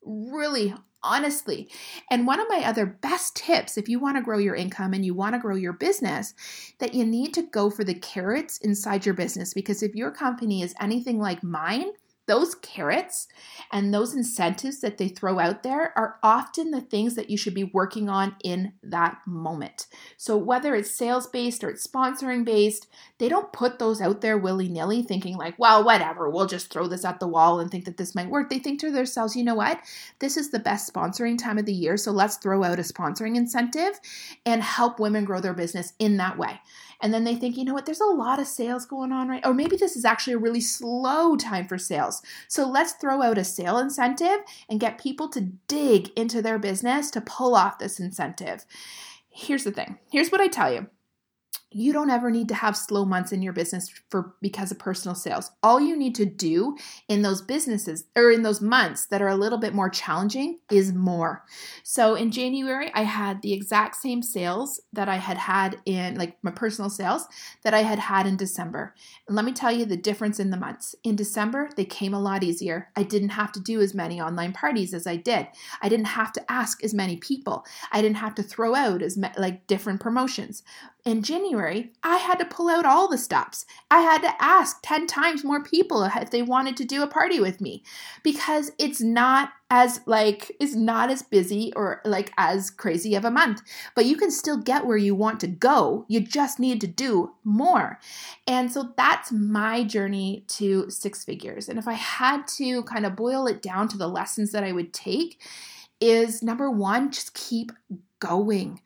really 0.05 0.73
honestly. 1.05 1.69
And 2.09 2.27
one 2.27 2.39
of 2.39 2.49
my 2.49 2.63
other 2.65 2.85
best 2.85 3.35
tips, 3.35 3.77
if 3.77 3.87
you 3.87 3.99
want 3.99 4.17
to 4.17 4.23
grow 4.23 4.39
your 4.39 4.55
income 4.55 4.93
and 4.93 5.05
you 5.05 5.13
want 5.13 5.35
to 5.35 5.39
grow 5.39 5.55
your 5.55 5.73
business, 5.73 6.33
that 6.79 6.93
you 6.93 7.05
need 7.05 7.33
to 7.35 7.43
go 7.43 7.69
for 7.69 7.83
the 7.83 7.93
carrots 7.93 8.57
inside 8.57 9.05
your 9.05 9.15
business. 9.15 9.53
Because 9.53 9.83
if 9.83 9.95
your 9.95 10.11
company 10.11 10.61
is 10.61 10.73
anything 10.81 11.19
like 11.19 11.43
mine, 11.43 11.91
those 12.27 12.55
carrots 12.55 13.27
and 13.71 13.93
those 13.93 14.15
incentives 14.15 14.81
that 14.81 14.97
they 14.97 15.07
throw 15.07 15.39
out 15.39 15.63
there 15.63 15.97
are 15.97 16.17
often 16.23 16.71
the 16.71 16.81
things 16.81 17.15
that 17.15 17.29
you 17.29 17.37
should 17.37 17.53
be 17.53 17.63
working 17.63 18.09
on 18.09 18.35
in 18.43 18.73
that 18.83 19.17
moment. 19.27 19.87
So, 20.17 20.37
whether 20.37 20.75
it's 20.75 20.91
sales 20.91 21.27
based 21.27 21.63
or 21.63 21.69
it's 21.69 21.85
sponsoring 21.85 22.43
based, 22.43 22.87
they 23.19 23.29
don't 23.29 23.53
put 23.53 23.79
those 23.79 24.01
out 24.01 24.21
there 24.21 24.37
willy 24.37 24.67
nilly 24.67 25.03
thinking, 25.03 25.37
like, 25.37 25.57
well, 25.57 25.83
whatever, 25.83 26.29
we'll 26.29 26.47
just 26.47 26.71
throw 26.71 26.87
this 26.87 27.05
at 27.05 27.19
the 27.19 27.27
wall 27.27 27.59
and 27.59 27.69
think 27.69 27.85
that 27.85 27.97
this 27.97 28.15
might 28.15 28.29
work. 28.29 28.49
They 28.49 28.59
think 28.59 28.79
to 28.81 28.91
themselves, 28.91 29.35
you 29.35 29.43
know 29.43 29.55
what? 29.55 29.79
This 30.19 30.37
is 30.37 30.51
the 30.51 30.59
best 30.59 30.91
sponsoring 30.91 31.37
time 31.37 31.57
of 31.57 31.65
the 31.65 31.73
year. 31.73 31.97
So, 31.97 32.11
let's 32.11 32.37
throw 32.37 32.63
out 32.63 32.79
a 32.79 32.83
sponsoring 32.83 33.35
incentive 33.35 33.99
and 34.45 34.61
help 34.61 34.99
women 34.99 35.25
grow 35.25 35.39
their 35.39 35.53
business 35.53 35.93
in 35.99 36.17
that 36.17 36.37
way. 36.37 36.59
And 37.01 37.13
then 37.13 37.23
they 37.23 37.35
think, 37.35 37.57
you 37.57 37.65
know 37.65 37.73
what, 37.73 37.85
there's 37.85 37.99
a 37.99 38.05
lot 38.05 38.39
of 38.39 38.47
sales 38.47 38.85
going 38.85 39.11
on 39.11 39.27
right. 39.27 39.45
Or 39.45 39.53
maybe 39.53 39.75
this 39.75 39.95
is 39.95 40.05
actually 40.05 40.33
a 40.33 40.39
really 40.39 40.61
slow 40.61 41.35
time 41.35 41.67
for 41.67 41.77
sales. 41.77 42.21
So 42.47 42.67
let's 42.67 42.93
throw 42.93 43.21
out 43.21 43.37
a 43.37 43.43
sale 43.43 43.77
incentive 43.77 44.39
and 44.69 44.79
get 44.79 44.97
people 44.97 45.29
to 45.29 45.41
dig 45.67 46.09
into 46.17 46.41
their 46.41 46.59
business 46.59 47.11
to 47.11 47.21
pull 47.21 47.55
off 47.55 47.79
this 47.79 47.99
incentive. 47.99 48.65
Here's 49.29 49.63
the 49.63 49.71
thing. 49.71 49.99
Here's 50.09 50.29
what 50.29 50.41
I 50.41 50.47
tell 50.47 50.73
you 50.73 50.87
you 51.75 51.91
don't 51.91 52.09
ever 52.09 52.31
need 52.31 52.47
to 52.47 52.55
have 52.55 52.77
slow 52.77 53.03
months 53.03 53.33
in 53.33 53.41
your 53.41 53.51
business 53.51 53.91
for 54.09 54.33
because 54.41 54.71
of 54.71 54.79
personal 54.79 55.13
sales. 55.13 55.51
All 55.61 55.81
you 55.81 55.97
need 55.97 56.15
to 56.15 56.25
do 56.25 56.77
in 57.09 57.21
those 57.21 57.41
businesses 57.41 58.05
or 58.15 58.31
in 58.31 58.43
those 58.43 58.61
months 58.61 59.07
that 59.07 59.21
are 59.21 59.27
a 59.27 59.35
little 59.35 59.57
bit 59.57 59.73
more 59.73 59.89
challenging 59.89 60.59
is 60.71 60.93
more. 60.93 61.43
So 61.83 62.15
in 62.15 62.31
January, 62.31 62.89
I 62.93 63.01
had 63.01 63.41
the 63.41 63.51
exact 63.51 63.97
same 63.97 64.21
sales 64.21 64.79
that 64.93 65.09
I 65.09 65.17
had 65.17 65.35
had 65.35 65.77
in 65.85 66.15
like 66.15 66.37
my 66.43 66.51
personal 66.51 66.89
sales 66.89 67.27
that 67.65 67.73
I 67.73 67.81
had 67.81 67.99
had 67.99 68.25
in 68.25 68.37
December. 68.37 68.95
And 69.27 69.35
let 69.35 69.43
me 69.43 69.51
tell 69.51 69.73
you 69.73 69.83
the 69.83 69.97
difference 69.97 70.39
in 70.39 70.51
the 70.51 70.57
months. 70.57 70.95
In 71.03 71.17
December, 71.17 71.69
they 71.75 71.83
came 71.83 72.13
a 72.13 72.21
lot 72.21 72.41
easier. 72.41 72.87
I 72.95 73.03
didn't 73.03 73.29
have 73.29 73.51
to 73.51 73.59
do 73.59 73.81
as 73.81 73.93
many 73.93 74.21
online 74.21 74.53
parties 74.53 74.93
as 74.93 75.05
I 75.05 75.17
did. 75.17 75.47
I 75.81 75.89
didn't 75.89 76.05
have 76.05 76.31
to 76.33 76.49
ask 76.49 76.81
as 76.85 76.93
many 76.93 77.17
people. 77.17 77.65
I 77.91 78.01
didn't 78.01 78.15
have 78.15 78.35
to 78.35 78.43
throw 78.43 78.75
out 78.75 79.01
as 79.01 79.19
like 79.37 79.67
different 79.67 79.99
promotions 79.99 80.63
in 81.05 81.21
January, 81.21 81.91
I 82.01 82.17
had 82.17 82.39
to 82.39 82.45
pull 82.45 82.67
out 82.67 82.85
all 82.85 83.07
the 83.07 83.19
stops. 83.19 83.67
I 83.91 84.01
had 84.01 84.23
to 84.23 84.43
ask 84.43 84.79
10 84.81 85.05
times 85.05 85.43
more 85.43 85.63
people 85.63 86.03
if 86.03 86.31
they 86.31 86.41
wanted 86.41 86.75
to 86.77 86.85
do 86.85 87.03
a 87.03 87.07
party 87.07 87.39
with 87.39 87.61
me 87.61 87.83
because 88.23 88.71
it's 88.79 89.01
not 89.01 89.51
as 89.69 90.01
like 90.07 90.51
is 90.59 90.75
not 90.75 91.11
as 91.11 91.21
busy 91.21 91.71
or 91.75 92.01
like 92.05 92.31
as 92.37 92.71
crazy 92.71 93.13
of 93.13 93.23
a 93.23 93.29
month. 93.29 93.61
But 93.95 94.05
you 94.05 94.17
can 94.17 94.31
still 94.31 94.57
get 94.57 94.87
where 94.87 94.97
you 94.97 95.13
want 95.13 95.39
to 95.41 95.47
go. 95.47 96.05
You 96.07 96.21
just 96.21 96.59
need 96.59 96.81
to 96.81 96.87
do 96.87 97.33
more. 97.43 97.99
And 98.47 98.71
so 98.71 98.93
that's 98.97 99.31
my 99.31 99.83
journey 99.83 100.43
to 100.49 100.89
six 100.89 101.23
figures. 101.23 101.69
And 101.69 101.77
if 101.77 101.87
i 101.87 101.93
had 101.93 102.47
to 102.47 102.81
kind 102.83 103.05
of 103.05 103.15
boil 103.15 103.45
it 103.45 103.61
down 103.61 103.87
to 103.89 103.97
the 103.97 104.07
lessons 104.07 104.51
that 104.51 104.63
i 104.63 104.71
would 104.71 104.93
take 104.93 105.41
is 105.99 106.41
number 106.41 106.69
1 106.69 107.11
just 107.11 107.33
keep 107.33 107.71
going 108.19 108.79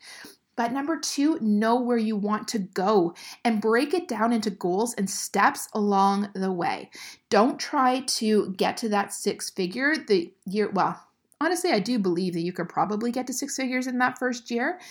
but 0.60 0.74
number 0.74 1.00
two, 1.00 1.39
know 1.39 1.80
where 1.80 1.98
you 1.98 2.17
want 2.17 2.50
to 2.50 2.60
go 2.60 3.13
and 3.45 3.62
break 3.62 3.93
it 3.93 4.10
down 4.10 4.34
into 4.34 4.50
goals 4.50 4.93
and 4.95 5.10
steps 5.10 5.69
along 5.74 6.32
the 6.36 6.52
way. 6.52 6.89
Don't 7.30 7.58
try 7.58 8.02
to 8.02 8.54
get 8.58 8.76
to 8.76 8.89
that 8.89 9.13
six 9.13 9.50
figure 9.50 9.95
the 9.95 10.34
year, 10.45 10.69
well, 10.69 11.02
honestly, 11.39 11.72
I 11.72 11.80
do 11.80 11.98
believe 11.98 12.34
that 12.34 12.41
you 12.41 12.52
could 12.52 12.67
probably 12.67 13.10
get 13.10 13.26
to 13.28 13.34
six 13.34 13.56
figures 13.56 13.88
in 13.88 14.00
that 14.00 14.19
first 14.19 14.52
year, 14.52 14.82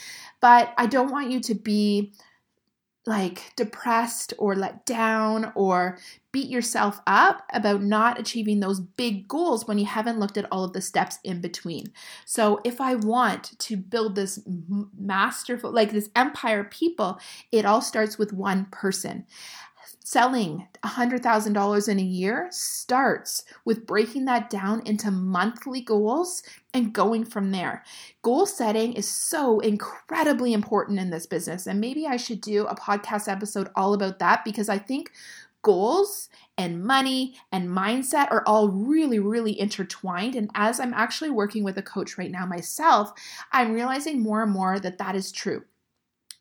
but 0.40 0.72
I 0.78 0.87
don't 0.87 1.12
want 1.12 1.31
you 1.31 1.38
to 1.40 1.54
be 1.54 2.14
like 3.08 3.52
depressed 3.56 4.34
or 4.38 4.54
let 4.54 4.84
down 4.84 5.50
or 5.54 5.98
beat 6.30 6.48
yourself 6.48 7.00
up 7.06 7.42
about 7.54 7.82
not 7.82 8.20
achieving 8.20 8.60
those 8.60 8.80
big 8.80 9.26
goals 9.26 9.66
when 9.66 9.78
you 9.78 9.86
haven't 9.86 10.20
looked 10.20 10.36
at 10.36 10.46
all 10.52 10.62
of 10.62 10.74
the 10.74 10.80
steps 10.82 11.18
in 11.24 11.40
between. 11.40 11.86
So, 12.26 12.60
if 12.64 12.82
I 12.82 12.96
want 12.96 13.58
to 13.58 13.76
build 13.78 14.14
this 14.14 14.38
masterful, 14.96 15.72
like 15.72 15.90
this 15.90 16.10
empire 16.14 16.64
people, 16.64 17.18
it 17.50 17.64
all 17.64 17.80
starts 17.80 18.18
with 18.18 18.32
one 18.32 18.66
person 18.66 19.24
selling 20.10 20.66
$100,000 20.84 21.88
in 21.88 21.98
a 21.98 22.02
year 22.02 22.48
starts 22.50 23.44
with 23.66 23.86
breaking 23.86 24.24
that 24.24 24.48
down 24.48 24.80
into 24.86 25.10
monthly 25.10 25.82
goals 25.82 26.42
and 26.72 26.94
going 26.94 27.26
from 27.26 27.50
there. 27.50 27.84
Goal 28.22 28.46
setting 28.46 28.94
is 28.94 29.06
so 29.06 29.60
incredibly 29.60 30.54
important 30.54 30.98
in 30.98 31.10
this 31.10 31.26
business. 31.26 31.66
And 31.66 31.78
maybe 31.78 32.06
I 32.06 32.16
should 32.16 32.40
do 32.40 32.64
a 32.64 32.74
podcast 32.74 33.30
episode 33.30 33.68
all 33.76 33.92
about 33.92 34.18
that 34.20 34.46
because 34.46 34.70
I 34.70 34.78
think 34.78 35.12
goals 35.60 36.30
and 36.56 36.82
money 36.82 37.34
and 37.52 37.68
mindset 37.68 38.30
are 38.30 38.44
all 38.46 38.70
really, 38.70 39.18
really 39.18 39.60
intertwined. 39.60 40.34
And 40.34 40.50
as 40.54 40.80
I'm 40.80 40.94
actually 40.94 41.30
working 41.30 41.64
with 41.64 41.76
a 41.76 41.82
coach 41.82 42.16
right 42.16 42.30
now 42.30 42.46
myself, 42.46 43.12
I'm 43.52 43.74
realizing 43.74 44.22
more 44.22 44.42
and 44.42 44.52
more 44.52 44.80
that 44.80 44.96
that 44.96 45.14
is 45.14 45.30
true 45.30 45.64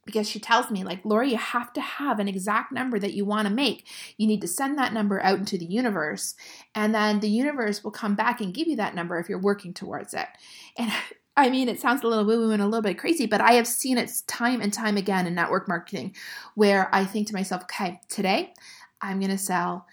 because 0.07 0.27
she 0.27 0.39
tells 0.39 0.71
me 0.71 0.83
like 0.83 1.05
Lori 1.05 1.29
you 1.31 1.37
have 1.37 1.71
to 1.73 1.81
have 1.81 2.19
an 2.19 2.27
exact 2.27 2.71
number 2.71 2.97
that 2.97 3.13
you 3.13 3.25
want 3.25 3.47
to 3.47 3.53
make. 3.53 3.85
You 4.17 4.25
need 4.25 4.41
to 4.41 4.47
send 4.47 4.79
that 4.79 4.93
number 4.93 5.21
out 5.21 5.37
into 5.37 5.59
the 5.59 5.65
universe 5.65 6.33
and 6.73 6.95
then 6.95 7.19
the 7.19 7.29
universe 7.29 7.83
will 7.83 7.91
come 7.91 8.15
back 8.15 8.41
and 8.41 8.53
give 8.53 8.67
you 8.67 8.77
that 8.77 8.95
number 8.95 9.19
if 9.19 9.29
you're 9.29 9.37
working 9.37 9.73
towards 9.73 10.15
it. 10.15 10.27
And 10.75 10.91
I 11.37 11.51
mean, 11.51 11.69
it 11.69 11.79
sounds 11.79 12.01
a 12.01 12.07
little 12.07 12.25
woo 12.25 12.39
woo 12.39 12.51
and 12.51 12.63
a 12.63 12.65
little 12.65 12.81
bit 12.81 12.97
crazy, 12.97 13.27
but 13.27 13.41
I 13.41 13.53
have 13.53 13.67
seen 13.67 13.99
it 13.99 14.11
time 14.25 14.59
and 14.59 14.73
time 14.73 14.97
again 14.97 15.27
in 15.27 15.35
network 15.35 15.67
marketing 15.67 16.15
where 16.55 16.89
I 16.91 17.05
think 17.05 17.27
to 17.27 17.35
myself, 17.35 17.61
okay, 17.63 18.01
today 18.09 18.53
I'm 19.01 19.19
going 19.19 19.29
to 19.29 19.37
sell 19.37 19.85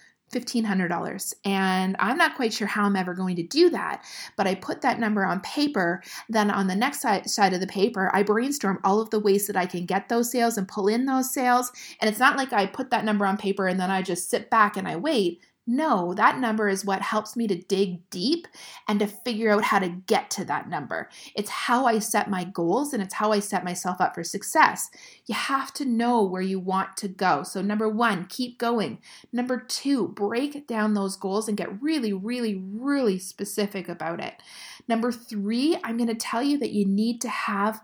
$1,500. 0.42 1.34
And 1.44 1.96
I'm 1.98 2.16
not 2.16 2.36
quite 2.36 2.52
sure 2.52 2.66
how 2.66 2.84
I'm 2.84 2.96
ever 2.96 3.14
going 3.14 3.36
to 3.36 3.42
do 3.42 3.70
that, 3.70 4.04
but 4.36 4.46
I 4.46 4.54
put 4.54 4.80
that 4.82 4.98
number 4.98 5.24
on 5.24 5.40
paper. 5.40 6.02
Then 6.28 6.50
on 6.50 6.66
the 6.66 6.76
next 6.76 7.00
side, 7.00 7.28
side 7.30 7.52
of 7.52 7.60
the 7.60 7.66
paper, 7.66 8.10
I 8.12 8.22
brainstorm 8.22 8.80
all 8.84 9.00
of 9.00 9.10
the 9.10 9.20
ways 9.20 9.46
that 9.46 9.56
I 9.56 9.66
can 9.66 9.86
get 9.86 10.08
those 10.08 10.30
sales 10.30 10.58
and 10.58 10.68
pull 10.68 10.88
in 10.88 11.06
those 11.06 11.32
sales. 11.32 11.72
And 12.00 12.08
it's 12.08 12.18
not 12.18 12.36
like 12.36 12.52
I 12.52 12.66
put 12.66 12.90
that 12.90 13.04
number 13.04 13.26
on 13.26 13.36
paper 13.36 13.66
and 13.66 13.78
then 13.78 13.90
I 13.90 14.02
just 14.02 14.30
sit 14.30 14.50
back 14.50 14.76
and 14.76 14.88
I 14.88 14.96
wait. 14.96 15.40
No, 15.66 16.12
that 16.12 16.38
number 16.38 16.68
is 16.68 16.84
what 16.84 17.00
helps 17.00 17.36
me 17.36 17.46
to 17.46 17.56
dig 17.56 18.08
deep 18.10 18.46
and 18.86 19.00
to 19.00 19.06
figure 19.06 19.50
out 19.50 19.64
how 19.64 19.78
to 19.78 19.88
get 19.88 20.30
to 20.32 20.44
that 20.44 20.68
number. 20.68 21.08
It's 21.34 21.48
how 21.48 21.86
I 21.86 22.00
set 22.00 22.28
my 22.28 22.44
goals 22.44 22.92
and 22.92 23.02
it's 23.02 23.14
how 23.14 23.32
I 23.32 23.38
set 23.38 23.64
myself 23.64 23.98
up 23.98 24.14
for 24.14 24.22
success. 24.22 24.90
You 25.24 25.34
have 25.34 25.72
to 25.74 25.86
know 25.86 26.22
where 26.22 26.42
you 26.42 26.60
want 26.60 26.98
to 26.98 27.08
go. 27.08 27.44
So, 27.44 27.62
number 27.62 27.88
one, 27.88 28.26
keep 28.26 28.58
going. 28.58 28.98
Number 29.32 29.58
two, 29.58 30.08
break 30.08 30.66
down 30.66 30.92
those 30.92 31.16
goals 31.16 31.48
and 31.48 31.56
get 31.56 31.82
really, 31.82 32.12
really, 32.12 32.56
really 32.56 33.18
specific 33.18 33.88
about 33.88 34.20
it. 34.20 34.34
Number 34.86 35.10
three, 35.10 35.78
I'm 35.82 35.96
going 35.96 36.08
to 36.08 36.14
tell 36.14 36.42
you 36.42 36.58
that 36.58 36.72
you 36.72 36.84
need 36.84 37.22
to 37.22 37.28
have 37.30 37.80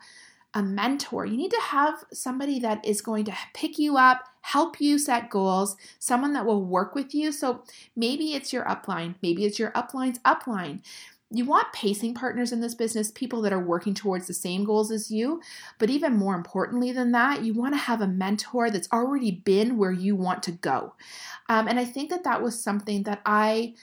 a 0.55 0.63
mentor. 0.63 1.25
You 1.27 1.37
need 1.37 1.51
to 1.53 1.61
have 1.61 2.05
somebody 2.13 2.59
that 2.61 2.85
is 2.85 3.01
going 3.01 3.25
to 3.27 3.35
pick 3.55 3.79
you 3.79 3.97
up, 3.97 4.25
help 4.43 4.81
you 4.81 4.99
set 4.99 5.31
goals, 5.31 5.77
someone 5.99 6.33
that 6.33 6.47
will 6.47 6.65
work 6.65 6.95
with 6.95 7.15
you. 7.15 7.31
So 7.33 7.63
maybe 7.95 8.35
it's 8.35 8.53
your 8.53 8.65
upline, 8.65 9.15
maybe 9.23 9.45
it's 9.45 9.59
your 9.59 9.71
upline's 9.77 10.19
upline. 10.21 10.83
You 11.33 11.45
want 11.45 11.73
pacing 11.73 12.15
partners 12.15 12.51
in 12.51 12.61
this 12.61 12.75
business, 12.75 13.13
people 13.13 13.41
that 13.43 13.53
are 13.53 13.63
working 13.63 13.95
towards 13.95 14.27
the 14.27 14.35
same 14.35 14.65
goals 14.65 14.91
as 14.91 15.13
you. 15.13 15.41
But 15.79 15.89
even 15.89 16.17
more 16.17 16.35
importantly 16.35 16.91
than 16.91 17.13
that, 17.13 17.45
you 17.45 17.55
want 17.55 17.75
to 17.75 17.79
have 17.79 18.01
a 18.01 18.09
mentor 18.09 18.69
that's 18.69 18.89
already 18.93 19.31
been 19.31 19.79
where 19.79 19.93
you 19.93 20.17
want 20.17 20.43
to 20.45 20.53
go. 20.53 20.95
Um, 21.49 21.69
and 21.69 21.79
I 21.79 21.85
think 21.85 22.11
that 22.11 22.25
that 22.25 22.43
was 22.43 22.61
something 22.61 23.05
that 23.05 23.23
I 23.25 23.75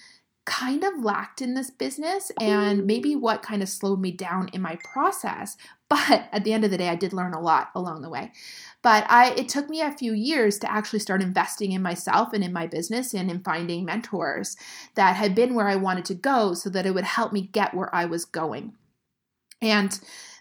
kind 0.47 0.85
of 0.85 1.03
lacked 1.03 1.41
in 1.41 1.53
this 1.53 1.69
business 1.69 2.31
and 2.39 2.81
mm. 2.81 2.85
maybe 2.85 3.17
what 3.17 3.43
kind 3.43 3.61
of 3.61 3.67
slowed 3.67 3.99
me 3.99 4.11
down 4.11 4.49
in 4.53 4.61
my 4.61 4.77
process. 4.77 5.57
But 5.89 6.27
at 6.33 6.43
the 6.43 6.51
end 6.51 6.65
of 6.65 6.71
the 6.71 6.77
day, 6.77 6.89
I 6.89 6.95
did 6.95 7.13
learn 7.13 7.33
a 7.33 7.39
lot 7.39 7.69
along 7.73 8.01
the 8.01 8.09
way. 8.09 8.33
But 8.81 9.09
I 9.09 9.31
it 9.37 9.47
took 9.47 9.69
me 9.69 9.79
a 9.79 9.93
few 9.93 10.11
years 10.11 10.59
to 10.59 10.69
actually 10.69 10.99
start 10.99 11.21
investing 11.21 11.71
in 11.71 11.81
myself 11.81 12.33
and 12.33 12.43
in 12.43 12.51
my 12.51 12.67
business 12.67 13.13
and 13.13 13.31
in 13.31 13.39
finding 13.39 13.85
mentors 13.85 14.57
that 14.95 15.15
had 15.15 15.33
been 15.33 15.55
where 15.55 15.69
I 15.69 15.77
wanted 15.77 16.03
to 16.05 16.13
go 16.13 16.53
so 16.53 16.69
that 16.71 16.85
it 16.85 16.93
would 16.93 17.05
help 17.05 17.31
me 17.31 17.41
get 17.53 17.73
where 17.73 17.93
I 17.95 18.03
was 18.03 18.25
going. 18.25 18.73
And 19.61 19.97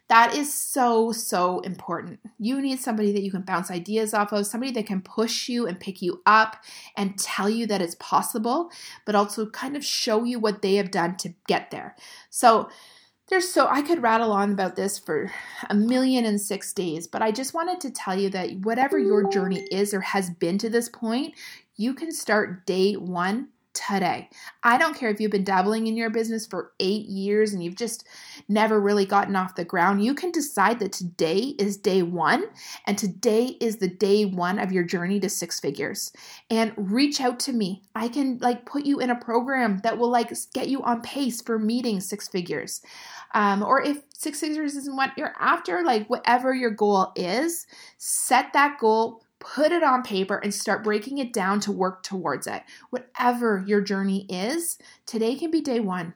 that 0.09 0.35
is 0.35 0.53
so, 0.55 1.11
so 1.11 1.61
important. 1.61 2.21
You 2.39 2.61
need 2.61 2.79
somebody 2.79 3.13
that 3.13 3.23
you 3.23 3.31
can 3.31 3.43
bounce 3.43 3.71
ideas 3.71 4.15
off 4.15 4.33
of, 4.33 4.47
somebody 4.47 4.73
that 4.73 4.87
can 4.87 5.03
push 5.03 5.49
you 5.49 5.67
and 5.67 5.81
pick 5.81 6.01
you 6.01 6.23
up 6.27 6.63
and 6.97 7.19
tell 7.19 7.51
you 7.51 7.67
that 7.67 7.83
it's 7.83 7.97
possible, 7.97 8.71
but 9.05 9.15
also 9.15 9.51
kind 9.51 9.77
of 9.77 9.85
show 9.85 10.25
you 10.25 10.39
what 10.39 10.63
they 10.63 10.77
have 10.77 10.91
done 10.91 11.17
to 11.19 11.35
get 11.49 11.71
there. 11.71 11.97
So, 12.31 12.69
there's 13.29 13.51
so 13.51 13.67
I 13.67 13.83
could 13.83 14.03
rattle 14.03 14.31
on 14.31 14.53
about 14.53 14.77
this 14.77 15.01
for 15.01 15.33
a 15.69 15.75
million 15.75 16.25
and 16.25 16.41
six 16.41 16.73
days, 16.73 17.09
but 17.09 17.23
I 17.23 17.33
just 17.33 17.55
wanted 17.55 17.81
to 17.81 17.91
tell 17.91 18.17
you 18.17 18.31
that 18.31 18.61
whatever 18.61 19.01
your 19.01 19.29
journey 19.29 19.67
is 19.73 19.93
or 19.93 20.01
has 20.01 20.31
been 20.31 20.59
to 20.59 20.71
this 20.71 20.89
point, 20.89 21.35
you 21.75 21.93
can 21.93 22.13
start 22.13 22.67
day 22.67 22.95
one 22.95 23.49
today. 23.77 24.29
I 24.63 24.79
don't 24.79 24.97
care 24.97 25.11
if 25.11 25.21
you've 25.21 25.31
been 25.31 25.45
dabbling 25.45 25.87
in 25.87 25.97
your 25.97 26.11
business 26.11 26.47
for 26.47 26.73
eight 26.81 27.07
years 27.07 27.53
and 27.53 27.63
you've 27.63 27.77
just 27.77 28.07
never 28.49 28.81
really 28.81 29.05
gotten 29.05 29.37
off 29.37 29.55
the 29.55 29.65
ground. 29.65 30.03
You 30.03 30.15
can 30.15 30.31
decide 30.31 30.81
that 30.81 30.93
today 30.93 31.55
is 31.59 31.77
day 31.77 32.03
one 32.03 32.45
and 32.87 32.97
today 32.97 33.57
is 33.61 33.77
the 33.77 33.89
day 33.89 34.25
one 34.25 34.59
of 34.59 34.73
your 34.73 34.85
journey 34.85 35.21
to 35.21 35.29
six 35.29 35.61
figures. 35.61 36.13
And 36.51 36.73
reach 36.77 37.21
out 37.21 37.39
to 37.41 37.53
me. 37.53 37.83
I 37.95 38.09
can 38.09 38.39
like 38.39 38.65
put 38.65 38.87
you 38.87 39.01
in 39.01 39.11
a 39.11 39.17
program 39.17 39.79
that 39.83 39.99
will 39.99 40.11
like 40.11 40.33
get 40.55 40.69
you 40.69 40.83
on 40.83 41.03
pace 41.03 41.43
for 41.43 41.59
meeting 41.59 42.01
six 42.01 42.27
figures. 42.27 42.81
Um, 43.35 43.63
or 43.63 43.83
if 43.83 43.99
six 44.15 44.41
figures 44.41 44.77
isn't 44.77 44.97
what 44.97 45.11
you're 45.19 45.35
after, 45.39 45.85
like 45.85 46.09
whatever 46.09 46.55
your 46.55 46.71
goal 46.71 47.13
is, 47.17 47.67
set 47.99 48.53
that 48.55 48.79
goal 48.81 49.23
put 49.39 49.73
it 49.73 49.83
on 49.83 50.03
paper 50.03 50.39
and 50.39 50.53
start 50.53 50.85
breaking 50.85 51.19
it 51.19 51.33
down 51.33 51.61
to 51.61 51.73
work 51.73 52.03
towards 52.03 52.47
it. 52.47 52.63
Whatever 52.91 53.65
your 53.67 53.81
journey 53.81 54.27
is, 54.29 54.79
today 55.07 55.35
can 55.35 55.51
be 55.51 55.61
day 55.61 55.81
one. 55.81 56.15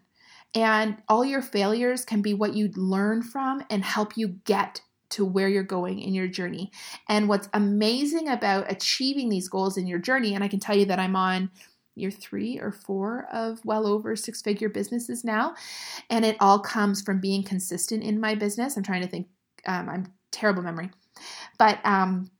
And 0.54 0.96
all 1.08 1.24
your 1.24 1.42
failures 1.42 2.04
can 2.04 2.22
be 2.22 2.34
what 2.34 2.54
you 2.54 2.70
learn 2.74 3.22
from 3.22 3.62
and 3.70 3.84
help 3.84 4.16
you 4.16 4.28
get 4.44 4.82
to 5.10 5.24
where 5.24 5.48
you're 5.48 5.62
going 5.62 6.00
in 6.00 6.14
your 6.14 6.28
journey. 6.28 6.70
And 7.08 7.28
what's 7.28 7.48
amazing 7.52 8.28
about 8.28 8.70
achieving 8.70 9.28
these 9.28 9.48
goals 9.48 9.76
in 9.76 9.86
your 9.86 9.98
journey, 9.98 10.34
and 10.34 10.42
I 10.42 10.48
can 10.48 10.60
tell 10.60 10.76
you 10.76 10.86
that 10.86 10.98
I'm 10.98 11.16
on 11.16 11.50
year 11.96 12.10
three 12.10 12.58
or 12.58 12.72
four 12.72 13.26
of 13.32 13.60
well 13.64 13.86
over 13.86 14.16
six 14.16 14.40
figure 14.40 14.68
businesses 14.68 15.24
now. 15.24 15.54
And 16.08 16.24
it 16.24 16.36
all 16.40 16.58
comes 16.58 17.02
from 17.02 17.20
being 17.20 17.42
consistent 17.42 18.02
in 18.02 18.20
my 18.20 18.34
business. 18.34 18.76
I'm 18.76 18.82
trying 18.82 19.02
to 19.02 19.08
think, 19.08 19.28
um, 19.66 19.88
I'm 19.88 20.12
terrible 20.30 20.62
memory. 20.62 20.90
But 21.58 21.84
um, 21.84 22.30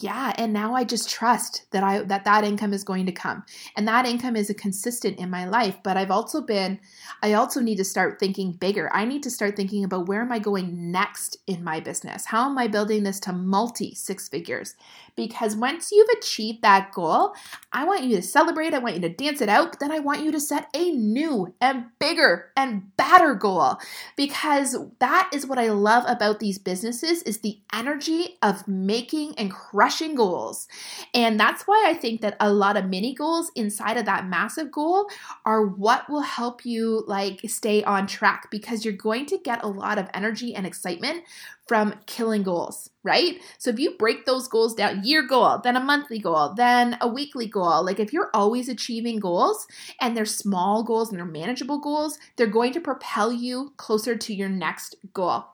yeah 0.00 0.32
and 0.38 0.52
now 0.52 0.74
i 0.74 0.84
just 0.84 1.10
trust 1.10 1.66
that 1.70 1.82
i 1.82 2.00
that 2.02 2.24
that 2.24 2.44
income 2.44 2.72
is 2.72 2.82
going 2.82 3.04
to 3.06 3.12
come. 3.12 3.44
And 3.76 3.86
that 3.88 4.06
income 4.06 4.36
is 4.36 4.48
a 4.48 4.54
consistent 4.54 5.18
in 5.18 5.28
my 5.28 5.44
life 5.44 5.76
but 5.82 5.96
i've 5.96 6.10
also 6.10 6.40
been 6.40 6.80
i 7.22 7.34
also 7.34 7.60
need 7.60 7.76
to 7.76 7.84
start 7.84 8.18
thinking 8.18 8.52
bigger. 8.52 8.90
I 8.92 9.04
need 9.04 9.22
to 9.24 9.30
start 9.30 9.54
thinking 9.54 9.84
about 9.84 10.08
where 10.08 10.22
am 10.22 10.32
i 10.32 10.38
going 10.38 10.90
next 10.90 11.36
in 11.46 11.62
my 11.62 11.80
business? 11.80 12.26
How 12.26 12.48
am 12.48 12.56
i 12.56 12.68
building 12.68 13.02
this 13.02 13.20
to 13.20 13.32
multi 13.32 13.94
six 13.94 14.28
figures 14.28 14.76
because 15.16 15.56
once 15.56 15.90
you've 15.92 16.08
achieved 16.10 16.62
that 16.62 16.92
goal 16.92 17.34
i 17.72 17.84
want 17.84 18.02
you 18.02 18.16
to 18.16 18.22
celebrate 18.22 18.74
i 18.74 18.78
want 18.78 18.94
you 18.94 19.00
to 19.00 19.08
dance 19.08 19.40
it 19.40 19.48
out 19.48 19.72
but 19.72 19.80
then 19.80 19.92
i 19.92 19.98
want 19.98 20.22
you 20.22 20.32
to 20.32 20.40
set 20.40 20.68
a 20.74 20.90
new 20.90 21.54
and 21.60 21.86
bigger 21.98 22.50
and 22.56 22.96
better 22.96 23.34
goal 23.34 23.76
because 24.16 24.76
that 24.98 25.30
is 25.32 25.46
what 25.46 25.58
i 25.58 25.68
love 25.70 26.04
about 26.06 26.40
these 26.40 26.58
businesses 26.58 27.22
is 27.22 27.40
the 27.40 27.58
energy 27.72 28.36
of 28.42 28.66
making 28.68 29.34
and 29.38 29.50
crushing 29.50 30.14
goals. 30.14 30.68
And 31.14 31.38
that's 31.38 31.62
why 31.64 31.84
I 31.86 31.94
think 31.94 32.20
that 32.20 32.36
a 32.40 32.52
lot 32.52 32.76
of 32.76 32.86
mini 32.86 33.14
goals 33.14 33.50
inside 33.54 33.96
of 33.96 34.06
that 34.06 34.26
massive 34.26 34.70
goal 34.70 35.08
are 35.44 35.66
what 35.66 36.08
will 36.08 36.22
help 36.22 36.64
you 36.64 37.04
like 37.06 37.40
stay 37.46 37.82
on 37.84 38.06
track 38.06 38.50
because 38.50 38.84
you're 38.84 38.94
going 38.94 39.26
to 39.26 39.38
get 39.38 39.62
a 39.62 39.68
lot 39.68 39.98
of 39.98 40.08
energy 40.14 40.54
and 40.54 40.66
excitement 40.66 41.24
from 41.66 41.94
killing 42.06 42.42
goals, 42.42 42.90
right? 43.02 43.40
So 43.58 43.70
if 43.70 43.78
you 43.78 43.96
break 43.96 44.26
those 44.26 44.48
goals 44.48 44.74
down, 44.74 45.04
year 45.04 45.26
goal, 45.26 45.60
then 45.62 45.76
a 45.76 45.80
monthly 45.80 46.18
goal, 46.18 46.54
then 46.54 46.96
a 47.00 47.08
weekly 47.08 47.46
goal, 47.46 47.84
like 47.84 48.00
if 48.00 48.12
you're 48.12 48.30
always 48.34 48.68
achieving 48.68 49.20
goals 49.20 49.66
and 50.00 50.16
they're 50.16 50.24
small 50.24 50.82
goals 50.82 51.10
and 51.10 51.18
they're 51.18 51.26
manageable 51.26 51.78
goals, 51.78 52.18
they're 52.36 52.46
going 52.46 52.72
to 52.72 52.80
propel 52.80 53.32
you 53.32 53.72
closer 53.76 54.16
to 54.16 54.34
your 54.34 54.48
next 54.48 54.96
goal. 55.14 55.44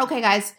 Okay, 0.00 0.20
guys, 0.20 0.54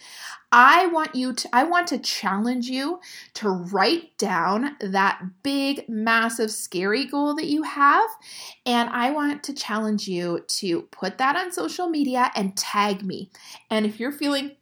I 0.52 0.88
want 0.88 1.16
you 1.16 1.32
to 1.32 1.50
I 1.54 1.64
want 1.64 1.88
to 1.88 2.00
challenge 2.00 2.68
you 2.68 3.00
to 3.36 3.50
write 3.50 4.18
down 4.18 4.76
that 4.82 5.22
big 5.44 5.88
massive 5.88 6.52
scary 6.52 7.06
goal 7.06 7.36
that 7.36 7.46
you 7.46 7.64
have 7.64 8.10
and 8.66 8.90
I 8.90 9.12
want 9.12 9.44
to 9.44 9.54
challenge 9.54 10.08
you 10.08 10.44
to 10.48 10.82
put 10.92 11.20
that 11.20 11.36
on 11.36 11.52
social 11.52 11.88
media 11.88 12.32
and 12.36 12.58
tag 12.58 13.04
me. 13.04 13.30
And 13.70 13.86
if 13.86 14.00
you're 14.00 14.12
feeling 14.12 14.58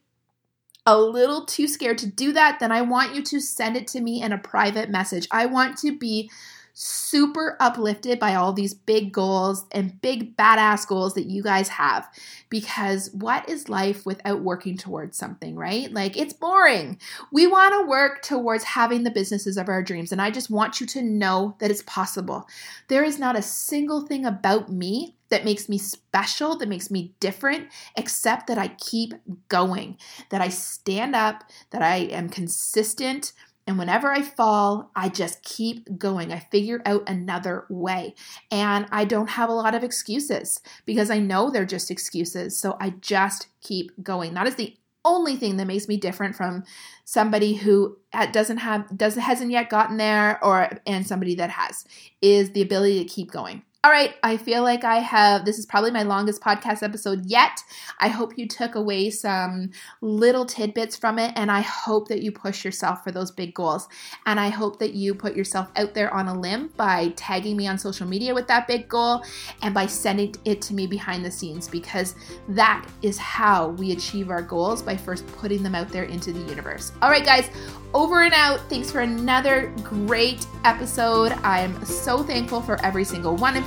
a 0.88 0.98
little 0.98 1.46
too 1.46 1.68
scared 1.68 1.98
to 1.98 2.08
do 2.08 2.32
that, 2.32 2.60
then 2.60 2.72
I 2.72 2.82
want 2.82 3.14
you 3.14 3.22
to 3.22 3.42
send 3.42 3.76
it 3.76 3.88
to 3.90 4.00
me 4.00 4.24
in 4.24 4.32
a 4.32 4.38
private 4.38 4.90
message. 4.90 5.28
I 5.32 5.46
want 5.46 5.78
to 5.80 5.96
be 5.96 6.32
super 6.80 7.58
uplifted 7.60 8.20
by 8.20 8.36
all 8.36 8.54
these 8.54 8.74
big 8.74 9.12
goals 9.12 9.66
and 9.72 10.00
big 10.00 10.38
badass 10.38 10.88
goals 10.88 11.16
that 11.16 11.26
you 11.26 11.44
guys 11.44 11.68
have 11.68 12.08
because 12.50 13.12
what 13.14 13.50
is 13.50 13.68
life 13.68 14.06
without 14.06 14.42
working 14.42 14.78
towards 14.78 15.18
something, 15.18 15.56
right? 15.56 15.92
Like 15.92 16.16
it's 16.16 16.34
boring. 16.34 17.00
We 17.34 17.48
want 17.48 17.74
to 17.74 17.90
work 17.90 18.22
towards 18.22 18.64
having 18.64 19.04
the 19.04 19.12
businesses 19.12 19.58
of 19.58 19.68
our 19.68 19.84
dreams 19.84 20.12
and 20.14 20.22
I 20.22 20.30
just 20.30 20.52
want 20.52 20.80
you 20.80 20.88
to 20.88 21.02
know 21.02 21.56
that 21.60 21.72
it's 21.72 21.84
possible. 21.84 22.48
There 22.88 23.04
is 23.04 23.20
not 23.20 23.36
a 23.36 23.42
single 23.42 24.02
thing 24.02 24.26
about 24.26 24.72
me 24.72 25.17
that 25.30 25.46
makes 25.46 25.68
me 25.70 25.78
special, 25.78 26.58
that 26.58 26.70
makes 26.70 26.90
me 26.90 27.14
different, 27.20 27.70
except 27.96 28.48
that 28.48 28.58
I 28.58 28.70
keep 28.70 29.14
going, 29.50 29.98
that 30.30 30.42
I 30.42 30.50
stand 30.50 31.16
up, 31.16 31.44
that 31.72 31.82
I 31.82 31.98
am 31.98 32.30
consistent, 32.30 33.34
and 33.68 33.78
whenever 33.78 34.08
I 34.08 34.22
fall, 34.22 34.92
I 34.96 35.10
just 35.10 35.44
keep 35.44 35.98
going. 36.00 36.32
I 36.32 36.40
figure 36.40 36.82
out 36.86 37.04
another 37.08 37.66
way. 37.70 38.16
And 38.50 38.88
I 38.92 39.04
don't 39.04 39.32
have 39.32 39.50
a 39.50 39.54
lot 39.54 39.76
of 39.76 39.84
excuses 39.84 40.62
because 40.86 41.12
I 41.12 41.20
know 41.20 41.52
they're 41.52 41.66
just 41.66 41.92
excuses. 41.92 42.58
So 42.58 42.78
I 42.80 42.92
just 43.02 43.48
keep 43.62 43.92
going. 44.02 44.34
That 44.34 44.48
is 44.48 44.56
the 44.56 44.78
only 45.04 45.36
thing 45.36 45.58
that 45.58 45.68
makes 45.68 45.88
me 45.88 45.98
different 45.98 46.36
from 46.36 46.64
somebody 47.04 47.56
who 47.56 47.98
doesn't 48.32 48.58
have 48.58 48.98
doesn't 48.98 49.22
hasn't 49.22 49.52
yet 49.52 49.70
gotten 49.70 49.98
there 49.98 50.44
or 50.44 50.70
and 50.86 51.08
somebody 51.08 51.36
that 51.36 51.50
has 51.50 51.86
is 52.22 52.52
the 52.52 52.62
ability 52.62 53.00
to 53.04 53.10
keep 53.10 53.32
going. 53.32 53.64
All 53.84 53.92
right, 53.92 54.16
I 54.24 54.38
feel 54.38 54.64
like 54.64 54.84
I 54.84 54.98
have, 54.98 55.46
this 55.46 55.60
is 55.60 55.66
probably 55.68 55.92
my 55.92 56.02
longest 56.02 56.42
podcast 56.42 56.82
episode 56.82 57.26
yet. 57.28 57.60
I 58.00 58.08
hope 58.08 58.36
you 58.36 58.48
took 58.48 58.74
away 58.74 59.12
some 59.12 59.70
little 60.02 60.48
tidbits 60.48 60.96
from 60.96 61.20
it, 61.20 61.32
and 61.36 61.52
I 61.52 61.62
hope 61.62 62.08
that 62.08 62.24
you 62.24 62.32
push 62.32 62.66
yourself 62.66 63.04
for 63.04 63.12
those 63.12 63.30
big 63.30 63.54
goals. 63.54 63.88
And 64.26 64.40
I 64.40 64.50
hope 64.50 64.80
that 64.80 64.96
you 64.96 65.14
put 65.14 65.36
yourself 65.36 65.70
out 65.76 65.94
there 65.94 66.12
on 66.12 66.28
a 66.28 66.38
limb 66.38 66.72
by 66.76 67.14
tagging 67.16 67.56
me 67.56 67.68
on 67.68 67.78
social 67.78 68.08
media 68.08 68.34
with 68.34 68.48
that 68.48 68.68
big 68.68 68.90
goal 68.90 69.24
and 69.62 69.76
by 69.76 69.86
sending 69.86 70.34
it 70.44 70.60
to 70.64 70.74
me 70.74 70.88
behind 70.88 71.24
the 71.24 71.32
scenes 71.32 71.68
because 71.68 72.16
that 72.50 72.84
is 73.04 73.20
how 73.20 73.70
we 73.70 73.92
achieve 73.92 74.32
our 74.32 74.42
goals 74.42 74.82
by 74.82 74.98
first 74.98 75.26
putting 75.28 75.62
them 75.62 75.76
out 75.76 75.90
there 75.90 76.06
into 76.06 76.34
the 76.34 76.42
universe. 76.50 76.92
All 77.04 77.12
right, 77.12 77.24
guys, 77.24 77.52
over 77.94 78.24
and 78.24 78.34
out. 78.34 78.60
Thanks 78.70 78.92
for 78.92 79.02
another 79.02 79.72
great 79.84 80.46
episode. 80.66 81.32
I'm 81.44 81.84
so 81.86 82.24
thankful 82.24 82.62
for 82.62 82.84
every 82.84 83.04
single 83.04 83.36
one 83.36 83.56
of 83.56 83.67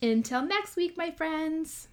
Until 0.00 0.42
next 0.42 0.76
week, 0.76 0.96
my 0.96 1.10
friends. 1.10 1.88